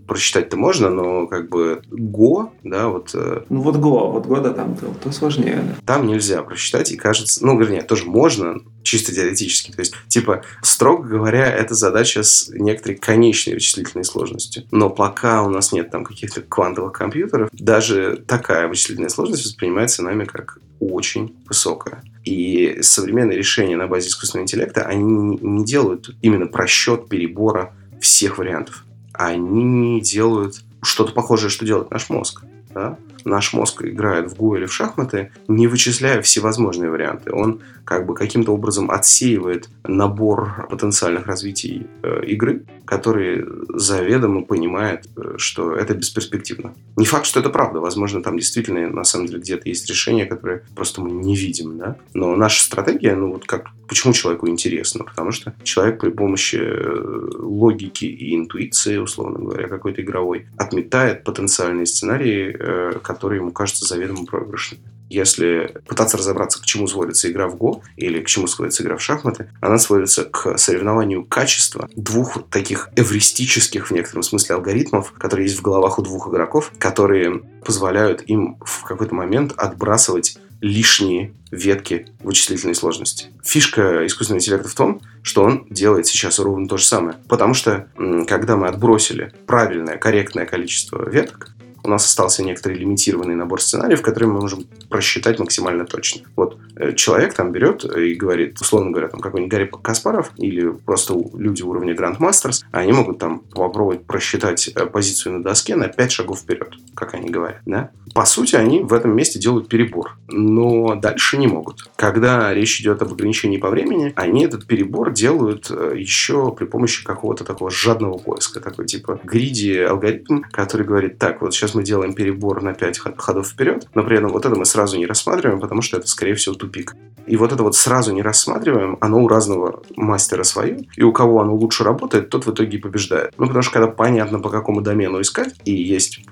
просчитать-то 0.08 0.58
можно, 0.58 0.90
но 0.90 1.28
как 1.28 1.50
бы 1.50 1.82
Го, 1.90 2.54
да, 2.64 2.90
вот... 2.90 3.12
Э, 3.14 3.44
ну, 3.50 3.62
вот 3.62 3.78
Го, 3.78 4.12
вот 4.12 4.26
Го, 4.26 4.40
да, 4.42 4.52
там 4.52 4.76
то, 4.76 4.88
то 5.02 5.12
сложнее, 5.12 5.64
да. 5.64 5.76
Там 5.86 6.08
нельзя 6.08 6.44
просчитать, 6.44 6.92
и 6.92 6.98
кажется... 6.98 7.46
Ну, 7.46 7.58
вернее, 7.58 7.82
тоже 7.82 8.06
можно, 8.06 8.58
чисто 8.84 9.14
теоретически. 9.14 9.72
То 9.72 9.80
есть, 9.80 9.94
типа, 10.08 10.44
строго 10.62 11.08
говоря, 11.08 11.46
это 11.48 11.76
задача 11.76 12.24
с 12.24 12.50
некоторой 12.50 12.98
конечной 12.98 13.54
вычислительной 13.54 14.04
сложностью. 14.04 14.64
Но 14.72 14.90
пока 14.90 15.44
у 15.44 15.50
нас 15.50 15.72
нет 15.72 15.92
там 15.92 16.04
каких-то 16.04 16.42
квантовых 16.42 16.92
компьютеров, 16.92 17.50
даже 17.54 18.22
такая 18.28 18.68
вычислительная 18.68 19.10
сложность 19.10 19.46
воспринимается 19.46 20.04
нами 20.04 20.26
как 20.26 20.60
очень 20.80 21.36
высокая. 21.48 22.04
И 22.24 22.80
современные 22.82 23.38
решения 23.38 23.76
на 23.76 23.88
базе 23.88 24.10
искусственного 24.10 24.46
интеллекта, 24.46 24.84
они 24.84 25.38
не 25.42 25.66
делают 25.66 26.16
именно 26.22 26.46
просчет 26.46 27.10
перебора 27.10 27.74
всех 28.00 28.38
вариантов. 28.38 28.86
Они 29.14 30.00
делают 30.02 30.64
что-то 30.84 31.14
похожее, 31.14 31.50
что 31.50 31.66
делает 31.66 31.92
наш 31.92 32.10
мозг. 32.10 32.44
Да? 32.74 32.98
Наш 33.26 33.54
мозг 33.54 33.84
играет 33.84 34.32
в 34.32 34.36
го 34.36 34.58
или 34.58 34.66
в 34.66 34.74
шахматы, 34.74 35.32
не 35.48 35.68
вычисляя 35.68 36.22
всевозможные 36.22 36.90
варианты. 36.90 37.32
Он 37.34 37.62
как 37.86 38.06
бы 38.06 38.16
каким-то 38.16 38.54
образом 38.54 38.92
отсеивает 38.92 39.70
набор 39.84 40.68
потенциальных 40.70 41.26
развитий 41.28 41.88
э, 42.04 42.24
игры, 42.26 42.64
который 42.86 43.46
заведомо 43.70 44.44
понимает, 44.44 45.08
э, 45.18 45.34
что 45.38 45.76
это 45.76 45.94
бесперспективно. 45.94 46.74
Не 46.96 47.06
факт, 47.06 47.26
что 47.26 47.40
это 47.40 47.50
правда. 47.50 47.80
Возможно, 47.80 48.22
там 48.22 48.38
действительно 48.38 48.88
на 48.90 49.04
самом 49.04 49.28
деле 49.28 49.40
где-то 49.40 49.70
есть 49.70 49.90
решения, 49.90 50.26
которые 50.26 50.64
просто 50.76 51.02
мы 51.02 51.12
не 51.12 51.36
видим, 51.36 51.78
да. 51.78 51.96
Но 52.14 52.36
наша 52.36 52.64
стратегия, 52.64 53.16
ну 53.16 53.32
вот 53.32 53.46
как 53.46 53.72
Почему 53.92 54.14
человеку 54.14 54.48
интересно? 54.48 55.04
Потому 55.04 55.34
что 55.34 55.54
человек 55.64 56.00
при 56.00 56.12
помощи 56.12 56.56
э, 56.62 57.30
логики 57.40 58.06
и 58.06 58.34
интуиции, 58.38 58.96
условно 58.96 59.40
говоря, 59.40 59.68
какой-то 59.68 60.02
игровой, 60.02 60.48
отметает 60.56 61.26
потенциальные 61.26 61.86
сценарии, 61.86 62.56
э, 62.58 63.00
которые 63.14 63.40
ему 63.40 63.52
кажутся 63.52 63.86
заведомо 63.86 64.26
проигрышными. 64.26 64.84
Если 65.10 65.76
пытаться 65.88 66.16
разобраться, 66.18 66.62
к 66.62 66.66
чему 66.66 66.88
сводится 66.88 67.30
игра 67.30 67.50
в 67.50 67.58
Го 67.58 67.84
или 67.98 68.22
к 68.22 68.28
чему 68.28 68.48
сводится 68.48 68.82
игра 68.82 68.96
в 68.96 69.02
шахматы, 69.02 69.50
она 69.60 69.78
сводится 69.78 70.24
к 70.24 70.58
соревнованию 70.58 71.26
качества 71.26 71.90
двух 71.98 72.48
таких 72.50 72.90
эвристических 72.96 73.88
в 73.88 73.92
некотором 73.92 74.24
смысле 74.24 74.56
алгоритмов, 74.56 75.12
которые 75.12 75.48
есть 75.48 75.60
в 75.60 75.62
головах 75.62 76.00
у 76.00 76.02
двух 76.02 76.30
игроков, 76.30 76.72
которые 76.78 77.42
позволяют 77.66 78.22
им 78.28 78.58
в 78.62 78.86
какой-то 78.86 79.14
момент 79.14 79.54
отбрасывать 79.58 80.38
лишние 80.62 81.34
ветки 81.50 82.08
вычислительной 82.22 82.76
сложности. 82.76 83.28
Фишка 83.44 84.06
искусственного 84.06 84.40
интеллекта 84.40 84.70
в 84.70 84.76
том, 84.76 85.02
что 85.24 85.44
он 85.44 85.68
делает 85.70 86.08
сейчас 86.08 86.40
ровно 86.40 86.68
то 86.68 86.78
же 86.78 86.86
самое. 86.86 87.18
Потому 87.28 87.54
что, 87.54 87.88
когда 88.28 88.56
мы 88.56 88.68
отбросили 88.68 89.34
правильное, 89.46 89.98
корректное 89.98 90.46
количество 90.46 91.10
веток, 91.10 91.50
у 91.84 91.90
нас 91.90 92.06
остался 92.06 92.44
некоторый 92.44 92.78
лимитированный 92.78 93.36
набор 93.36 93.62
сценариев, 93.62 94.02
которые 94.02 94.30
мы 94.30 94.42
можем 94.42 94.66
просчитать 94.90 95.40
максимально 95.40 95.86
точно. 95.86 96.22
Вот 96.36 96.58
э, 96.76 96.94
человек 96.94 97.34
там 97.34 97.52
берет 97.52 97.84
и 97.84 98.14
говорит, 98.14 98.60
условно 98.60 98.92
говоря, 98.92 99.08
там 99.08 99.20
какой-нибудь 99.20 99.52
Гарри 99.52 99.72
Каспаров 99.82 100.32
или 100.38 100.70
просто 100.72 101.16
люди 101.34 101.62
уровня 101.62 101.94
Grandmasters, 101.94 102.64
они 102.72 102.92
могут 102.92 103.20
там 103.20 103.40
попробовать 103.40 104.06
просчитать 104.06 104.68
э, 104.68 104.86
позицию 104.86 105.38
на 105.38 105.44
доске 105.44 105.76
на 105.76 105.88
5 105.88 106.12
шагов 106.12 106.40
вперед, 106.40 106.74
как 107.02 107.16
они 107.16 107.30
говорят. 107.30 107.62
Да? 107.66 107.90
По 108.14 108.26
сути, 108.26 108.56
они 108.56 108.82
в 108.82 108.94
этом 108.94 109.16
месте 109.16 109.40
делают 109.40 109.70
перебор, 109.70 110.18
но 110.28 110.96
дальше 110.96 111.38
не 111.38 111.48
могут. 111.48 111.90
Когда 111.96 112.54
речь 112.54 112.80
идет 112.80 113.02
об 113.02 113.12
ограничении 113.12 113.58
по 113.58 113.70
времени, 113.70 114.14
они 114.16 114.46
этот 114.46 114.68
перебор 114.68 115.12
делают 115.12 115.72
э, 115.72 115.96
еще 115.98 116.52
при 116.52 116.66
помощи 116.66 117.04
какого-то 117.04 117.44
такого 117.44 117.72
жадного 117.72 118.18
поиска, 118.18 118.60
такой 118.60 118.86
типа 118.86 119.20
гриди 119.24 119.80
алгоритм, 119.80 120.42
который 120.52 120.86
говорит, 120.86 121.18
так, 121.18 121.42
вот 121.42 121.54
сейчас 121.54 121.74
мы 121.74 121.84
делаем 121.84 122.14
перебор 122.14 122.62
на 122.62 122.74
5 122.74 123.00
ходов 123.18 123.48
вперед, 123.48 123.88
но 123.96 124.04
при 124.04 124.18
этом 124.18 124.32
вот 124.32 124.46
это 124.46 124.56
мы 124.56 124.66
сразу 124.66 124.98
не 124.98 125.08
рассматриваем, 125.08 125.60
потому 125.60 125.82
что 125.82 125.98
это, 125.98 126.08
скорее 126.08 126.36
всего, 126.36 126.54
тупик. 126.54 126.96
И 127.28 127.38
вот 127.38 127.52
это 127.52 127.64
вот 127.64 127.76
сразу 127.76 128.14
не 128.14 128.22
рассматриваем, 128.22 128.98
оно 129.00 129.24
у 129.24 129.28
разного 129.28 129.84
мастера 129.96 130.44
свое, 130.44 130.88
и 130.96 131.04
у 131.04 131.14
кого 131.14 131.42
оно 131.42 131.56
лучше 131.56 131.84
работает, 131.84 132.30
тот 132.30 132.46
в 132.46 132.52
итоге 132.52 132.78
и 132.78 132.82
побеждает. 132.82 133.34
Ну, 133.38 133.46
потому 133.46 133.62
что 133.64 133.74
когда 133.74 133.88
понятно, 133.88 134.40
по 134.40 134.50
какому 134.50 134.82
домену 134.82 135.22
искать, 135.22 135.56
и 135.66 135.72
есть 135.72 136.26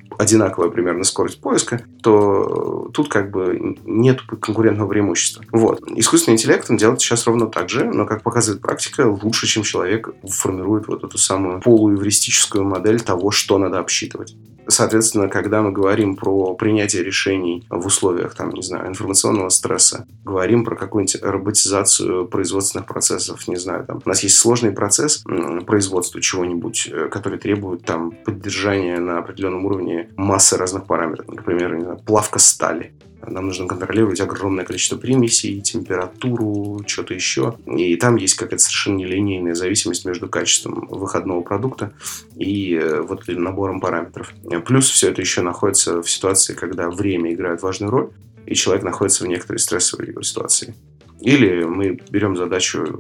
одинаковая 0.59 0.69
примерно 0.69 1.03
скорость 1.03 1.41
поиска, 1.41 1.81
то 2.01 2.89
тут 2.93 3.09
как 3.09 3.31
бы 3.31 3.75
нет 3.85 4.21
конкурентного 4.21 4.89
преимущества. 4.89 5.43
Вот. 5.51 5.81
Искусственный 5.95 6.35
интеллект, 6.35 6.69
он 6.69 6.77
делает 6.77 7.01
сейчас 7.01 7.27
ровно 7.27 7.47
так 7.47 7.69
же, 7.69 7.85
но, 7.85 8.05
как 8.05 8.23
показывает 8.23 8.61
практика, 8.61 9.07
лучше, 9.23 9.47
чем 9.47 9.63
человек 9.63 10.09
формирует 10.27 10.87
вот 10.87 11.03
эту 11.03 11.17
самую 11.17 11.61
полуэвристическую 11.61 12.63
модель 12.63 12.99
того, 13.01 13.31
что 13.31 13.57
надо 13.57 13.79
обсчитывать. 13.79 14.35
Соответственно, 14.69 15.29
когда 15.29 15.61
мы 15.61 15.71
говорим 15.71 16.15
про 16.15 16.53
принятие 16.53 17.03
решений 17.03 17.65
в 17.69 17.85
условиях, 17.85 18.35
там, 18.35 18.51
не 18.51 18.61
знаю, 18.61 18.87
информационного 18.87 19.49
стресса, 19.49 20.05
говорим 20.23 20.63
про 20.63 20.75
какую-нибудь 20.75 21.21
роботизацию 21.21 22.27
производственных 22.27 22.87
процессов, 22.87 23.47
не 23.47 23.55
знаю, 23.55 23.85
там, 23.85 24.01
у 24.05 24.09
нас 24.09 24.23
есть 24.23 24.37
сложный 24.37 24.71
процесс 24.71 25.23
производства 25.65 26.21
чего-нибудь, 26.21 26.89
э, 26.91 27.09
который 27.09 27.39
требует 27.39 27.83
там 27.83 28.11
поддержания 28.11 28.99
на 28.99 29.19
определенном 29.19 29.65
уровне 29.65 30.09
массы 30.15 30.55
разных 30.55 30.85
параметров. 30.85 31.27
Например, 31.27 31.75
не 31.75 31.81
знаю, 31.81 31.99
плавка 32.05 32.39
стали. 32.39 32.93
Нам 33.25 33.47
нужно 33.47 33.67
контролировать 33.67 34.21
огромное 34.21 34.65
количество 34.65 34.97
примесей, 34.97 35.61
температуру, 35.61 36.83
что-то 36.87 37.13
еще. 37.13 37.57
И 37.65 37.95
там 37.95 38.15
есть 38.15 38.35
какая-то 38.35 38.63
совершенно 38.63 38.97
нелинейная 38.97 39.55
зависимость 39.55 40.05
между 40.05 40.29
качеством 40.29 40.87
выходного 40.89 41.41
продукта 41.41 41.93
и 42.35 42.75
э, 42.75 43.01
вот 43.01 43.27
набором 43.27 43.79
параметров. 43.79 44.33
Плюс 44.65 44.89
все 44.89 45.09
это 45.09 45.21
еще 45.21 45.41
находится 45.41 46.01
в 46.01 46.09
ситуации, 46.09 46.53
когда 46.53 46.89
время 46.89 47.33
играет 47.33 47.61
важную 47.61 47.91
роль, 47.91 48.09
и 48.45 48.55
человек 48.55 48.83
находится 48.83 49.23
в 49.23 49.27
некоторой 49.27 49.59
стрессовой 49.59 50.15
ситуации. 50.23 50.75
Или 51.21 51.63
мы 51.63 51.99
берем 52.09 52.35
задачу 52.35 52.97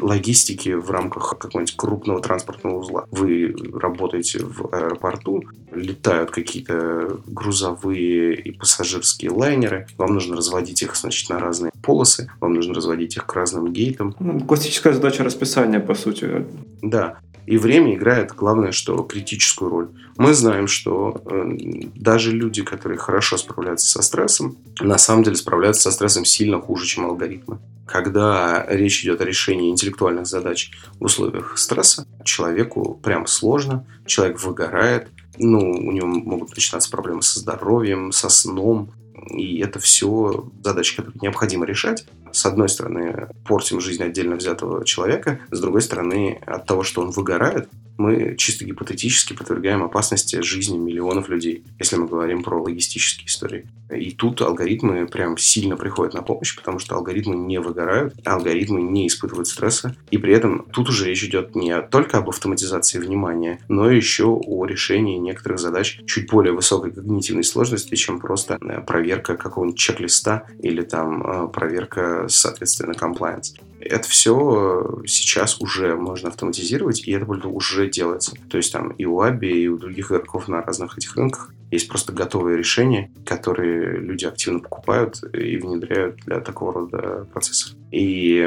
логистики 0.00 0.70
в 0.70 0.90
рамках 0.90 1.38
какого-нибудь 1.38 1.76
крупного 1.76 2.20
транспортного 2.20 2.78
узла. 2.78 3.04
Вы 3.10 3.54
работаете 3.74 4.40
в 4.42 4.74
аэропорту, 4.74 5.44
летают 5.72 6.30
какие-то 6.30 7.20
грузовые 7.26 8.34
и 8.34 8.50
пассажирские 8.50 9.30
лайнеры, 9.30 9.86
вам 9.96 10.14
нужно 10.14 10.36
разводить 10.36 10.82
их, 10.82 10.96
значит, 10.96 11.28
на 11.30 11.38
разные 11.38 11.72
полосы, 11.82 12.30
вам 12.40 12.54
нужно 12.54 12.74
разводить 12.74 13.16
их 13.16 13.26
к 13.26 13.34
разным 13.34 13.72
гейтам. 13.72 14.14
Ну, 14.18 14.40
классическая 14.40 14.92
задача 14.92 15.22
расписания, 15.22 15.80
по 15.80 15.94
сути. 15.94 16.46
Да. 16.82 17.18
И 17.48 17.56
время 17.56 17.94
играет, 17.94 18.34
главное, 18.34 18.72
что 18.72 19.02
критическую 19.02 19.70
роль. 19.70 19.88
Мы 20.18 20.34
знаем, 20.34 20.66
что 20.66 21.22
э, 21.24 21.56
даже 21.94 22.30
люди, 22.30 22.62
которые 22.62 22.98
хорошо 22.98 23.38
справляются 23.38 23.88
со 23.88 24.02
стрессом, 24.02 24.58
на 24.80 24.98
самом 24.98 25.22
деле 25.22 25.36
справляются 25.36 25.84
со 25.84 25.90
стрессом 25.90 26.26
сильно 26.26 26.60
хуже, 26.60 26.84
чем 26.84 27.06
алгоритмы. 27.06 27.58
Когда 27.86 28.66
речь 28.68 29.02
идет 29.02 29.22
о 29.22 29.24
решении 29.24 29.70
интеллектуальных 29.70 30.26
задач 30.26 30.72
в 31.00 31.04
условиях 31.06 31.56
стресса, 31.56 32.06
человеку 32.22 33.00
прям 33.02 33.26
сложно, 33.26 33.86
человек 34.04 34.44
выгорает, 34.44 35.08
ну, 35.38 35.70
у 35.70 35.92
него 35.92 36.06
могут 36.06 36.50
начинаться 36.50 36.90
проблемы 36.90 37.22
со 37.22 37.40
здоровьем, 37.40 38.12
со 38.12 38.28
сном, 38.28 38.90
и 39.30 39.60
это 39.60 39.78
все 39.78 40.48
задачи, 40.62 40.96
которые 40.96 41.18
необходимо 41.22 41.66
решать. 41.66 42.06
С 42.32 42.44
одной 42.46 42.68
стороны, 42.68 43.28
портим 43.46 43.80
жизнь 43.80 44.02
отдельно 44.02 44.36
взятого 44.36 44.84
человека, 44.84 45.40
с 45.50 45.60
другой 45.60 45.82
стороны, 45.82 46.40
от 46.46 46.66
того, 46.66 46.82
что 46.82 47.00
он 47.00 47.10
выгорает, 47.10 47.68
мы 47.98 48.36
чисто 48.36 48.64
гипотетически 48.64 49.34
подвергаем 49.34 49.82
опасности 49.82 50.40
жизни 50.40 50.78
миллионов 50.78 51.28
людей, 51.28 51.64
если 51.78 51.96
мы 51.96 52.06
говорим 52.06 52.42
про 52.44 52.62
логистические 52.62 53.26
истории. 53.26 53.66
И 53.90 54.12
тут 54.12 54.40
алгоритмы 54.40 55.06
прям 55.06 55.36
сильно 55.36 55.76
приходят 55.76 56.14
на 56.14 56.22
помощь, 56.22 56.54
потому 56.54 56.78
что 56.78 56.94
алгоритмы 56.94 57.36
не 57.36 57.58
выгорают, 57.58 58.14
алгоритмы 58.24 58.82
не 58.82 59.08
испытывают 59.08 59.48
стресса. 59.48 59.96
И 60.10 60.18
при 60.18 60.32
этом 60.32 60.66
тут 60.72 60.88
уже 60.88 61.06
речь 61.06 61.24
идет 61.24 61.56
не 61.56 61.80
только 61.82 62.18
об 62.18 62.28
автоматизации 62.28 63.00
внимания, 63.00 63.58
но 63.68 63.90
еще 63.90 64.26
о 64.26 64.64
решении 64.64 65.18
некоторых 65.18 65.58
задач 65.58 66.00
чуть 66.06 66.30
более 66.30 66.52
высокой 66.52 66.92
когнитивной 66.92 67.44
сложности, 67.44 67.96
чем 67.96 68.20
просто 68.20 68.58
э, 68.60 68.80
проверка 69.08 69.36
какого-нибудь 69.36 69.78
чек-листа 69.78 70.44
или 70.60 70.82
там 70.82 71.22
э, 71.22 71.48
проверка, 71.48 72.26
соответственно, 72.28 72.92
compliance. 72.92 73.54
Это 73.80 74.06
все 74.06 75.00
сейчас 75.06 75.60
уже 75.60 75.96
можно 75.96 76.28
автоматизировать, 76.28 77.00
и 77.06 77.12
это 77.12 77.24
уже 77.48 77.88
делается. 77.88 78.36
То 78.50 78.58
есть 78.58 78.70
там 78.72 78.90
и 78.90 79.06
у 79.06 79.20
Аби, 79.20 79.46
и 79.46 79.68
у 79.68 79.78
других 79.78 80.10
игроков 80.10 80.48
на 80.48 80.60
разных 80.60 80.98
этих 80.98 81.16
рынках 81.16 81.54
есть 81.70 81.88
просто 81.88 82.12
готовые 82.12 82.58
решения, 82.58 83.10
которые 83.24 83.98
люди 83.98 84.26
активно 84.26 84.60
покупают 84.60 85.22
и 85.32 85.56
внедряют 85.56 86.16
для 86.26 86.40
такого 86.40 86.74
рода 86.74 87.26
процессов. 87.32 87.74
И 87.90 88.46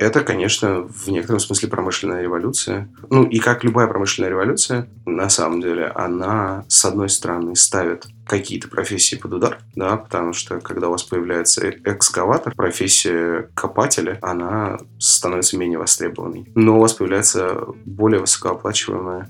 это, 0.00 0.22
конечно, 0.22 0.88
в 0.88 1.08
некотором 1.08 1.40
смысле 1.40 1.68
промышленная 1.68 2.22
революция. 2.22 2.88
Ну, 3.10 3.24
и 3.24 3.38
как 3.38 3.64
любая 3.64 3.86
промышленная 3.86 4.30
революция, 4.30 4.88
на 5.04 5.28
самом 5.28 5.60
деле, 5.60 5.88
она, 5.88 6.64
с 6.68 6.86
одной 6.86 7.10
стороны, 7.10 7.54
ставит 7.54 8.06
какие-то 8.30 8.68
профессии 8.68 9.16
под 9.16 9.32
удар, 9.32 9.58
да, 9.74 9.96
потому 9.96 10.32
что 10.32 10.60
когда 10.60 10.86
у 10.86 10.92
вас 10.92 11.02
появляется 11.02 11.66
э, 11.66 11.72
экскаватор, 11.84 12.54
профессия 12.54 13.50
копателя, 13.54 14.18
она 14.22 14.78
становится 15.00 15.58
менее 15.58 15.78
востребованной. 15.78 16.46
Но 16.54 16.76
у 16.76 16.80
вас 16.80 16.92
появляется 16.92 17.60
более 17.84 18.20
высокооплачиваемая 18.20 19.28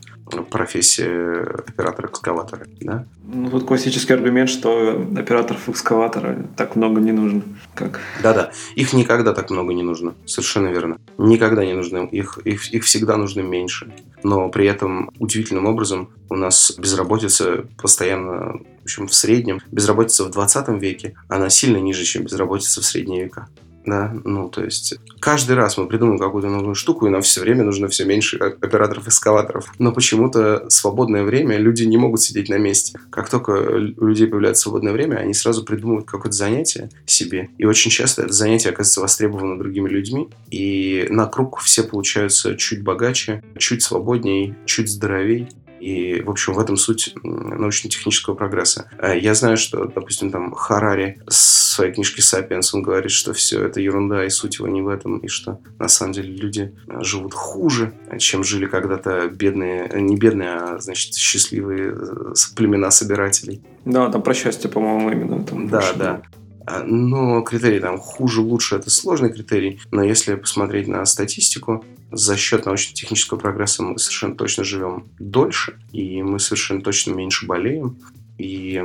профессия 0.51 1.40
оператора 1.66 2.09
экскаватора, 2.09 2.66
да? 2.82 3.07
Ну, 3.24 3.48
вот 3.48 3.64
классический 3.64 4.12
аргумент, 4.12 4.51
что 4.51 5.03
операторов 5.16 5.68
экскаватора 5.70 6.46
так 6.57 6.76
много 6.76 7.01
не 7.01 7.12
нужно. 7.12 7.42
Как? 7.74 8.01
Да-да, 8.22 8.51
их 8.74 8.92
никогда 8.92 9.32
так 9.32 9.51
много 9.51 9.72
не 9.72 9.82
нужно, 9.82 10.14
совершенно 10.26 10.68
верно. 10.68 10.98
Никогда 11.16 11.64
не 11.64 11.72
нужно, 11.72 12.05
их, 12.05 12.38
их, 12.44 12.70
их 12.70 12.84
всегда 12.84 13.16
нужно 13.16 13.40
меньше. 13.40 13.92
Но 14.22 14.51
при 14.51 14.66
этом 14.66 15.11
удивительным 15.18 15.64
образом 15.64 16.11
у 16.31 16.37
нас 16.37 16.72
безработица 16.78 17.66
постоянно, 17.76 18.61
в 18.81 18.85
общем, 18.85 19.09
в 19.09 19.14
среднем, 19.14 19.61
безработица 19.70 20.24
в 20.24 20.31
20 20.31 20.68
веке, 20.81 21.14
она 21.28 21.51
сильно 21.51 21.76
ниже, 21.78 22.05
чем 22.05 22.24
безработица 22.24 22.81
в 22.81 22.85
средние 22.85 23.24
века. 23.24 23.49
Да, 23.87 24.14
ну, 24.24 24.49
то 24.51 24.62
есть 24.62 24.95
каждый 25.20 25.57
раз 25.57 25.78
мы 25.78 25.87
придумываем 25.87 26.20
какую-то 26.20 26.49
новую 26.49 26.74
штуку, 26.74 27.07
и 27.07 27.11
нам 27.11 27.22
все 27.22 27.41
время 27.41 27.64
нужно 27.64 27.89
все 27.89 28.05
меньше 28.05 28.37
операторов-эскалаторов. 28.37 29.72
Но 29.78 29.93
почему-то 29.93 30.68
свободное 30.68 31.24
время 31.24 31.57
люди 31.57 31.85
не 31.85 31.97
могут 31.97 32.20
сидеть 32.20 32.51
на 32.51 32.59
месте. 32.59 32.99
Как 33.11 33.31
только 33.31 33.51
у 33.51 34.07
людей 34.07 34.26
появляется 34.26 34.64
свободное 34.64 34.93
время, 34.93 35.16
они 35.16 35.33
сразу 35.33 35.64
придумывают 35.64 36.07
какое-то 36.07 36.37
занятие 36.37 36.91
себе. 37.07 37.49
И 37.57 37.64
очень 37.64 37.91
часто 37.91 38.22
это 38.22 38.33
занятие 38.33 38.68
оказывается 38.68 39.01
востребовано 39.01 39.59
другими 39.59 39.89
людьми. 39.89 40.28
И 40.51 41.07
на 41.09 41.26
круг 41.26 41.61
все 41.61 41.83
получаются 41.83 42.57
чуть 42.57 42.83
богаче, 42.83 43.43
чуть 43.59 43.83
свободней, 43.83 44.55
чуть 44.66 44.91
здоровей. 44.91 45.49
И, 45.81 46.20
в 46.22 46.31
общем, 46.31 46.55
в 46.55 46.59
этом 46.59 46.76
суть 46.76 47.14
научно-технического 47.22 48.35
прогресса. 48.35 48.91
А 48.99 49.14
я 49.14 49.35
знаю, 49.35 49.57
что, 49.57 49.87
допустим, 49.87 50.31
там 50.31 50.53
Харари 50.53 51.20
в 51.26 51.33
своей 51.33 51.93
книжке 51.93 52.22
«Сапиенс» 52.22 52.74
он 52.74 52.83
говорит, 52.83 53.11
что 53.11 53.33
все 53.33 53.64
это 53.64 53.81
ерунда, 53.81 54.24
и 54.24 54.28
суть 54.28 54.59
его 54.59 54.68
не 54.68 54.83
в 54.83 54.89
этом, 54.89 55.18
и 55.18 55.28
что 55.28 55.61
на 55.78 55.89
самом 55.89 56.12
деле 56.12 56.35
люди 56.35 56.74
живут 57.01 57.35
хуже, 57.35 57.95
чем 58.18 58.45
жили 58.45 58.66
когда-то 58.66 59.28
бедные, 59.28 59.91
не 59.95 60.16
бедные, 60.16 60.51
а, 60.51 60.78
значит, 60.78 61.14
счастливые 61.14 61.95
э, 61.95 62.35
племена 62.57 62.91
собирателей. 62.91 63.62
Да, 63.85 64.11
там 64.11 64.22
про 64.22 64.35
счастье, 64.35 64.68
по-моему, 64.68 65.11
именно. 65.11 65.45
Там 65.45 65.68
да, 65.68 65.93
да. 65.95 66.22
А, 66.71 66.85
но 66.85 67.43
критерий 67.43 67.81
там 67.81 67.99
хуже, 67.99 68.41
лучше 68.41 68.77
это 68.77 68.91
сложный 68.91 69.33
критерий. 69.33 69.81
Но 69.91 70.05
если 70.05 70.37
посмотреть 70.37 70.87
на 70.87 71.05
статистику, 71.05 71.85
за 72.12 72.37
счет 72.37 72.66
научно-технического 72.66 73.39
прогресса 73.39 73.83
мы 73.83 73.99
совершенно 73.99 74.37
точно 74.37 74.62
живем 74.62 75.07
дольше, 75.18 75.79
и 75.93 76.23
мы 76.23 76.39
совершенно 76.39 76.81
точно 76.81 77.12
меньше 77.12 77.47
болеем. 77.47 77.99
И 78.39 78.83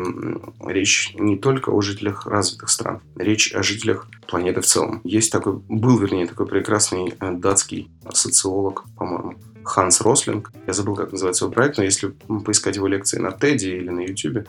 речь 0.65 1.13
не 1.17 1.37
только 1.37 1.69
о 1.69 1.79
жителях 1.81 2.25
развитых 2.25 2.69
стран, 2.69 3.01
речь 3.15 3.53
о 3.53 3.63
жителях 3.63 4.07
планеты 4.27 4.61
в 4.61 4.65
целом. 4.65 5.01
Есть 5.03 5.31
такой, 5.31 5.53
был, 5.53 5.97
вернее, 5.97 6.27
такой 6.27 6.47
прекрасный 6.47 7.13
э, 7.19 7.31
датский 7.31 7.89
социолог, 8.11 8.83
по-моему, 8.97 9.35
Ханс 9.65 10.01
Рослинг. 10.01 10.51
Я 10.67 10.73
забыл, 10.73 10.95
как 10.95 11.11
называется 11.11 11.45
его 11.45 11.53
проект, 11.53 11.77
но 11.77 11.83
если 11.83 12.13
поискать 12.45 12.75
его 12.75 12.87
лекции 12.87 13.19
на 13.19 13.29
TED 13.29 13.63
или 13.63 13.89
на 13.89 14.01
YouTube, 14.01 14.47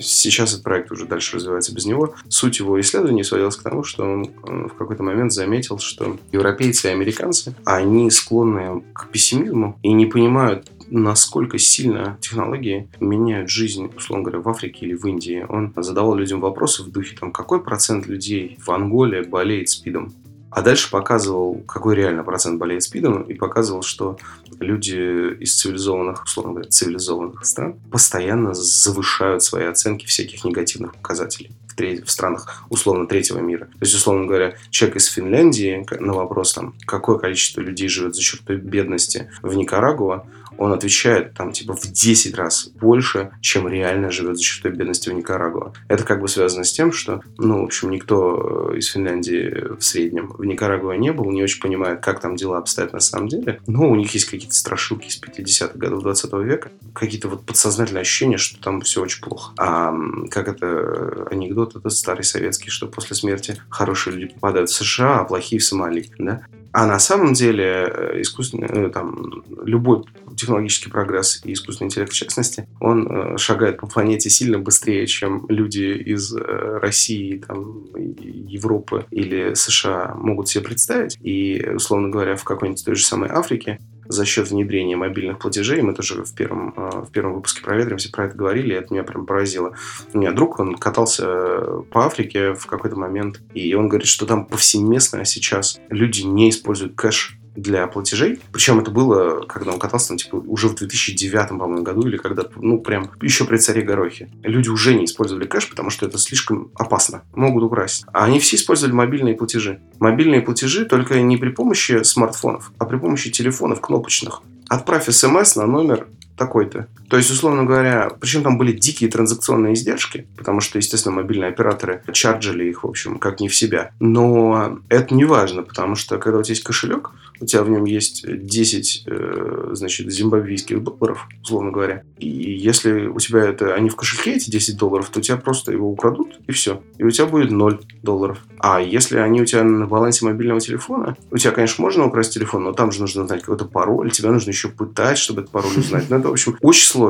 сейчас 0.00 0.52
этот 0.52 0.62
проект 0.62 0.90
уже 0.92 1.06
дальше 1.06 1.36
развивается 1.36 1.74
без 1.74 1.84
него. 1.84 2.14
Суть 2.28 2.60
его 2.60 2.80
исследований 2.80 3.24
сводилась 3.24 3.56
к 3.56 3.62
тому, 3.62 3.84
что 3.84 4.04
он 4.04 4.30
в 4.68 4.74
какой-то 4.74 5.02
момент 5.02 5.32
заметил, 5.32 5.78
что 5.78 6.16
европейцы 6.30 6.88
и 6.88 6.92
американцы, 6.92 7.54
они 7.64 8.10
склонны 8.10 8.82
к 8.94 9.08
пессимизму 9.08 9.78
и 9.82 9.92
не 9.92 10.06
понимают, 10.06 10.70
насколько 10.88 11.58
сильно 11.58 12.18
технологии 12.20 12.88
меняют 13.00 13.48
жизнь, 13.48 13.90
условно 13.96 14.24
говоря, 14.24 14.40
в 14.42 14.48
Африке 14.48 14.86
или 14.86 14.94
в 14.94 15.06
Индии. 15.06 15.44
Он 15.48 15.72
задавал 15.76 16.14
людям 16.14 16.40
вопросы 16.40 16.82
в 16.82 16.90
духе, 16.90 17.16
там, 17.18 17.32
какой 17.32 17.62
процент 17.62 18.06
людей 18.06 18.58
в 18.60 18.70
Анголе 18.70 19.22
болеет 19.22 19.70
СПИДом? 19.70 20.12
А 20.52 20.60
дальше 20.60 20.90
показывал, 20.90 21.62
какой 21.66 21.96
реально 21.96 22.24
процент 22.24 22.58
болеет 22.58 22.82
СПИДом, 22.82 23.22
и 23.22 23.32
показывал, 23.32 23.82
что 23.82 24.18
люди 24.60 25.34
из 25.40 25.54
цивилизованных, 25.56 26.24
условно 26.24 26.52
говоря, 26.52 26.68
цивилизованных 26.68 27.44
стран 27.46 27.76
постоянно 27.90 28.52
завышают 28.52 29.42
свои 29.42 29.64
оценки 29.64 30.04
всяких 30.04 30.44
негативных 30.44 30.94
показателей 30.94 31.52
в, 31.66 31.74
треть, 31.74 32.04
в 32.04 32.10
странах 32.10 32.64
условно 32.68 33.06
третьего 33.06 33.38
мира. 33.38 33.64
То 33.64 33.78
есть, 33.80 33.94
условно 33.94 34.26
говоря, 34.26 34.54
человек 34.68 34.98
из 34.98 35.06
Финляндии 35.06 35.86
на 35.98 36.12
вопрос, 36.12 36.52
там, 36.52 36.74
какое 36.84 37.16
количество 37.16 37.62
людей 37.62 37.88
живет 37.88 38.14
за 38.14 38.20
чертой 38.20 38.56
бедности 38.56 39.30
в 39.40 39.54
Никарагуа, 39.54 40.26
он 40.58 40.72
отвечает 40.72 41.34
там 41.34 41.52
типа 41.52 41.74
в 41.74 41.86
10 41.86 42.34
раз 42.36 42.68
больше, 42.68 43.32
чем 43.40 43.68
реально 43.68 44.10
живет 44.10 44.36
за 44.36 44.42
чертой 44.42 44.72
бедности 44.72 45.08
в 45.08 45.12
Никарагуа. 45.12 45.72
Это 45.88 46.04
как 46.04 46.20
бы 46.20 46.28
связано 46.28 46.64
с 46.64 46.72
тем, 46.72 46.92
что, 46.92 47.22
ну, 47.38 47.62
в 47.62 47.64
общем, 47.64 47.90
никто 47.90 48.70
э, 48.72 48.78
из 48.78 48.88
Финляндии 48.88 49.76
в 49.76 49.82
среднем 49.82 50.32
в 50.36 50.44
Никарагуа 50.44 50.92
не 50.92 51.12
был, 51.12 51.30
не 51.30 51.42
очень 51.42 51.60
понимает, 51.60 52.00
как 52.00 52.20
там 52.20 52.36
дела 52.36 52.58
обстоят 52.58 52.92
на 52.92 53.00
самом 53.00 53.28
деле. 53.28 53.60
Но 53.66 53.88
у 53.88 53.96
них 53.96 54.12
есть 54.14 54.26
какие-то 54.26 54.54
страшилки 54.54 55.08
из 55.08 55.20
50-х 55.20 55.78
годов 55.78 56.02
20 56.02 56.32
века, 56.44 56.70
какие-то 56.94 57.28
вот 57.28 57.44
подсознательные 57.44 58.02
ощущения, 58.02 58.38
что 58.38 58.60
там 58.60 58.80
все 58.82 59.02
очень 59.02 59.22
плохо. 59.22 59.52
А 59.58 59.94
как 60.30 60.48
это 60.48 61.28
анекдот, 61.30 61.76
этот 61.76 61.92
старый 61.92 62.24
советский, 62.24 62.70
что 62.70 62.86
после 62.86 63.16
смерти 63.16 63.60
хорошие 63.68 64.16
люди 64.16 64.34
попадают 64.34 64.70
в 64.70 64.74
США, 64.74 65.20
а 65.20 65.24
плохие 65.24 65.60
в 65.60 65.64
Сомали, 65.64 66.10
да? 66.18 66.42
А 66.72 66.86
на 66.86 66.98
самом 66.98 67.34
деле 67.34 67.64
э, 67.64 68.20
искусственный, 68.22 68.68
э, 68.68 68.88
там, 68.88 69.44
любой 69.62 70.04
технологический 70.36 70.90
прогресс 70.90 71.42
и 71.44 71.52
искусственный 71.52 71.88
интеллект 71.88 72.12
в 72.12 72.16
частности, 72.16 72.66
он 72.80 73.06
э, 73.06 73.36
шагает 73.36 73.78
по 73.78 73.86
планете 73.86 74.30
сильно 74.30 74.58
быстрее, 74.58 75.06
чем 75.06 75.44
люди 75.48 75.82
из 75.82 76.34
России, 76.34 77.44
там, 77.46 77.84
Европы 77.94 79.04
или 79.10 79.52
США 79.52 80.14
могут 80.16 80.48
себе 80.48 80.64
представить. 80.64 81.18
И, 81.20 81.62
условно 81.74 82.08
говоря, 82.08 82.36
в 82.36 82.44
какой-нибудь 82.44 82.84
той 82.84 82.94
же 82.94 83.04
самой 83.04 83.28
Африке 83.28 83.78
за 84.12 84.24
счет 84.24 84.50
внедрения 84.50 84.96
мобильных 84.96 85.38
платежей. 85.38 85.82
Мы 85.82 85.94
тоже 85.94 86.24
в 86.24 86.34
первом, 86.34 86.74
в 86.76 87.10
первом 87.10 87.34
выпуске 87.34 87.62
проветримся 87.62 88.10
про 88.10 88.26
это 88.26 88.36
говорили, 88.36 88.74
и 88.74 88.76
это 88.76 88.92
меня 88.92 89.02
прям 89.02 89.26
поразило. 89.26 89.74
У 90.12 90.18
меня 90.18 90.32
друг, 90.32 90.60
он 90.60 90.76
катался 90.76 91.82
по 91.90 92.06
Африке 92.06 92.54
в 92.54 92.66
какой-то 92.66 92.96
момент, 92.96 93.40
и 93.54 93.74
он 93.74 93.88
говорит, 93.88 94.08
что 94.08 94.26
там 94.26 94.46
повсеместно 94.46 95.24
сейчас 95.24 95.80
люди 95.88 96.22
не 96.22 96.50
используют 96.50 96.94
кэш 96.94 97.38
для 97.54 97.86
платежей. 97.86 98.40
Причем 98.52 98.80
это 98.80 98.90
было, 98.90 99.44
когда 99.46 99.72
он 99.72 99.78
катался, 99.78 100.08
там, 100.08 100.16
типа, 100.16 100.36
уже 100.36 100.68
в 100.68 100.74
2009, 100.74 101.48
по-моему, 101.48 101.82
году, 101.82 102.06
или 102.06 102.16
когда 102.16 102.44
ну, 102.56 102.80
прям 102.80 103.10
еще 103.20 103.44
при 103.44 103.58
царе 103.58 103.82
Горохе. 103.82 104.30
Люди 104.42 104.68
уже 104.68 104.94
не 104.94 105.04
использовали 105.04 105.46
кэш, 105.46 105.68
потому 105.68 105.90
что 105.90 106.06
это 106.06 106.18
слишком 106.18 106.70
опасно. 106.74 107.22
Могут 107.34 107.62
украсть. 107.64 108.04
А 108.12 108.24
они 108.24 108.38
все 108.38 108.56
использовали 108.56 108.94
мобильные 108.94 109.34
платежи. 109.34 109.80
Мобильные 109.98 110.40
платежи 110.40 110.84
только 110.84 111.20
не 111.20 111.36
при 111.36 111.50
помощи 111.50 112.02
смартфонов, 112.02 112.72
а 112.78 112.84
при 112.84 112.96
помощи 112.96 113.30
телефонов 113.30 113.80
кнопочных. 113.80 114.42
Отправь 114.68 115.10
смс 115.10 115.56
на 115.56 115.66
номер 115.66 116.08
такой-то. 116.36 116.88
То 117.12 117.18
есть, 117.18 117.30
условно 117.30 117.64
говоря, 117.64 118.10
причем 118.20 118.42
там 118.42 118.56
были 118.56 118.72
дикие 118.72 119.10
транзакционные 119.10 119.74
издержки, 119.74 120.26
потому 120.34 120.60
что, 120.60 120.78
естественно, 120.78 121.16
мобильные 121.16 121.50
операторы 121.50 122.02
чарджили 122.10 122.70
их, 122.70 122.84
в 122.84 122.88
общем, 122.88 123.18
как 123.18 123.38
не 123.38 123.50
в 123.50 123.54
себя. 123.54 123.90
Но 124.00 124.78
это 124.88 125.14
не 125.14 125.26
важно, 125.26 125.62
потому 125.62 125.94
что, 125.94 126.16
когда 126.16 126.38
у 126.38 126.42
тебя 126.42 126.52
есть 126.52 126.64
кошелек, 126.64 127.10
у 127.38 127.44
тебя 127.44 127.64
в 127.64 127.68
нем 127.68 127.84
есть 127.84 128.24
10, 128.26 129.02
э, 129.06 129.70
значит, 129.72 130.10
зимбабвийских 130.10 130.82
долларов, 130.82 131.28
условно 131.42 131.70
говоря. 131.70 132.02
И 132.16 132.28
если 132.28 133.08
у 133.08 133.18
тебя 133.18 133.40
это, 133.40 133.74
они 133.74 133.90
в 133.90 133.96
кошельке, 133.96 134.36
эти 134.36 134.48
10 134.50 134.78
долларов, 134.78 135.10
то 135.10 135.18
у 135.18 135.22
тебя 135.22 135.36
просто 135.36 135.70
его 135.70 135.90
украдут, 135.90 136.40
и 136.46 136.52
все. 136.52 136.82
И 136.96 137.04
у 137.04 137.10
тебя 137.10 137.26
будет 137.26 137.50
0 137.50 137.80
долларов. 138.02 138.38
А 138.58 138.80
если 138.80 139.18
они 139.18 139.42
у 139.42 139.44
тебя 139.44 139.64
на 139.64 139.86
балансе 139.86 140.24
мобильного 140.24 140.60
телефона, 140.60 141.16
у 141.30 141.36
тебя, 141.36 141.50
конечно, 141.50 141.82
можно 141.82 142.06
украсть 142.06 142.32
телефон, 142.32 142.64
но 142.64 142.72
там 142.72 142.90
же 142.90 143.00
нужно 143.00 143.26
знать 143.26 143.40
какой-то 143.40 143.66
пароль, 143.66 144.10
тебя 144.12 144.30
нужно 144.30 144.50
еще 144.50 144.68
пытать, 144.68 145.18
чтобы 145.18 145.42
этот 145.42 145.52
пароль 145.52 145.76
узнать. 145.76 146.08
Но 146.08 146.16
это, 146.16 146.28
в 146.28 146.32
общем, 146.32 146.56
очень 146.62 146.86
сложно. 146.86 147.01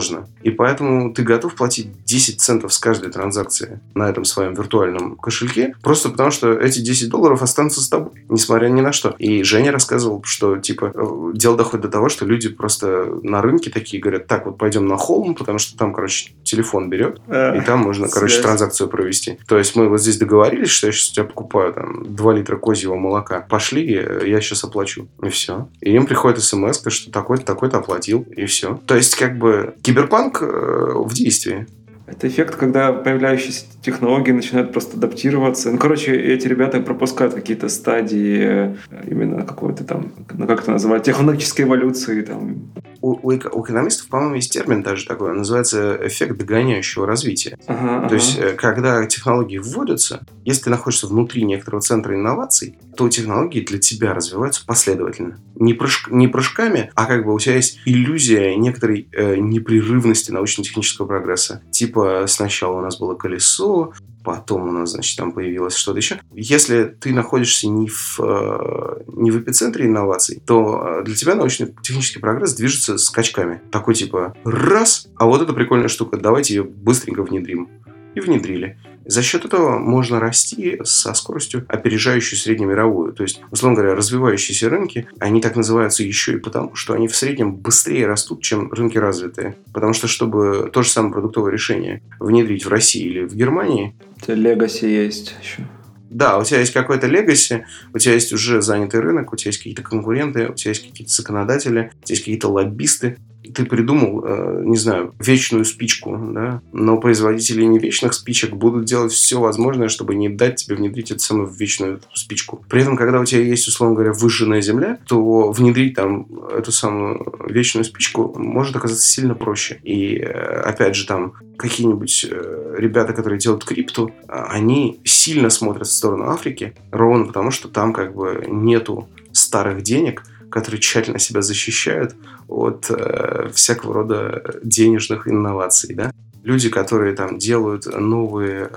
И 0.42 0.50
поэтому 0.50 1.12
ты 1.12 1.22
готов 1.22 1.54
платить 1.54 2.04
10 2.04 2.40
центов 2.40 2.72
с 2.72 2.78
каждой 2.78 3.10
транзакции 3.10 3.80
на 3.94 4.08
этом 4.08 4.24
своем 4.24 4.54
виртуальном 4.54 5.16
кошельке, 5.16 5.74
просто 5.82 6.08
потому 6.10 6.30
что 6.30 6.52
эти 6.52 6.80
10 6.80 7.08
долларов 7.08 7.42
останутся 7.42 7.80
с 7.80 7.88
тобой, 7.88 8.24
несмотря 8.28 8.68
ни 8.68 8.80
на 8.80 8.92
что. 8.92 9.14
И 9.18 9.42
Женя 9.42 9.72
рассказывал, 9.72 10.22
что, 10.24 10.58
типа, 10.58 10.92
э, 10.94 11.30
дело 11.34 11.56
доходит 11.56 11.86
до 11.86 11.88
того, 11.88 12.08
что 12.08 12.24
люди 12.24 12.48
просто 12.48 13.18
на 13.22 13.42
рынке 13.42 13.70
такие 13.70 14.00
говорят, 14.00 14.26
так, 14.26 14.46
вот 14.46 14.58
пойдем 14.58 14.86
на 14.86 14.96
холм, 14.96 15.34
потому 15.34 15.58
что 15.58 15.76
там, 15.76 15.92
короче, 15.92 16.32
телефон 16.42 16.90
берет, 16.90 17.20
а, 17.28 17.56
и 17.56 17.60
там 17.60 17.80
можно, 17.80 18.08
короче, 18.08 18.34
связь. 18.34 18.44
транзакцию 18.44 18.88
провести. 18.88 19.38
То 19.46 19.58
есть 19.58 19.76
мы 19.76 19.88
вот 19.88 20.00
здесь 20.00 20.18
договорились, 20.18 20.70
что 20.70 20.88
я 20.88 20.92
сейчас 20.92 21.10
у 21.10 21.14
тебя 21.14 21.24
покупаю 21.24 21.72
там 21.72 22.14
2 22.14 22.34
литра 22.34 22.56
козьего 22.56 22.96
молока. 22.96 23.40
Пошли, 23.48 23.84
я 23.92 24.40
сейчас 24.40 24.64
оплачу. 24.64 25.08
И 25.22 25.28
все. 25.28 25.68
И 25.80 25.92
им 25.92 26.06
приходит 26.06 26.42
смс, 26.42 26.82
что 26.88 27.10
такой-то, 27.10 27.44
такой-то 27.44 27.78
оплатил, 27.78 28.26
и 28.36 28.46
все. 28.46 28.80
То 28.86 28.96
есть, 28.96 29.14
как 29.16 29.38
бы, 29.38 29.74
киберпанк 29.82 30.42
э, 30.42 30.46
в 30.46 31.12
действии. 31.12 31.66
Это 32.06 32.28
эффект, 32.28 32.56
когда 32.56 32.92
появляющиеся 32.92 33.64
технологии 33.80 34.32
начинают 34.32 34.72
просто 34.72 34.96
адаптироваться. 34.96 35.70
Ну, 35.70 35.78
короче, 35.78 36.14
эти 36.14 36.46
ребята 36.46 36.80
пропускают 36.80 37.32
какие-то 37.32 37.68
стадии 37.68 38.40
э, 38.42 38.74
именно 39.06 39.44
какой-то 39.44 39.84
там, 39.84 40.12
ну, 40.34 40.46
как 40.46 40.62
это 40.62 40.72
называть, 40.72 41.04
технологической 41.04 41.64
эволюции. 41.64 42.22
Там. 42.22 42.72
У, 43.02 43.12
у, 43.12 43.32
у 43.32 43.64
экономистов, 43.64 44.08
по-моему, 44.08 44.36
есть 44.36 44.52
термин 44.52 44.82
даже 44.82 45.06
такой, 45.06 45.34
называется 45.34 45.98
эффект 46.02 46.38
догоняющего 46.38 47.06
развития. 47.06 47.58
Ага, 47.66 48.00
То 48.00 48.06
ага. 48.06 48.14
есть, 48.14 48.38
э, 48.38 48.52
когда 48.52 49.04
технологии 49.06 49.58
вводятся, 49.58 50.24
если 50.44 50.64
ты 50.64 50.70
находишься 50.70 51.08
внутри 51.08 51.44
некоторого 51.44 51.82
центра 51.82 52.14
инноваций, 52.14 52.78
то 52.96 53.08
технологии 53.08 53.60
для 53.60 53.78
тебя 53.78 54.14
развиваются 54.14 54.64
последовательно. 54.64 55.38
Не, 55.56 55.74
прыжк, 55.74 56.08
не 56.10 56.28
прыжками, 56.28 56.90
а 56.94 57.06
как 57.06 57.24
бы 57.24 57.34
у 57.34 57.38
тебя 57.38 57.56
есть 57.56 57.80
иллюзия 57.84 58.54
некоторой 58.56 59.08
э, 59.12 59.36
непрерывности 59.36 60.30
научно-технического 60.30 61.06
прогресса. 61.06 61.62
Типа 61.70 62.24
сначала 62.28 62.78
у 62.78 62.80
нас 62.80 62.98
было 62.98 63.14
колесо, 63.14 63.92
потом 64.24 64.68
у 64.68 64.72
нас, 64.72 64.90
значит, 64.90 65.16
там 65.16 65.32
появилось 65.32 65.76
что-то 65.76 65.98
еще. 65.98 66.20
Если 66.32 66.84
ты 66.84 67.12
находишься 67.12 67.68
не 67.68 67.88
в, 67.88 68.20
э, 68.20 69.02
не 69.08 69.30
в 69.30 69.40
эпицентре 69.40 69.86
инноваций, 69.86 70.42
то 70.46 71.00
э, 71.00 71.04
для 71.04 71.14
тебя 71.14 71.34
научно-технический 71.34 72.20
прогресс 72.20 72.54
движется 72.54 72.98
скачками. 72.98 73.60
Такой 73.70 73.94
типа 73.94 74.34
раз, 74.44 75.08
а 75.16 75.26
вот 75.26 75.42
эта 75.42 75.52
прикольная 75.52 75.88
штука, 75.88 76.16
давайте 76.16 76.54
ее 76.54 76.64
быстренько 76.64 77.22
внедрим. 77.22 77.68
И 78.14 78.20
внедрили. 78.20 78.78
За 79.04 79.22
счет 79.22 79.44
этого 79.44 79.78
можно 79.78 80.20
расти 80.20 80.78
со 80.84 81.14
скоростью, 81.14 81.64
опережающей 81.68 82.36
среднемировую. 82.36 83.12
То 83.12 83.22
есть, 83.22 83.40
условно 83.50 83.76
говоря, 83.76 83.94
развивающиеся 83.94 84.68
рынки, 84.68 85.08
они 85.18 85.40
так 85.40 85.56
называются 85.56 86.02
еще 86.02 86.34
и 86.34 86.38
потому, 86.38 86.74
что 86.74 86.94
они 86.94 87.08
в 87.08 87.16
среднем 87.16 87.54
быстрее 87.54 88.06
растут, 88.06 88.42
чем 88.42 88.72
рынки 88.72 88.98
развитые. 88.98 89.56
Потому 89.72 89.92
что, 89.92 90.06
чтобы 90.06 90.70
то 90.72 90.82
же 90.82 90.90
самое 90.90 91.12
продуктовое 91.12 91.52
решение 91.52 92.02
внедрить 92.20 92.64
в 92.64 92.68
России 92.68 93.04
или 93.04 93.24
в 93.24 93.34
Германии... 93.34 93.94
Это 94.20 94.34
легаси 94.34 94.86
есть 94.86 95.34
еще. 95.42 95.66
Да, 96.12 96.38
у 96.38 96.44
тебя 96.44 96.60
есть 96.60 96.74
какой-то 96.74 97.06
легаси, 97.06 97.64
у 97.94 97.98
тебя 97.98 98.14
есть 98.14 98.34
уже 98.34 98.60
занятый 98.60 99.00
рынок, 99.00 99.32
у 99.32 99.36
тебя 99.36 99.48
есть 99.48 99.58
какие-то 99.58 99.82
конкуренты, 99.82 100.48
у 100.48 100.54
тебя 100.54 100.70
есть 100.70 100.86
какие-то 100.86 101.12
законодатели, 101.12 101.90
у 102.02 102.04
тебя 102.04 102.12
есть 102.12 102.20
какие-то 102.20 102.48
лоббисты, 102.48 103.16
ты 103.54 103.64
придумал, 103.64 104.24
э, 104.24 104.62
не 104.64 104.76
знаю, 104.76 105.14
вечную 105.18 105.64
спичку, 105.64 106.16
да, 106.32 106.62
но 106.72 106.98
производители 106.98 107.64
не 107.64 107.78
вечных 107.78 108.14
спичек 108.14 108.54
будут 108.54 108.84
делать 108.84 109.12
все 109.12 109.40
возможное, 109.40 109.88
чтобы 109.88 110.14
не 110.14 110.28
дать 110.28 110.56
тебе 110.56 110.76
внедрить 110.76 111.10
эту 111.10 111.20
самую 111.20 111.48
вечную 111.48 112.00
спичку. 112.14 112.64
При 112.68 112.82
этом, 112.82 112.96
когда 112.96 113.20
у 113.20 113.24
тебя 113.24 113.42
есть, 113.42 113.68
условно 113.68 113.94
говоря, 113.94 114.12
выжженная 114.12 114.60
земля, 114.60 114.98
то 115.06 115.50
внедрить 115.52 115.94
там 115.94 116.26
эту 116.50 116.72
самую 116.72 117.34
вечную 117.48 117.84
спичку 117.84 118.34
может 118.36 118.76
оказаться 118.76 119.06
сильно 119.06 119.34
проще. 119.34 119.80
И, 119.82 120.16
э, 120.16 120.28
опять 120.64 120.94
же, 120.94 121.06
там 121.06 121.34
какие-нибудь 121.56 122.26
э, 122.30 122.74
ребята, 122.78 123.12
которые 123.12 123.38
делают 123.38 123.64
крипту, 123.64 124.10
они 124.28 125.00
сильно 125.04 125.50
смотрят 125.50 125.86
в 125.86 125.92
сторону 125.92 126.30
Африки, 126.30 126.74
ровно 126.90 127.26
потому, 127.26 127.50
что 127.50 127.68
там 127.68 127.92
как 127.92 128.14
бы 128.14 128.44
нету 128.48 129.08
старых 129.32 129.82
денег, 129.82 130.24
которые 130.52 130.80
тщательно 130.80 131.18
себя 131.18 131.42
защищают 131.42 132.14
от 132.46 132.90
э, 132.90 133.50
всякого 133.52 133.94
рода 133.94 134.60
денежных 134.62 135.26
инноваций, 135.26 135.94
да. 135.94 136.12
Люди, 136.44 136.68
которые 136.68 137.14
там 137.14 137.38
делают 137.38 137.86
новые 137.86 138.64
э, 138.64 138.68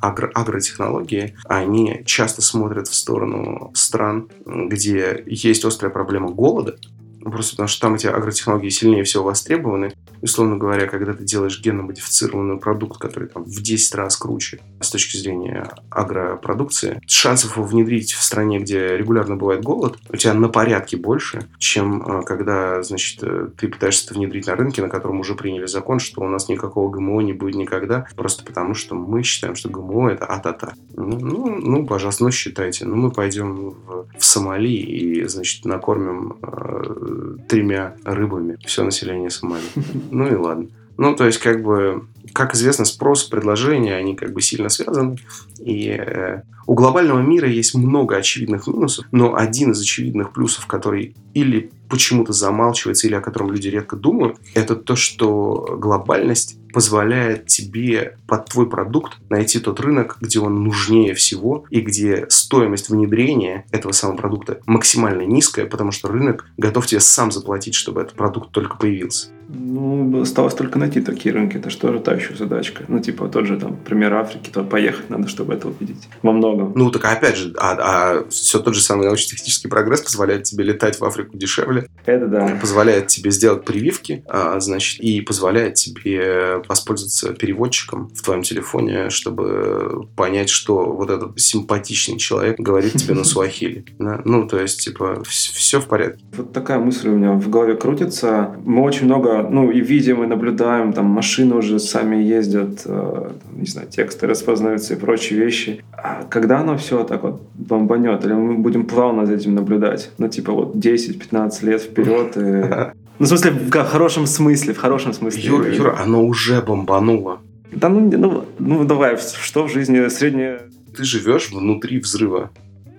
агро 0.00 0.30
агротехнологии, 0.34 1.36
они 1.46 2.02
часто 2.06 2.42
смотрят 2.42 2.88
в 2.88 2.94
сторону 2.94 3.70
стран, 3.74 4.28
где 4.46 5.22
есть 5.26 5.64
острая 5.64 5.92
проблема 5.92 6.30
голода, 6.30 6.76
Просто 7.24 7.52
потому 7.52 7.68
что 7.68 7.80
там 7.80 7.94
эти 7.94 8.06
агротехнологии 8.06 8.68
сильнее 8.68 9.04
всего 9.04 9.24
востребованы. 9.24 9.92
Условно 10.20 10.56
говоря, 10.56 10.86
когда 10.86 11.12
ты 11.12 11.24
делаешь 11.24 11.60
генно-модифицированный 11.60 12.58
продукт, 12.58 13.00
который 13.00 13.28
там 13.28 13.44
в 13.44 13.62
10 13.62 13.94
раз 13.94 14.16
круче 14.16 14.60
с 14.80 14.90
точки 14.90 15.16
зрения 15.16 15.70
агропродукции, 15.90 17.00
шансов 17.06 17.56
его 17.56 17.66
внедрить 17.66 18.12
в 18.12 18.22
стране, 18.22 18.58
где 18.58 18.96
регулярно 18.96 19.36
бывает 19.36 19.62
голод, 19.62 19.98
у 20.10 20.16
тебя 20.16 20.34
на 20.34 20.48
порядке 20.48 20.96
больше, 20.96 21.46
чем 21.58 22.02
э, 22.02 22.22
когда, 22.22 22.82
значит, 22.82 23.22
э, 23.22 23.48
ты 23.56 23.68
пытаешься 23.68 24.06
это 24.06 24.14
внедрить 24.14 24.46
на 24.46 24.56
рынке, 24.56 24.82
на 24.82 24.88
котором 24.88 25.20
уже 25.20 25.34
приняли 25.34 25.66
закон, 25.66 25.98
что 25.98 26.22
у 26.22 26.28
нас 26.28 26.48
никакого 26.48 26.90
ГМО 26.90 27.22
не 27.22 27.32
будет 27.32 27.56
никогда, 27.56 28.06
просто 28.16 28.44
потому 28.44 28.74
что 28.74 28.94
мы 28.94 29.22
считаем, 29.22 29.54
что 29.54 29.68
ГМО 29.68 30.12
это 30.12 30.26
а-та-та. 30.26 30.74
Ну, 30.94 31.18
ну, 31.18 31.58
ну, 31.60 31.86
пожалуйста, 31.86 32.24
ну 32.24 32.30
считайте. 32.30 32.84
Ну, 32.84 32.96
мы 32.96 33.10
пойдем 33.10 33.70
в, 33.70 34.06
в 34.18 34.24
Сомали 34.24 34.68
и, 34.68 35.24
значит, 35.26 35.64
накормим 35.64 36.36
э, 36.42 37.13
тремя 37.48 37.96
рыбами 38.04 38.58
все 38.64 38.84
население 38.84 39.30
Сомали. 39.30 39.62
Ну 40.10 40.28
и 40.28 40.34
ладно. 40.34 40.68
Ну, 40.96 41.14
то 41.16 41.26
есть, 41.26 41.38
как 41.38 41.62
бы, 41.62 42.06
как 42.32 42.54
известно, 42.54 42.84
спрос, 42.84 43.24
предложение, 43.24 43.96
они 43.96 44.14
как 44.14 44.32
бы 44.32 44.40
сильно 44.40 44.68
связаны. 44.68 45.18
И 45.58 45.88
э, 45.88 46.42
у 46.66 46.74
глобального 46.74 47.20
мира 47.20 47.48
есть 47.48 47.74
много 47.74 48.16
очевидных 48.16 48.66
минусов, 48.66 49.06
но 49.12 49.34
один 49.34 49.72
из 49.72 49.80
очевидных 49.80 50.32
плюсов, 50.32 50.66
который 50.66 51.16
или 51.34 51.70
почему-то 51.88 52.32
замалчивается, 52.32 53.06
или 53.06 53.14
о 53.14 53.20
котором 53.20 53.50
люди 53.52 53.68
редко 53.68 53.96
думают, 53.96 54.38
это 54.54 54.74
то, 54.74 54.96
что 54.96 55.76
глобальность 55.78 56.58
позволяет 56.72 57.46
тебе 57.46 58.18
под 58.26 58.46
твой 58.46 58.68
продукт 58.68 59.18
найти 59.30 59.60
тот 59.60 59.78
рынок, 59.80 60.18
где 60.20 60.40
он 60.40 60.64
нужнее 60.64 61.14
всего 61.14 61.66
и 61.70 61.80
где 61.80 62.26
стоимость 62.28 62.88
внедрения 62.88 63.64
этого 63.70 63.92
самого 63.92 64.16
продукта 64.16 64.60
максимально 64.66 65.22
низкая, 65.22 65.66
потому 65.66 65.92
что 65.92 66.08
рынок 66.08 66.46
готов 66.56 66.86
тебе 66.86 67.00
сам 67.00 67.30
заплатить, 67.30 67.74
чтобы 67.74 68.00
этот 68.00 68.14
продукт 68.14 68.50
только 68.50 68.76
появился. 68.76 69.28
Ну, 69.54 70.20
осталось 70.20 70.54
только 70.54 70.78
найти 70.78 71.00
такие 71.00 71.34
рынки. 71.34 71.56
Это 71.56 71.70
что 71.70 71.92
же 71.92 72.00
та 72.00 72.14
еще 72.14 72.34
задачка? 72.34 72.84
Ну, 72.88 73.00
типа, 73.00 73.28
тот 73.28 73.46
же 73.46 73.58
там 73.58 73.76
пример 73.76 74.12
Африки, 74.14 74.50
то 74.52 74.62
поехать 74.64 75.10
надо, 75.10 75.28
чтобы 75.28 75.54
это 75.54 75.68
увидеть. 75.68 76.08
Во 76.22 76.32
многом. 76.32 76.72
Ну, 76.74 76.90
так 76.90 77.04
опять 77.04 77.36
же, 77.36 77.54
а, 77.58 77.76
а 77.78 78.28
все 78.28 78.58
тот 78.58 78.74
же 78.74 78.80
самый 78.80 79.04
научно-технический 79.04 79.68
прогресс 79.68 80.00
позволяет 80.00 80.44
тебе 80.44 80.64
летать 80.64 80.98
в 80.98 81.04
Африку 81.04 81.36
дешевле. 81.36 81.88
Это 82.06 82.26
да. 82.26 82.58
Позволяет 82.60 83.08
тебе 83.08 83.30
сделать 83.30 83.64
прививки, 83.64 84.24
а, 84.28 84.58
значит, 84.60 85.00
и 85.00 85.20
позволяет 85.20 85.74
тебе 85.74 86.62
воспользоваться 86.68 87.32
переводчиком 87.34 88.08
в 88.14 88.22
твоем 88.22 88.42
телефоне, 88.42 89.10
чтобы 89.10 90.08
понять, 90.16 90.48
что 90.48 90.92
вот 90.92 91.10
этот 91.10 91.38
симпатичный 91.40 92.18
человек 92.18 92.58
говорит 92.58 92.94
тебе 92.94 93.14
на 93.14 93.24
суахили. 93.24 93.84
Ну, 93.98 94.48
то 94.48 94.58
есть, 94.58 94.84
типа, 94.84 95.22
все 95.24 95.80
в 95.80 95.86
порядке. 95.86 96.24
Вот 96.36 96.52
такая 96.52 96.78
мысль 96.78 97.08
у 97.08 97.16
меня 97.16 97.32
в 97.32 97.48
голове 97.48 97.76
крутится. 97.76 98.54
Мы 98.64 98.82
очень 98.82 99.06
много, 99.06 99.43
ну, 99.50 99.70
и 99.70 99.80
видим, 99.80 100.22
и 100.22 100.26
наблюдаем, 100.26 100.92
там, 100.92 101.06
машины 101.06 101.56
уже 101.56 101.78
сами 101.78 102.16
ездят, 102.16 102.82
э, 102.84 103.30
не 103.56 103.66
знаю, 103.66 103.88
тексты 103.88 104.26
распознаются 104.26 104.94
и 104.94 104.96
прочие 104.96 105.38
вещи. 105.38 105.84
А 105.92 106.24
когда 106.28 106.60
оно 106.60 106.76
все 106.76 107.04
так 107.04 107.22
вот 107.22 107.42
бомбанет? 107.54 108.24
Или 108.24 108.32
мы 108.32 108.54
будем 108.54 108.86
плавно 108.86 109.26
за 109.26 109.34
этим 109.34 109.54
наблюдать? 109.54 110.10
Ну, 110.18 110.28
типа, 110.28 110.52
вот 110.52 110.76
10-15 110.76 111.64
лет 111.64 111.82
вперед 111.82 112.36
и 112.36 112.92
Ну, 113.18 113.26
в 113.26 113.28
смысле, 113.28 113.52
в 113.52 113.70
хорошем 113.70 114.26
смысле, 114.26 114.74
в 114.74 114.78
хорошем 114.78 115.12
смысле. 115.12 115.42
Юра, 115.42 115.72
Юра, 115.72 115.96
оно 116.00 116.24
уже 116.24 116.60
бомбануло. 116.60 117.40
Да 117.70 117.88
ну, 117.88 118.10
ну, 118.10 118.44
ну 118.58 118.84
давай, 118.84 119.16
что 119.16 119.66
в 119.66 119.72
жизни 119.72 120.08
среднее... 120.08 120.62
Ты 120.96 121.04
живешь 121.04 121.50
внутри 121.50 121.98
взрыва. 121.98 122.50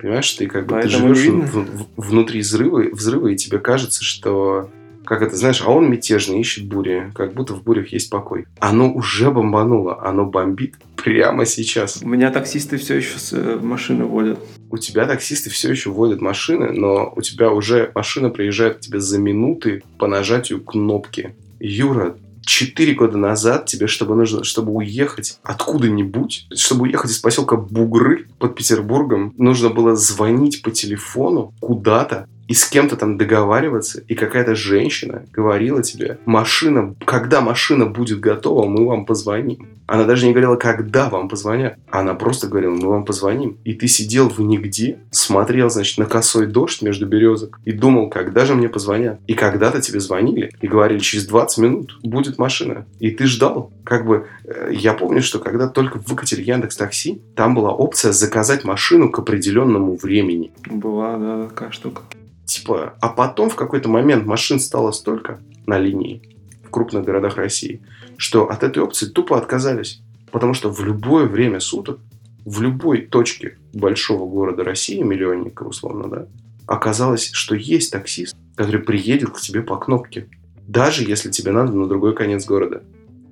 Понимаешь, 0.02 0.32
ты 0.34 0.48
как 0.48 0.68
бы 0.68 0.82
ты 0.82 0.90
живешь 0.90 1.26
в, 1.26 1.58
в, 1.58 1.88
внутри 1.98 2.42
взрыва, 2.42 2.84
взрыва, 2.92 3.28
и 3.30 3.36
тебе 3.36 3.60
кажется, 3.60 4.04
что 4.04 4.70
как 5.06 5.22
это, 5.22 5.36
знаешь, 5.36 5.62
а 5.66 5.72
он 5.72 5.90
мятежный, 5.90 6.40
ищет 6.40 6.66
бури, 6.68 7.12
как 7.14 7.34
будто 7.34 7.54
в 7.54 7.64
бурях 7.64 7.94
есть 7.94 8.10
покой. 8.10 8.46
Оно 8.60 8.92
уже 8.92 9.32
бомбануло, 9.32 10.06
оно 10.06 10.26
бомбит 10.26 10.76
прямо 10.96 11.46
сейчас. 11.46 12.02
У 12.02 12.08
меня 12.08 12.32
таксисты 12.32 12.78
все 12.78 12.96
еще 12.98 13.20
с 13.20 13.34
э, 13.34 13.60
машины 13.62 14.06
водят. 14.06 14.40
У 14.70 14.78
тебя 14.78 15.06
таксисты 15.06 15.50
все 15.50 15.70
еще 15.70 15.92
водят 15.92 16.22
машины, 16.22 16.72
но 16.72 17.14
у 17.16 17.22
тебя 17.22 17.52
уже 17.52 17.92
машина 17.96 18.30
приезжает 18.30 18.78
к 18.78 18.80
тебе 18.82 19.00
за 19.00 19.20
минуты 19.20 19.84
по 19.98 20.08
нажатию 20.08 20.62
кнопки. 20.62 21.36
Юра, 21.60 22.18
четыре 22.46 22.94
года 22.94 23.18
назад 23.18 23.66
тебе, 23.66 23.88
чтобы 23.88 24.16
нужно, 24.16 24.44
чтобы 24.44 24.72
уехать 24.72 25.40
откуда-нибудь, 25.44 26.48
чтобы 26.56 26.84
уехать 26.84 27.12
из 27.12 27.18
поселка 27.18 27.56
Бугры 27.56 28.28
под 28.40 28.56
Петербургом, 28.56 29.34
нужно 29.38 29.70
было 29.70 29.96
звонить 29.96 30.62
по 30.62 30.72
телефону 30.72 31.54
куда-то, 31.60 32.28
и 32.48 32.54
с 32.54 32.68
кем-то 32.68 32.96
там 32.96 33.18
договариваться, 33.18 34.02
и 34.08 34.16
какая-то 34.16 34.56
женщина 34.56 35.26
говорила 35.32 35.82
тебе, 35.82 36.20
машина, 36.26 36.96
когда 37.06 37.42
машина 37.42 37.86
будет 37.86 38.20
готова, 38.20 38.68
мы 38.68 38.86
вам 38.86 39.06
позвоним. 39.06 39.68
Она 39.88 40.06
даже 40.06 40.26
не 40.26 40.32
говорила, 40.32 40.56
когда 40.56 41.10
вам 41.10 41.30
позвонят. 41.30 41.78
Она 41.92 42.16
просто 42.16 42.48
говорила, 42.48 42.74
мы 42.74 42.88
вам 42.88 43.06
позвоним. 43.06 43.58
И 43.64 43.74
ты 43.74 43.88
сидел 43.88 44.30
в 44.30 44.40
нигде, 44.40 45.00
смотрел, 45.12 45.70
значит, 45.70 45.98
на 46.00 46.06
косой 46.06 46.48
дождь 46.48 46.82
между 46.82 47.06
березок 47.06 47.60
и 47.66 47.72
думал, 47.72 48.10
когда 48.10 48.46
же 48.46 48.56
мне 48.56 48.68
позвонят. 48.68 49.20
И 49.28 49.36
когда-то 49.36 49.82
тебе 49.82 50.00
звонили 50.00 50.52
и 50.60 50.68
говорили, 50.68 51.00
через 51.00 51.28
20 51.28 51.58
минут 51.60 52.00
будет 52.04 52.38
машина. 52.40 52.86
И 53.00 53.12
ты 53.12 53.28
ждал. 53.28 53.72
Как 53.84 54.08
бы, 54.08 54.28
э, 54.44 54.72
я 54.74 54.94
помню, 54.94 55.22
что 55.22 55.38
когда 55.40 55.68
только 55.68 56.00
выкатили 56.00 56.42
Яндекс 56.42 56.78
Такси, 56.78 57.22
там 57.36 57.54
была 57.54 57.72
опция 57.72 58.12
заказать 58.12 58.64
машину 58.64 59.12
к 59.12 59.20
определенному 59.20 59.96
времени. 59.96 60.52
Была, 60.68 61.18
да, 61.18 61.48
такая 61.48 61.70
штука. 61.70 62.02
Типа, 62.46 62.96
а 63.02 63.10
потом 63.10 63.50
в 63.50 63.56
какой-то 63.56 63.90
момент 63.90 64.26
машин 64.26 64.60
стало 64.60 64.92
столько 64.92 65.40
на 65.66 65.80
линии 65.80 66.22
в 66.64 66.70
крупных 66.70 67.04
городах 67.04 67.38
России, 67.38 67.82
что 68.18 68.50
от 68.50 68.64
этой 68.64 68.84
опции 68.84 69.08
тупо 69.08 69.38
отказались. 69.38 70.02
Потому 70.32 70.54
что 70.54 70.70
в 70.70 70.84
любое 70.84 71.26
время 71.26 71.60
суток, 71.60 72.00
в 72.46 72.62
любой 72.62 73.02
точке 73.02 73.58
большого 73.74 74.30
города 74.30 74.64
России, 74.64 75.02
миллионника 75.02 75.64
условно, 75.64 76.08
да, 76.08 76.28
оказалось, 76.68 77.32
что 77.32 77.56
есть 77.56 77.92
таксист, 77.92 78.36
который 78.56 78.82
приедет 78.82 79.32
к 79.32 79.40
тебе 79.40 79.62
по 79.62 79.78
кнопке. 79.78 80.28
Даже 80.68 81.04
если 81.04 81.32
тебе 81.32 81.52
надо 81.52 81.74
на 81.74 81.88
другой 81.88 82.16
конец 82.16 82.46
города. 82.46 82.84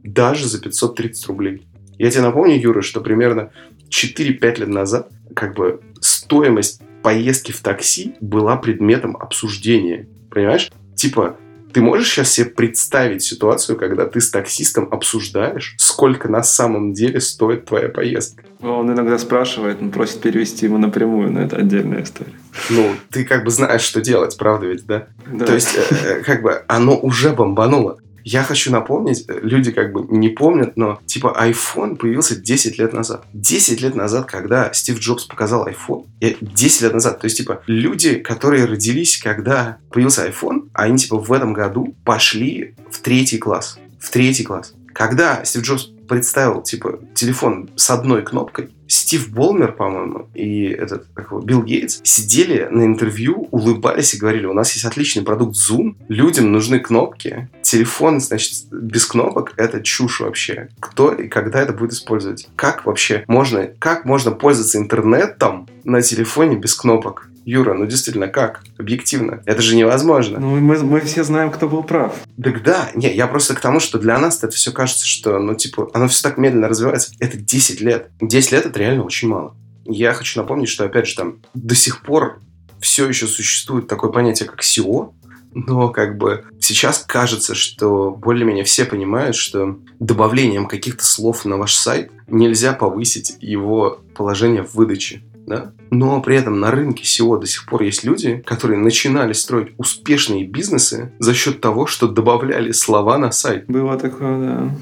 Даже 0.04 0.48
за 0.48 0.60
530 0.62 1.28
рублей. 1.28 1.68
Я 1.98 2.10
тебе 2.10 2.24
напомню, 2.24 2.60
Юра, 2.60 2.82
что 2.82 3.02
примерно 3.02 3.52
4-5 3.90 4.60
лет 4.60 4.68
назад 4.68 5.12
как 5.36 5.56
бы 5.56 5.82
стоимость 6.00 6.82
поездки 7.04 7.52
в 7.52 7.62
такси 7.62 8.16
была 8.20 8.56
предметом 8.56 9.16
обсуждения. 9.18 10.08
Понимаешь? 10.32 10.72
Типа, 10.96 11.38
ты 11.74 11.82
можешь 11.82 12.10
сейчас 12.10 12.32
себе 12.32 12.50
представить 12.50 13.24
ситуацию, 13.24 13.78
когда 13.78 14.06
ты 14.06 14.22
с 14.22 14.30
таксистом 14.30 14.88
обсуждаешь, 14.92 15.76
сколько 15.78 16.30
на 16.30 16.44
самом 16.44 16.94
деле 16.94 17.20
стоит 17.20 17.66
твоя 17.66 17.90
поездка? 17.90 18.44
Он 18.62 18.92
иногда 18.92 19.18
спрашивает, 19.18 19.82
он 19.82 19.92
просит 19.92 20.22
перевести 20.22 20.68
ему 20.68 20.78
напрямую, 20.78 21.32
но 21.32 21.42
это 21.42 21.58
отдельная 21.58 22.04
история. 22.04 22.34
Ну, 22.70 22.92
ты 23.10 23.26
как 23.26 23.44
бы 23.44 23.52
знаешь, 23.52 23.82
что 23.82 24.02
делать, 24.02 24.38
правда 24.38 24.68
ведь, 24.68 24.86
да? 24.86 25.08
да. 25.28 25.46
То 25.46 25.54
есть, 25.56 25.76
э, 25.76 25.96
э, 26.06 26.24
как 26.24 26.44
бы, 26.44 26.64
оно 26.68 26.98
уже 26.98 27.32
бомбануло. 27.32 27.98
Я 28.24 28.44
хочу 28.44 28.72
напомнить, 28.72 29.26
э, 29.28 29.40
люди 29.42 29.72
как 29.72 29.92
бы 29.92 30.06
не 30.10 30.30
помнят, 30.30 30.78
но 30.78 31.00
типа 31.06 31.36
iPhone 31.40 31.96
появился 31.96 32.36
10 32.36 32.78
лет 32.80 32.94
назад. 32.94 33.26
10 33.34 33.82
лет 33.82 33.96
назад, 33.96 34.26
когда 34.26 34.74
Стив 34.74 35.00
Джобс 35.00 35.26
показал 35.26 35.68
iPhone, 35.68 36.06
10 36.20 36.82
лет 36.82 36.94
назад, 36.94 37.20
то 37.20 37.26
есть 37.26 37.38
типа 37.38 37.62
люди, 37.68 38.16
которые 38.16 38.66
родились, 38.66 39.18
когда 39.18 39.78
появился 39.92 40.28
iPhone, 40.28 40.70
они 40.74 40.98
типа 40.98 41.18
в 41.18 41.32
этом 41.32 41.54
году 41.54 41.96
пошли 42.06 42.76
в 42.92 43.00
третий 43.00 43.38
класс. 43.38 43.78
В 44.00 44.10
третий 44.10 44.44
класс. 44.44 44.74
Когда 44.94 45.44
Стив 45.44 45.64
Джобс 45.64 45.93
представил, 46.08 46.62
типа, 46.62 47.00
телефон 47.14 47.70
с 47.76 47.90
одной 47.90 48.24
кнопкой, 48.24 48.70
Стив 48.88 49.30
Болмер, 49.30 49.72
по-моему, 49.72 50.30
и 50.34 50.66
этот, 50.66 51.08
как 51.14 51.32
его, 51.32 51.40
Билл 51.40 51.64
Гейтс 51.64 52.02
сидели 52.04 52.68
на 52.70 52.86
интервью, 52.86 53.48
улыбались 53.50 54.14
и 54.14 54.18
говорили, 54.18 54.46
у 54.46 54.54
нас 54.54 54.72
есть 54.74 54.86
отличный 54.86 55.24
продукт 55.24 55.56
Zoom, 55.56 55.96
людям 56.10 56.52
нужны 56.52 56.80
кнопки, 56.80 57.50
телефон, 57.64 58.20
значит, 58.20 58.54
без 58.72 59.06
кнопок— 59.06 59.54
это 59.58 59.82
чушь 59.82 60.20
вообще. 60.20 60.70
Кто 60.80 61.12
и 61.12 61.28
когда 61.28 61.62
это 61.62 61.74
будет 61.74 61.94
использовать? 61.94 62.48
Как 62.56 62.86
вообще 62.86 63.24
можно, 63.28 63.68
как 63.80 64.06
можно 64.06 64.32
пользоваться 64.32 64.78
интернетом 64.78 65.68
на 65.84 66.02
телефоне 66.02 66.58
без 66.58 66.76
кнопок? 66.76 67.30
Юра, 67.46 67.74
ну 67.74 67.86
действительно, 67.86 68.28
как? 68.28 68.64
Объективно. 68.78 69.42
Это 69.46 69.62
же 69.62 69.76
невозможно. 69.76 70.40
Ну, 70.40 70.56
мы, 70.58 70.80
мы 70.80 71.02
все 71.02 71.24
знаем, 71.24 71.52
кто 71.52 71.68
был 71.68 71.84
прав. 71.84 72.16
Так 72.42 72.64
да, 72.64 72.90
не, 72.96 73.14
я 73.14 73.28
просто 73.28 73.54
к 73.56 73.60
тому, 73.60 73.80
что 73.80 74.00
для 74.00 74.18
нас 74.18 74.44
это 74.44 74.54
все 74.56 74.72
кажется, 74.72 75.06
что, 75.06 75.40
ну, 75.40 75.56
типа, 75.56 75.90
оно 75.94 76.08
все 76.08 76.24
так 76.24 76.38
медленно 76.38 76.70
развивается. 76.70 77.14
Это 77.20 77.38
10 77.38 77.82
лет. 77.82 78.10
10 78.22 78.52
лет 78.52 78.66
это 78.66 78.80
реально 78.80 79.04
очень 79.04 79.28
мало. 79.28 79.56
Я 79.86 80.14
хочу 80.14 80.40
напомнить, 80.40 80.70
что, 80.70 80.86
опять 80.86 81.08
же, 81.08 81.16
там 81.16 81.40
до 81.54 81.76
сих 81.76 82.02
пор 82.02 82.40
все 82.80 83.08
еще 83.08 83.28
существует 83.28 83.88
такое 83.88 84.12
понятие, 84.12 84.48
как 84.48 84.62
SEO, 84.62 85.14
Но 85.54 85.90
как 85.90 86.18
бы 86.18 86.46
сейчас 86.60 87.04
кажется, 87.06 87.56
что 87.56 88.12
более-менее 88.12 88.64
все 88.64 88.86
понимают, 88.86 89.36
что 89.36 89.78
добавлением 90.00 90.68
каких-то 90.68 91.06
слов 91.06 91.46
на 91.46 91.58
ваш 91.58 91.76
сайт 91.76 92.12
нельзя 92.28 92.74
повысить 92.74 93.38
его 93.40 94.00
положение 94.16 94.64
в 94.64 94.76
выдаче. 94.76 95.24
Да? 95.46 95.74
Но 95.92 96.22
при 96.22 96.36
этом 96.38 96.60
на 96.60 96.72
рынке 96.72 97.04
SEO 97.04 97.40
до 97.40 97.46
сих 97.46 97.66
пор 97.66 97.84
есть 97.84 98.04
люди, 98.04 98.44
которые 98.46 98.80
начинали 98.80 99.34
строить 99.34 99.74
успешные 99.78 100.46
бизнесы 100.46 101.12
за 101.20 101.34
счет 101.34 101.62
того, 101.62 101.86
что 101.86 102.08
добавляли 102.08 102.72
слова 102.72 103.18
на 103.18 103.32
сайт. 103.32 103.66
Было 103.68 103.98
такое, 103.98 104.40
да. 104.40 104.76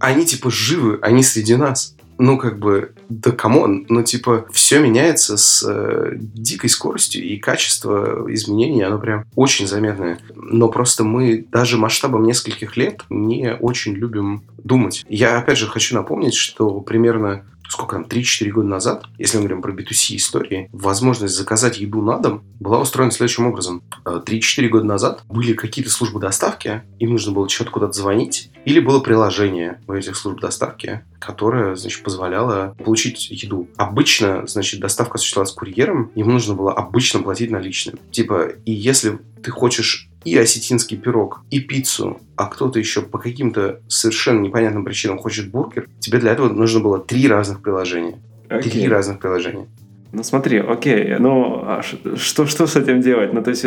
Они 0.00 0.24
типа 0.24 0.50
живы, 0.50 0.98
они 1.02 1.22
среди 1.22 1.56
нас 1.56 1.96
ну, 2.18 2.36
как 2.36 2.58
бы, 2.58 2.92
да 3.08 3.30
come 3.30 3.62
on, 3.62 3.86
ну, 3.88 4.02
типа, 4.02 4.46
все 4.50 4.80
меняется 4.80 5.36
с 5.36 5.64
э, 5.66 6.16
дикой 6.18 6.68
скоростью, 6.68 7.24
и 7.24 7.38
качество 7.38 8.26
изменений, 8.28 8.82
оно 8.82 8.98
прям 8.98 9.24
очень 9.36 9.68
заметное. 9.68 10.18
Но 10.34 10.68
просто 10.68 11.04
мы 11.04 11.46
даже 11.50 11.78
масштабом 11.78 12.24
нескольких 12.24 12.76
лет 12.76 13.02
не 13.08 13.54
очень 13.54 13.94
любим 13.94 14.42
думать. 14.62 15.06
Я, 15.08 15.38
опять 15.38 15.58
же, 15.58 15.68
хочу 15.68 15.94
напомнить, 15.94 16.34
что 16.34 16.80
примерно 16.80 17.44
сколько 17.68 17.96
там, 17.96 18.04
3-4 18.04 18.50
года 18.50 18.68
назад, 18.68 19.04
если 19.18 19.36
мы 19.36 19.44
говорим 19.44 19.62
про 19.62 19.72
B2C 19.72 20.16
истории, 20.16 20.68
возможность 20.72 21.34
заказать 21.34 21.78
еду 21.78 22.02
на 22.02 22.18
дом 22.18 22.42
была 22.60 22.80
устроена 22.80 23.12
следующим 23.12 23.46
образом. 23.46 23.82
3-4 24.04 24.40
э, 24.64 24.68
года 24.68 24.84
назад 24.84 25.22
были 25.28 25.52
какие-то 25.52 25.90
службы 25.90 26.20
доставки, 26.20 26.82
им 26.98 27.10
нужно 27.10 27.32
было 27.32 27.48
что-то 27.48 27.70
куда-то 27.70 27.92
звонить, 27.92 28.50
или 28.64 28.80
было 28.80 29.00
приложение 29.00 29.80
у 29.86 29.92
этих 29.92 30.16
служб 30.16 30.40
доставки, 30.40 31.02
которое, 31.18 31.76
значит, 31.76 32.02
позволяло 32.02 32.74
получить 32.84 33.30
еду. 33.30 33.68
Обычно, 33.76 34.46
значит, 34.46 34.80
доставка 34.80 35.14
осуществлялась 35.14 35.52
курьером, 35.52 36.10
ему 36.14 36.32
нужно 36.32 36.54
было 36.54 36.72
обычно 36.72 37.20
платить 37.20 37.50
наличным. 37.50 37.98
Типа, 38.10 38.48
и 38.64 38.72
если 38.72 39.18
ты 39.42 39.50
хочешь 39.50 40.08
и 40.24 40.36
осетинский 40.36 40.96
пирог, 40.96 41.42
и 41.50 41.60
пиццу, 41.60 42.20
а 42.36 42.46
кто-то 42.46 42.78
еще 42.78 43.02
по 43.02 43.18
каким-то 43.18 43.80
совершенно 43.88 44.40
непонятным 44.40 44.84
причинам 44.84 45.18
хочет 45.18 45.50
бургер, 45.50 45.88
тебе 46.00 46.18
для 46.18 46.32
этого 46.32 46.48
нужно 46.48 46.80
было 46.80 46.98
три 46.98 47.28
разных 47.28 47.62
приложения. 47.62 48.18
Okay. 48.48 48.70
Три 48.70 48.88
разных 48.88 49.20
приложения. 49.20 49.68
Ну 50.10 50.22
смотри, 50.22 50.58
окей, 50.58 51.16
ну 51.18 51.62
а 51.64 51.82
что, 51.82 52.46
что 52.46 52.66
с 52.66 52.76
этим 52.76 53.02
делать? 53.02 53.34
Ну 53.34 53.42
то 53.42 53.50
есть 53.50 53.66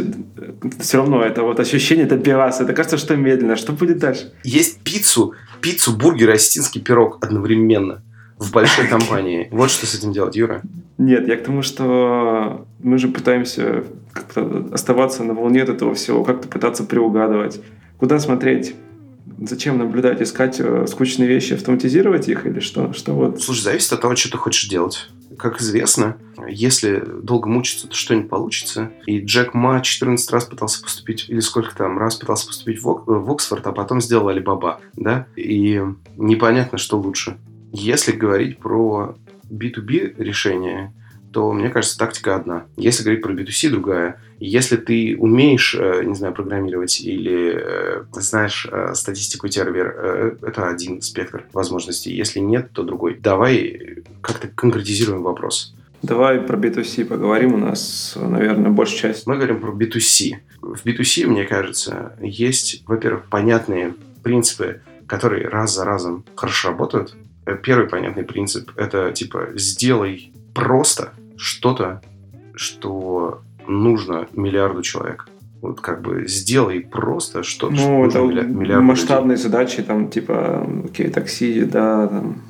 все 0.80 0.97
равно 0.97 1.22
это 1.22 1.43
вот 1.43 1.59
ощущение, 1.59 2.05
это 2.05 2.17
пирас, 2.17 2.61
это 2.61 2.74
кажется, 2.74 2.97
что 2.97 3.15
медленно. 3.15 3.55
Что 3.55 3.74
будет 3.74 3.99
дальше? 3.99 4.34
Есть 4.43 4.82
пиццу, 4.82 5.34
пиццу, 5.61 5.95
бургер 5.95 6.32
осетинский 6.32 6.82
пирог 6.82 7.24
одновременно 7.24 8.01
в 8.41 8.51
большой 8.51 8.87
компании. 8.87 9.47
Вот 9.51 9.69
что 9.69 9.85
с 9.85 9.93
этим 9.93 10.11
делать, 10.11 10.35
Юра? 10.35 10.61
Нет, 10.97 11.27
я 11.27 11.37
к 11.37 11.43
тому, 11.43 11.61
что 11.61 12.65
мы 12.79 12.97
же 12.97 13.07
пытаемся 13.07 13.83
как-то 14.11 14.67
оставаться 14.73 15.23
на 15.23 15.33
волне 15.33 15.61
от 15.61 15.69
этого 15.69 15.93
всего, 15.93 16.23
как-то 16.23 16.47
пытаться 16.47 16.83
приугадывать. 16.83 17.61
Куда 17.97 18.19
смотреть? 18.19 18.75
Зачем 19.39 19.77
наблюдать, 19.77 20.21
искать 20.21 20.59
э, 20.59 20.85
скучные 20.87 21.27
вещи, 21.27 21.53
автоматизировать 21.53 22.27
их 22.29 22.45
или 22.47 22.59
что? 22.59 22.93
что 22.93 23.13
вот? 23.13 23.41
Слушай, 23.41 23.61
зависит 23.61 23.93
от 23.93 24.01
того, 24.01 24.15
что 24.15 24.31
ты 24.31 24.37
хочешь 24.37 24.67
делать. 24.67 25.09
Как 25.37 25.61
известно, 25.61 26.17
если 26.47 27.03
долго 27.23 27.47
мучиться, 27.47 27.87
то 27.87 27.95
что-нибудь 27.95 28.29
получится. 28.29 28.91
И 29.05 29.19
Джек 29.19 29.53
Ма 29.53 29.81
14 29.81 30.31
раз 30.31 30.45
пытался 30.45 30.81
поступить, 30.83 31.29
или 31.29 31.39
сколько 31.39 31.75
там, 31.75 31.97
раз 31.97 32.15
пытался 32.15 32.47
поступить 32.47 32.81
в, 32.81 33.03
в 33.05 33.31
Оксфорд, 33.31 33.65
а 33.67 33.71
потом 33.71 34.01
сделал 34.01 34.27
Алибаба, 34.29 34.81
да? 34.95 35.27
И 35.35 35.81
непонятно, 36.17 36.77
что 36.77 36.99
лучше. 36.99 37.37
Если 37.72 38.11
говорить 38.11 38.57
про 38.59 39.15
B2B 39.49 40.15
решение, 40.17 40.93
то, 41.32 41.51
мне 41.53 41.69
кажется, 41.69 41.97
тактика 41.97 42.36
одна. 42.36 42.65
Если 42.78 43.03
говорить 43.03 43.24
про 43.24 43.34
B2C, 43.34 43.69
другая. 43.69 44.22
Если 44.39 44.76
ты 44.76 45.15
умеешь, 45.17 45.76
э, 45.76 46.03
не 46.03 46.15
знаю, 46.15 46.34
программировать 46.34 46.99
или 46.99 47.53
э, 47.55 48.03
знаешь 48.11 48.67
э, 48.69 48.93
статистику 48.95 49.47
тервер, 49.47 50.38
это 50.41 50.67
один 50.67 51.01
спектр 51.01 51.45
возможностей. 51.53 52.13
Если 52.13 52.39
нет, 52.39 52.72
то 52.74 52.84
другой. 52.84 53.17
Давай 53.17 54.03
как-то 54.22 54.47
конкретизируем 54.47 55.24
вопрос. 55.24 55.76
Давай 56.01 56.39
про 56.39 56.57
B2C 56.57 57.05
поговорим. 57.05 57.53
У 57.53 57.57
нас, 57.57 58.17
наверное, 58.19 58.72
большая 58.72 59.13
часть. 59.13 59.28
Мы 59.28 59.36
говорим 59.36 59.61
про 59.61 59.72
B2C. 59.72 60.38
В 60.61 60.84
B2C, 60.84 61.28
мне 61.28 61.45
кажется, 61.45 62.17
есть, 62.19 62.84
во-первых, 62.88 63.30
понятные 63.30 63.93
принципы, 64.24 64.82
которые 65.05 65.47
раз 65.47 65.76
за 65.76 65.86
разом 65.86 66.26
хорошо 66.36 66.69
работают. 66.69 67.15
Первый 67.56 67.88
понятный 67.88 68.24
принцип– 68.24 68.72
это 68.76 69.12
типа 69.12 69.49
«сделай 69.56 70.32
просто 70.54 71.14
что-то, 71.38 72.02
что 72.56 73.41
нужно 73.68 74.28
миллиарду 74.34 74.82
человек. 74.82 75.28
Вот 75.62 75.80
как 75.80 76.02
бы 76.02 76.28
сделай 76.28 76.82
просто 76.82 77.43
что-то, 77.43 77.74
ну, 77.74 78.10
что 78.10 78.22
это 78.22 78.43
миллиарду 78.43 78.84
масштабные 78.84 79.38
людей. 79.38 79.43
задачи, 79.43 79.84
там, 79.84 80.10
типа, 80.10 80.68
окей, 80.86 81.10
такси, 81.10 81.62
да, 81.66 82.08
там. 82.08 82.41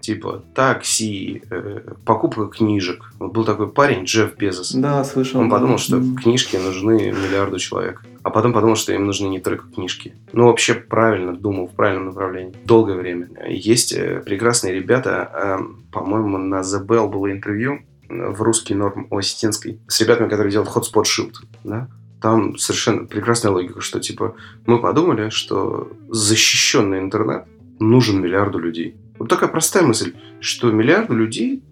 Типа, 0.00 0.42
такси, 0.54 1.42
э, 1.50 1.80
покупка 2.04 2.46
книжек. 2.46 3.12
Вот 3.18 3.32
был 3.32 3.44
такой 3.44 3.70
парень, 3.70 4.04
Джефф 4.04 4.36
Безос. 4.36 4.72
Да, 4.72 5.02
слышал. 5.02 5.40
Он 5.40 5.50
подумал, 5.50 5.78
что 5.78 5.98
книжки 6.22 6.56
нужны 6.56 7.10
миллиарду 7.10 7.58
человек. 7.58 8.02
А 8.24 8.30
потом 8.30 8.52
подумал, 8.52 8.74
что 8.74 8.92
им 8.92 9.06
нужны 9.06 9.28
не 9.28 9.38
только 9.38 9.68
книжки. 9.68 10.16
Ну, 10.32 10.46
вообще 10.46 10.74
правильно 10.74 11.36
думал, 11.36 11.68
в 11.68 11.74
правильном 11.76 12.06
направлении. 12.06 12.54
Долгое 12.64 12.96
время. 12.96 13.28
Есть 13.48 13.92
э, 13.92 14.22
прекрасные 14.24 14.74
ребята, 14.74 15.30
э, 15.32 15.58
по-моему, 15.92 16.38
на 16.38 16.62
The 16.62 16.84
Bell 16.84 17.08
было 17.08 17.30
интервью, 17.30 17.80
в 18.08 18.42
русский 18.42 18.74
норм 18.74 19.06
осетинской 19.10 19.80
с 19.88 20.00
ребятами, 20.00 20.28
которые 20.28 20.52
делают 20.52 20.70
Hotspot 20.70 21.04
Shield, 21.04 21.34
да, 21.64 21.88
там 22.20 22.56
совершенно 22.56 23.04
прекрасная 23.04 23.52
логика, 23.52 23.80
что 23.80 24.00
типа 24.00 24.34
мы 24.66 24.80
подумали, 24.80 25.28
что 25.28 25.92
защищенный 26.08 26.98
интернет 26.98 27.44
нужен 27.78 28.20
миллиарду 28.20 28.58
людей. 28.58 28.96
Вот 29.18 29.28
такая 29.28 29.48
простая 29.48 29.82
мысль, 29.82 30.14
что 30.40 30.70
миллиарду 30.70 31.14
людей, 31.14 31.62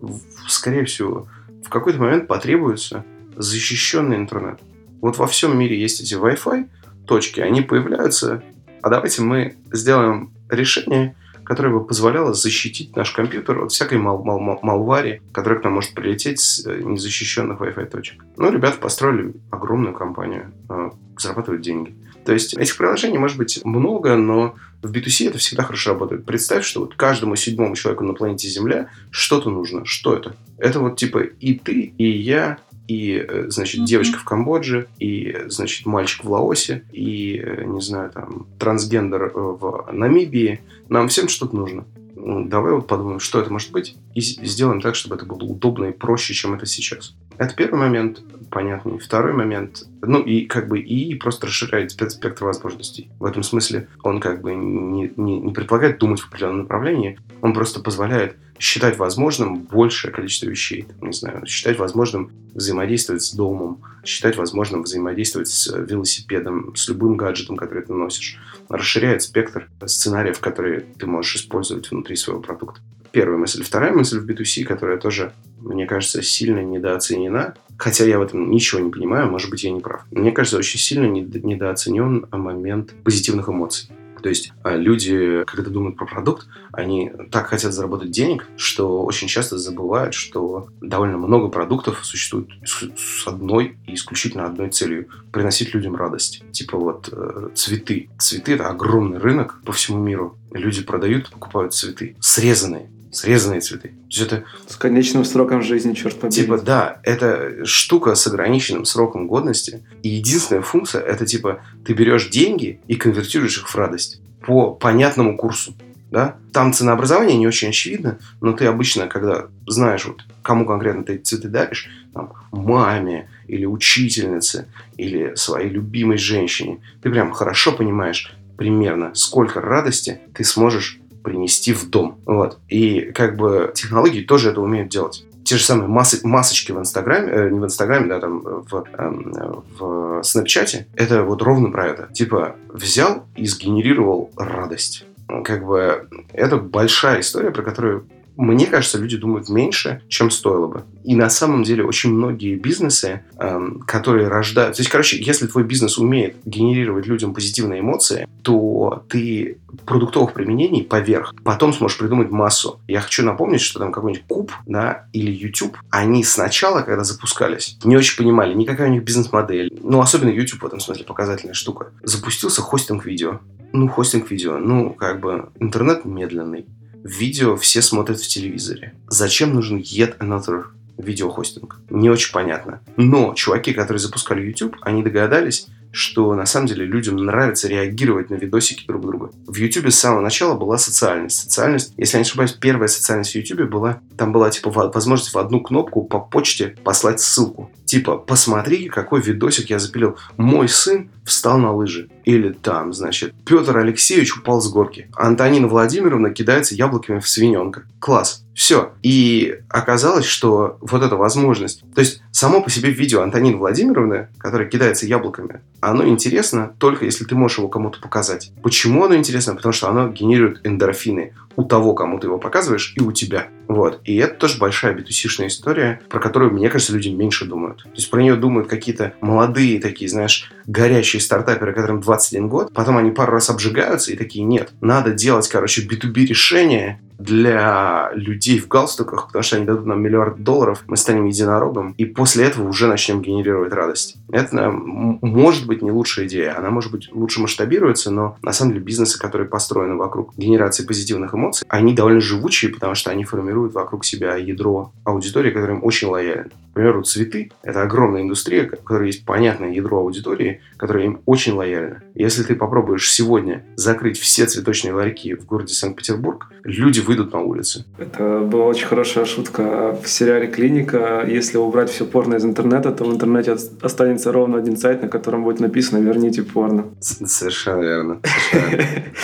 скорее 0.48 0.84
всего, 0.84 1.26
в 1.64 1.68
какой-то 1.68 1.98
момент 2.00 2.28
потребуется 2.28 3.05
защищенный 3.36 4.16
интернет. 4.16 4.61
Вот 5.03 5.18
во 5.18 5.26
всем 5.26 5.59
мире 5.59 5.78
есть 5.78 6.00
эти 6.00 6.14
Wi-Fi 6.14 6.68
точки, 7.07 7.40
они 7.40 7.61
появляются, 7.61 8.42
а 8.82 8.88
давайте 8.88 9.20
мы 9.20 9.57
сделаем 9.72 10.32
решение, 10.48 11.16
которая 11.44 11.72
бы 11.72 11.84
позволяла 11.84 12.32
защитить 12.32 12.94
наш 12.94 13.11
компьютер 13.11 13.64
от 13.64 13.72
всякой 13.72 13.98
мал 13.98 14.22
мал 14.22 14.38
мал 14.38 14.61
малвари, 14.62 15.20
которая 15.32 15.59
к 15.59 15.64
нам 15.64 15.72
может 15.74 15.92
прилететь 15.94 16.38
с 16.38 16.64
э, 16.64 16.80
незащищенных 16.82 17.61
Wi-Fi 17.61 17.86
точек. 17.86 18.24
Ну, 18.36 18.53
ребята 18.53 18.78
построили 18.78 19.34
огромную 19.50 19.92
компанию, 19.92 20.53
э, 20.70 20.90
зарабатывают 21.18 21.62
деньги. 21.62 21.96
То 22.24 22.32
есть 22.32 22.55
этих 22.55 22.76
приложений 22.76 23.18
может 23.18 23.36
быть 23.36 23.61
много, 23.64 24.14
но 24.14 24.55
в 24.82 24.92
B2C 24.92 25.30
это 25.30 25.38
всегда 25.38 25.64
хорошо 25.64 25.90
работает. 25.90 26.24
Представь, 26.24 26.64
что 26.64 26.78
вот 26.78 26.94
каждому 26.94 27.34
седьмому 27.34 27.74
человеку 27.74 28.05
на 28.05 28.14
планете 28.14 28.48
Земля 28.48 28.88
что-то 29.11 29.50
нужно. 29.50 29.84
Что 29.84 30.14
это? 30.14 30.36
Это 30.59 30.78
вот 30.78 30.96
типа 30.96 31.18
и 31.18 31.55
ты, 31.55 31.92
и 31.98 32.09
я, 32.09 32.59
и, 32.93 33.24
э, 33.26 33.45
значит, 33.49 33.84
девочка 33.84 34.18
в 34.18 34.24
Камбодже, 34.24 34.86
и, 34.99 35.45
значит, 35.47 35.86
мальчик 35.86 36.24
в 36.24 36.30
Лаосе, 36.30 36.84
и, 36.93 37.38
э, 37.43 37.64
не 37.64 37.80
знаю, 37.80 38.11
там, 38.11 38.47
трансгендер 38.59 39.22
э, 39.22 39.30
в 39.34 39.88
Намибии. 39.93 40.61
Нам 40.90 41.09
всем 41.09 41.28
что-то 41.28 41.57
нужно. 41.57 41.86
Ну, 42.14 42.45
давай 42.45 42.74
вот 42.74 42.86
подумаем, 42.86 43.18
что 43.18 43.40
это 43.40 43.51
может 43.51 43.72
быть, 43.72 43.97
и 44.14 44.20
сделаем 44.20 44.82
так, 44.82 44.95
чтобы 44.95 45.16
это 45.16 45.24
было 45.24 45.43
удобно 45.43 45.86
и 45.86 45.93
проще, 45.93 46.34
чем 46.34 46.53
это 46.53 46.66
сейчас. 46.66 47.14
Это 47.38 47.55
первый 47.55 47.80
момент, 47.80 48.22
понятный. 48.51 48.99
Второй 48.99 49.32
момент, 49.32 49.84
ну 50.03 50.20
и 50.20 50.45
как 50.45 50.68
бы 50.68 50.78
и 50.78 51.14
просто 51.14 51.47
расширяет 51.47 51.93
спектр 51.93 52.45
возможностей. 52.45 53.09
В 53.18 53.24
этом 53.24 53.43
смысле 53.43 53.88
он 54.03 54.20
как 54.20 54.43
бы 54.43 54.55
не, 54.55 55.11
не, 55.16 55.40
не 55.40 55.53
предполагает 55.53 55.99
думать 55.99 56.20
в 56.20 56.28
определенном 56.28 56.64
направлении, 56.64 57.18
он 57.40 57.55
просто 57.55 57.80
позволяет 57.80 58.36
считать 58.62 58.96
возможным 58.96 59.56
большее 59.56 60.12
количество 60.12 60.46
вещей. 60.46 60.86
Не 61.00 61.12
знаю, 61.12 61.44
считать 61.46 61.80
возможным 61.80 62.30
взаимодействовать 62.54 63.24
с 63.24 63.32
домом, 63.34 63.82
считать 64.04 64.36
возможным 64.36 64.84
взаимодействовать 64.84 65.48
с 65.48 65.66
велосипедом, 65.66 66.76
с 66.76 66.88
любым 66.88 67.16
гаджетом, 67.16 67.56
который 67.56 67.82
ты 67.82 67.92
носишь. 67.92 68.38
Расширяет 68.68 69.22
спектр 69.22 69.68
сценариев, 69.84 70.38
которые 70.38 70.84
ты 70.96 71.06
можешь 71.06 71.36
использовать 71.36 71.90
внутри 71.90 72.14
своего 72.14 72.40
продукта. 72.40 72.80
Первая 73.10 73.36
мысль. 73.36 73.64
Вторая 73.64 73.92
мысль 73.92 74.20
в 74.20 74.30
B2C, 74.30 74.62
которая 74.62 74.96
тоже, 74.96 75.32
мне 75.58 75.84
кажется, 75.84 76.22
сильно 76.22 76.60
недооценена, 76.60 77.56
хотя 77.76 78.04
я 78.04 78.20
в 78.20 78.22
этом 78.22 78.48
ничего 78.48 78.80
не 78.80 78.92
понимаю, 78.92 79.28
может 79.28 79.50
быть, 79.50 79.64
я 79.64 79.72
не 79.72 79.80
прав. 79.80 80.02
Мне 80.12 80.30
кажется, 80.30 80.56
очень 80.56 80.78
сильно 80.78 81.06
недооценен 81.06 82.26
момент 82.30 82.94
позитивных 83.02 83.48
эмоций. 83.48 83.90
То 84.22 84.28
есть 84.28 84.52
а, 84.62 84.76
люди, 84.76 85.44
когда 85.46 85.70
думают 85.70 85.96
про 85.96 86.06
продукт, 86.06 86.46
они 86.72 87.10
так 87.30 87.48
хотят 87.48 87.72
заработать 87.72 88.10
денег, 88.10 88.46
что 88.56 89.02
очень 89.02 89.28
часто 89.28 89.58
забывают, 89.58 90.14
что 90.14 90.68
довольно 90.80 91.18
много 91.18 91.48
продуктов 91.48 92.04
существует 92.04 92.48
с 92.64 93.26
одной 93.26 93.76
и 93.86 93.94
исключительно 93.94 94.46
одной 94.46 94.70
целью– 94.70 95.08
приносить 95.32 95.74
людям 95.74 95.96
радость. 95.96 96.42
Типа 96.52 96.78
вот 96.78 97.08
э, 97.10 97.48
цветы. 97.54 98.10
Цветы– 98.18 98.52
это 98.54 98.68
огромный 98.68 99.18
рынок 99.18 99.60
по 99.64 99.72
всему 99.72 99.98
миру. 99.98 100.38
Люди 100.52 100.82
продают, 100.82 101.30
покупают 101.30 101.74
цветы. 101.74 102.16
Срезанные 102.20 102.91
срезанные 103.12 103.60
цветы. 103.60 103.88
То 103.88 103.94
есть 104.08 104.20
это... 104.22 104.44
С 104.66 104.76
конечным 104.76 105.24
сроком 105.24 105.62
жизни, 105.62 105.94
черт 105.94 106.18
побери. 106.18 106.42
Типа, 106.42 106.58
да, 106.58 106.98
это 107.04 107.64
штука 107.64 108.14
с 108.14 108.26
ограниченным 108.26 108.84
сроком 108.84 109.28
годности. 109.28 109.84
И 110.02 110.08
единственная 110.08 110.62
функция, 110.62 111.02
это 111.02 111.26
типа, 111.26 111.60
ты 111.84 111.92
берешь 111.92 112.30
деньги 112.30 112.80
и 112.88 112.96
конвертируешь 112.96 113.58
их 113.58 113.68
в 113.68 113.74
радость 113.76 114.20
по 114.44 114.72
понятному 114.72 115.36
курсу. 115.36 115.74
Да? 116.10 116.36
Там 116.52 116.72
ценообразование 116.72 117.38
не 117.38 117.46
очень 117.46 117.68
очевидно, 117.68 118.18
но 118.40 118.52
ты 118.52 118.66
обычно, 118.66 119.06
когда 119.06 119.46
знаешь, 119.66 120.04
вот, 120.04 120.24
кому 120.42 120.66
конкретно 120.66 121.04
ты 121.04 121.14
эти 121.14 121.22
цветы 121.22 121.48
даришь, 121.48 121.88
там, 122.12 122.32
маме 122.50 123.30
или 123.46 123.64
учительнице, 123.64 124.68
или 124.98 125.34
своей 125.36 125.70
любимой 125.70 126.18
женщине, 126.18 126.80
ты 127.02 127.10
прям 127.10 127.32
хорошо 127.32 127.72
понимаешь 127.72 128.34
примерно, 128.58 129.12
сколько 129.14 129.60
радости 129.60 130.20
ты 130.34 130.44
сможешь 130.44 131.00
принести 131.22 131.72
в 131.72 131.88
дом. 131.88 132.18
Вот. 132.26 132.58
И 132.68 133.12
как 133.14 133.36
бы 133.36 133.72
технологии 133.74 134.22
тоже 134.22 134.50
это 134.50 134.60
умеют 134.60 134.88
делать. 134.88 135.24
Те 135.44 135.56
же 135.56 135.64
самые 135.64 135.88
масы, 135.88 136.20
масочки 136.26 136.72
в 136.72 136.78
Инстаграме, 136.78 137.32
э, 137.32 137.50
не 137.50 137.58
в 137.58 137.64
Инстаграме, 137.64 138.06
да, 138.08 138.20
там 138.20 138.40
в, 138.40 138.84
э, 138.96 139.52
в 139.78 140.22
Снапчате, 140.22 140.86
это 140.94 141.24
вот 141.24 141.42
ровно 141.42 141.70
про 141.70 141.86
это. 141.86 142.08
Типа 142.12 142.56
взял 142.68 143.26
и 143.36 143.46
сгенерировал 143.46 144.30
радость. 144.36 145.04
Как 145.44 145.64
бы 145.66 146.06
это 146.32 146.56
большая 146.58 147.20
история, 147.20 147.50
про 147.50 147.62
которую 147.62 148.06
мне 148.37 148.66
кажется, 148.66 148.99
люди 148.99 149.16
думают 149.16 149.49
меньше, 149.49 150.03
чем 150.09 150.30
стоило 150.30 150.66
бы. 150.66 150.85
И 151.05 151.14
на 151.14 151.28
самом 151.30 151.64
деле 151.64 151.85
очень 151.85 152.12
многие 152.12 152.57
бизнесы, 152.57 153.24
эм, 153.39 153.80
которые 153.80 154.28
рождают... 154.28 154.76
То 154.76 154.80
есть, 154.80 154.91
короче, 154.91 155.22
если 155.22 155.47
твой 155.47 155.64
бизнес 155.64 155.99
умеет 155.99 156.37
генерировать 156.45 157.07
людям 157.07 157.35
позитивные 157.35 157.80
эмоции, 157.80 158.26
то 158.43 159.05
ты 159.09 159.59
продуктовых 159.87 160.33
применений 160.33 160.83
поверх 160.83 161.35
потом 161.45 161.72
сможешь 161.72 161.99
придумать 161.99 162.30
массу. 162.30 162.80
Я 162.87 163.01
хочу 163.01 163.24
напомнить, 163.24 163.61
что 163.61 163.78
там 163.78 163.93
какой-нибудь 163.93 164.26
Куб 164.26 164.53
да, 164.66 165.07
или 165.12 165.30
YouTube, 165.30 165.76
они 165.91 166.24
сначала, 166.24 166.83
когда 166.83 167.05
запускались, 167.05 167.78
не 167.85 167.97
очень 167.97 168.16
понимали, 168.16 168.55
никакая 168.55 168.89
у 168.89 168.93
них 168.93 169.05
бизнес-модель. 169.05 169.72
Ну, 169.83 170.01
особенно 170.01 170.30
YouTube 170.30 170.62
в 170.62 170.66
этом 170.66 170.80
смысле 170.80 171.05
показательная 171.05 171.55
штука. 171.55 171.93
Запустился 172.03 172.62
хостинг 172.62 173.05
видео. 173.05 173.41
Ну, 173.72 173.89
хостинг 173.89 174.30
видео. 174.30 174.59
Ну, 174.59 174.91
как 174.91 175.20
бы 175.20 175.51
интернет 175.59 176.05
медленный 176.05 176.66
видео 177.05 177.57
все 177.57 177.82
смотрят 177.82 178.20
в 178.20 178.26
телевизоре. 178.26 178.94
Зачем 179.09 179.55
нужен 179.55 179.78
yet 179.78 180.18
another 180.18 180.64
видеохостинг? 180.98 181.80
Не 181.90 182.11
очень 182.11 182.32
понятно. 182.32 182.80
Но 182.96 183.34
чуваки, 183.34 183.72
которые 183.72 184.00
запускали 184.00 184.46
YouTube, 184.46 184.76
они 184.82 185.03
догадались, 185.03 185.68
что 185.92 186.34
на 186.34 186.46
самом 186.46 186.66
деле 186.66 186.86
людям 186.86 187.16
нравится 187.16 187.68
реагировать 187.68 188.30
на 188.30 188.34
видосики 188.34 188.86
друг 188.86 189.03
друга. 189.03 189.30
В 189.46 189.55
YouTube 189.57 189.92
с 189.92 189.98
самого 189.98 190.22
начала 190.22 190.55
была 190.55 190.78
социальность. 190.78 191.38
Социальность, 191.38 191.92
если 191.98 192.16
я 192.16 192.20
не 192.20 192.26
ошибаюсь, 192.26 192.53
первая 192.53 192.88
социальность 192.88 193.32
в 193.32 193.36
YouTube 193.36 193.68
была, 193.68 194.00
там 194.16 194.32
была 194.32 194.50
типа 194.50 194.70
возможность 194.70 195.34
в 195.34 195.38
одну 195.38 195.61
кнопку 195.61 196.03
по 196.05 196.18
почте 196.18 196.74
послать 196.82 197.20
ссылку. 197.20 197.70
Типа, 197.93 198.16
посмотри, 198.16 198.88
какой 198.88 199.20
видосик 199.20 199.68
я 199.68 199.78
запилил. 199.78 200.16
Мой 200.38 200.66
сын 200.66 201.11
встал 201.26 201.59
на 201.59 201.74
лыжи. 201.74 202.09
Или 202.24 202.51
там, 202.51 202.95
значит, 202.95 203.34
Петр 203.45 203.76
Алексеевич 203.76 204.34
упал 204.34 204.62
с 204.62 204.72
горки. 204.72 205.11
Антонина 205.14 205.68
Владимировна 205.68 206.30
кидается 206.30 206.74
яблоками 206.74 207.18
в 207.18 207.28
свиненка. 207.28 207.82
Класс. 208.01 208.45
Все. 208.55 208.93
И 209.03 209.59
оказалось, 209.68 210.24
что 210.24 210.78
вот 210.80 211.03
эта 211.03 211.16
возможность... 211.16 211.84
То 211.95 212.01
есть, 212.01 212.22
само 212.30 212.62
по 212.62 212.70
себе 212.70 212.90
видео 212.90 213.20
Антонины 213.20 213.59
Владимировны, 213.59 214.28
которая 214.38 214.68
кидается 214.68 215.07
яблоками, 215.07 215.61
оно 215.80 216.07
интересно 216.07 216.74
только 216.78 217.05
если 217.05 217.24
ты 217.24 217.34
можешь 217.34 217.59
его 217.59 217.68
кому-то 217.68 218.01
показать. 218.01 218.53
Почему 218.62 219.05
оно 219.05 219.16
интересно? 219.16 219.55
Потому 219.55 219.72
что 219.72 219.88
оно 219.88 220.09
генерирует 220.09 220.66
эндорфины 220.66 221.34
у 221.57 221.64
того, 221.64 221.95
кому 221.95 222.18
ты 222.18 222.26
его 222.26 222.38
показываешь, 222.38 222.95
и 222.97 223.01
у 223.01 223.12
тебя. 223.12 223.49
Вот. 223.68 224.01
И 224.05 224.16
это 224.16 224.34
тоже 224.34 224.59
большая 224.59 224.95
b 224.95 225.03
история, 225.03 226.01
про 226.09 226.20
которую, 226.20 226.53
мне 226.53 226.68
кажется, 226.68 226.93
люди 226.93 227.09
меньше 227.09 227.47
думают. 227.47 227.82
То 227.83 227.97
есть 227.97 228.11
про 228.11 228.22
нее 228.22 228.37
думают 228.37 228.68
какие-то 228.68 229.14
молодые 229.20 229.80
такие, 229.80 230.11
знаешь, 230.11 230.53
горящие 230.66 231.20
стартаперы, 231.20 231.72
которым 231.72 232.01
21 232.01 232.49
год, 232.49 232.72
потом 232.72 232.97
они 232.99 233.11
пару 233.11 233.33
раз 233.33 233.51
обжигаются 233.51 234.12
и 234.12 234.16
такие, 234.16 234.45
нет, 234.45 234.70
надо 234.80 235.12
делать, 235.12 235.49
короче, 235.49 235.87
B2B 235.87 236.26
решение, 236.26 237.01
для 237.22 238.11
людей 238.14 238.59
в 238.59 238.68
галстуках, 238.68 239.28
потому 239.28 239.43
что 239.43 239.57
они 239.57 239.64
дадут 239.64 239.87
нам 239.87 240.03
миллиард 240.03 240.43
долларов, 240.43 240.83
мы 240.87 240.97
станем 240.97 241.26
единорогом, 241.26 241.95
и 241.97 242.05
после 242.05 242.45
этого 242.45 242.68
уже 242.68 242.87
начнем 242.87 243.22
генерировать 243.22 243.72
радость. 243.72 244.16
Это 244.30 244.70
может 244.70 245.66
быть 245.66 245.83
не 245.83 245.91
лучшая 245.91 246.26
идея, 246.26 246.59
она 246.59 246.70
может 246.70 246.91
быть 246.91 247.09
лучше 247.12 247.41
масштабируется, 247.41 248.11
но 248.11 248.37
на 248.43 248.53
самом 248.53 248.72
деле 248.72 248.85
бизнесы, 248.85 249.18
которые 249.18 249.49
построены 249.49 249.95
вокруг 249.95 250.35
генерации 250.37 250.85
позитивных 250.85 251.35
эмоций, 251.35 251.66
они 251.68 251.95
довольно 251.95 252.20
живучие, 252.20 252.72
потому 252.72 252.95
что 252.95 253.11
они 253.11 253.24
формируют 253.24 253.72
вокруг 253.74 254.05
себя 254.05 254.37
ядро 254.37 254.93
аудитории, 255.05 255.51
которым 255.51 255.85
очень 255.85 256.09
лоялен. 256.09 256.51
Например, 256.74 256.96
вот 256.96 257.06
цветы– 257.06 257.50
это 257.62 257.82
огромная 257.82 258.22
индустрия, 258.22 258.64
у 258.64 258.70
которой 258.70 259.08
есть 259.08 259.26
понятное 259.26 259.72
ядро 259.72 259.98
аудитории, 259.98 260.62
которое 260.78 261.04
им 261.04 261.20
очень 261.26 261.52
лояльно. 261.52 262.02
Если 262.14 262.42
ты 262.42 262.54
попробуешь 262.54 263.10
сегодня 263.10 263.64
закрыть 263.76 264.18
все 264.18 264.46
цветочные 264.46 264.92
ларьки 264.92 265.34
в 265.34 265.46
городе 265.46 265.74
Санкт-Петербург, 265.74 266.48
люди 266.64 267.00
выйдут 267.00 267.32
на 267.32 267.40
улицы. 267.40 267.84
Это 267.98 268.40
была 268.40 268.66
очень 268.66 268.86
хорошая 268.86 269.24
шутка. 269.24 269.98
В 270.02 270.08
сериале 270.08 270.46
«Клиника», 270.46 271.24
если 271.26 271.58
убрать 271.58 271.90
все 271.90 272.04
порно 272.04 272.36
из 272.36 272.44
интернета, 272.44 272.92
то 272.92 273.04
в 273.04 273.12
интернете 273.12 273.56
останется 273.80 274.32
ровно 274.32 274.58
один 274.58 274.76
сайт, 274.76 275.02
на 275.02 275.08
котором 275.08 275.44
будет 275.44 275.60
написано 275.60 275.98
«Верните 275.98 276.42
порно». 276.42 276.86
Совершенно 277.00 277.82
верно. 277.82 278.20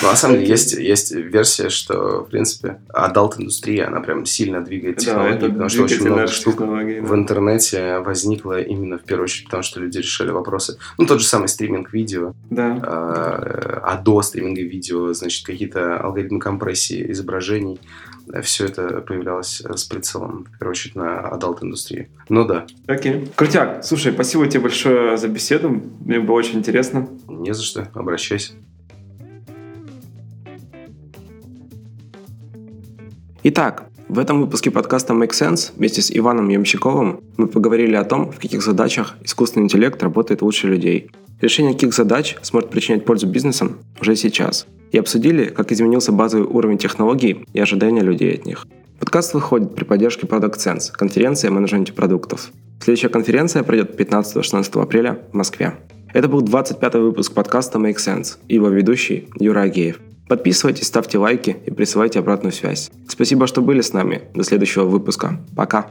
Но 0.03 0.09
на 0.09 0.17
самом 0.17 0.37
деле 0.37 0.49
есть, 0.49 0.73
есть 0.73 1.15
версия, 1.15 1.69
что, 1.69 2.25
в 2.25 2.31
принципе, 2.31 2.81
адалт-индустрия, 2.89 3.87
она 3.89 4.01
прям 4.01 4.25
сильно 4.25 4.65
двигает 4.65 4.99
технологии, 4.99 5.49
потому 5.49 5.69
что 5.69 5.83
очень 5.83 6.05
много 6.05 6.27
штук 6.27 6.61
в 6.61 7.15
интернете 7.15 7.99
возникло 7.99 8.61
именно 8.61 8.99
в 8.99 9.05
первую 9.05 9.25
очередь 9.25 9.45
потому, 9.47 9.63
что 9.63 9.81
люди 9.81 9.99
решали 9.99 10.31
вопросы. 10.31 10.79
Ну, 10.97 11.07
тот 11.07 11.21
же 11.21 11.27
самый 11.27 11.49
стриминг 11.49 11.93
видео. 11.93 12.33
Да. 12.51 12.78
До 12.81 14.23
стриминга 14.23 14.63
видео, 14.63 15.13
значит, 15.13 15.45
какие-то 15.45 15.99
алгоритмы 15.99 16.39
компрессии 16.41 17.11
изображений. 17.13 17.81
Все 18.43 18.67
это 18.67 19.01
появлялось 19.01 19.61
с 19.61 19.85
прицелом, 19.85 20.45
в 20.45 20.59
первую 20.59 20.73
очередь, 20.73 20.97
на 20.97 21.21
адалт-индустрии. 21.21 22.11
Ну 22.29 22.45
да. 22.45 22.67
Окей. 22.87 23.29
Крутяк. 23.35 23.85
Слушай, 23.85 24.13
спасибо 24.13 24.47
тебе 24.47 24.61
большое 24.61 25.17
за 25.17 25.29
беседу. 25.29 25.71
Мне 25.71 26.21
было 26.21 26.37
очень 26.37 26.59
интересно. 26.59 27.09
Не 27.27 27.55
за 27.55 27.63
что. 27.63 27.89
Обращайся. 27.95 28.53
Итак, 33.45 33.89
в 34.09 34.19
этом 34.19 34.41
выпуске 34.41 34.71
подкаста 34.71 35.13
Make 35.13 35.31
Sense 35.31 35.73
вместе 35.77 36.01
с 36.01 36.11
Иваном 36.11 36.49
Ямщиковым 36.49 37.21
мы 37.37 37.47
поговорили 37.47 37.95
о 37.95 38.05
том, 38.05 38.33
в 38.33 38.39
каких 38.39 38.63
задачах 38.63 39.17
искусственный 39.23 39.65
интеллект 39.65 40.03
работает 40.03 40.41
лучше 40.41 40.67
людей. 40.67 41.11
Решение 41.41 41.75
каких 41.75 41.93
задач 41.93 42.37
сможет 42.43 42.71
причинять 42.71 43.05
пользу 43.05 43.27
бизнесам 43.27 43.79
уже 44.01 44.17
сейчас. 44.17 44.67
И 44.93 44.99
обсудили, 44.99 45.45
как 45.45 45.73
изменился 45.73 46.13
базовый 46.13 46.47
уровень 46.47 46.79
технологий 46.79 47.45
и 47.53 47.61
ожидания 47.61 48.01
людей 48.01 48.35
от 48.35 48.47
них. 48.47 48.67
Подкаст 48.99 49.35
выходит 49.35 49.75
при 49.75 49.85
поддержке 49.85 50.27
Product 50.27 50.57
Sense, 50.57 50.91
конференции 50.91 51.49
о 51.49 51.53
менеджменте 51.53 51.93
продуктов. 51.93 52.51
Следующая 52.83 53.11
конференция 53.11 53.63
пройдет 53.63 54.01
15-16 54.01 54.83
апреля 54.83 55.19
в 55.33 55.37
Москве. 55.37 55.75
Это 56.15 56.29
был 56.29 56.43
25-й 56.43 57.01
выпуск 57.01 57.35
подкаста 57.35 57.79
Make 57.79 57.97
Sense 57.97 58.39
и 58.49 58.55
его 58.55 58.69
ведущий 58.69 59.29
Юра 59.39 59.61
Агеев. 59.61 60.01
Подписывайтесь, 60.29 60.87
ставьте 60.87 61.19
лайки 61.19 61.57
и 61.65 61.71
присылайте 61.71 62.19
обратную 62.19 62.53
связь. 62.53 62.91
Спасибо, 63.09 63.47
что 63.47 63.63
были 63.63 63.81
с 63.81 63.93
нами. 63.93 64.23
До 64.35 64.45
следующего 64.45 64.85
выпуска. 64.85 65.41
Пока. 65.57 65.91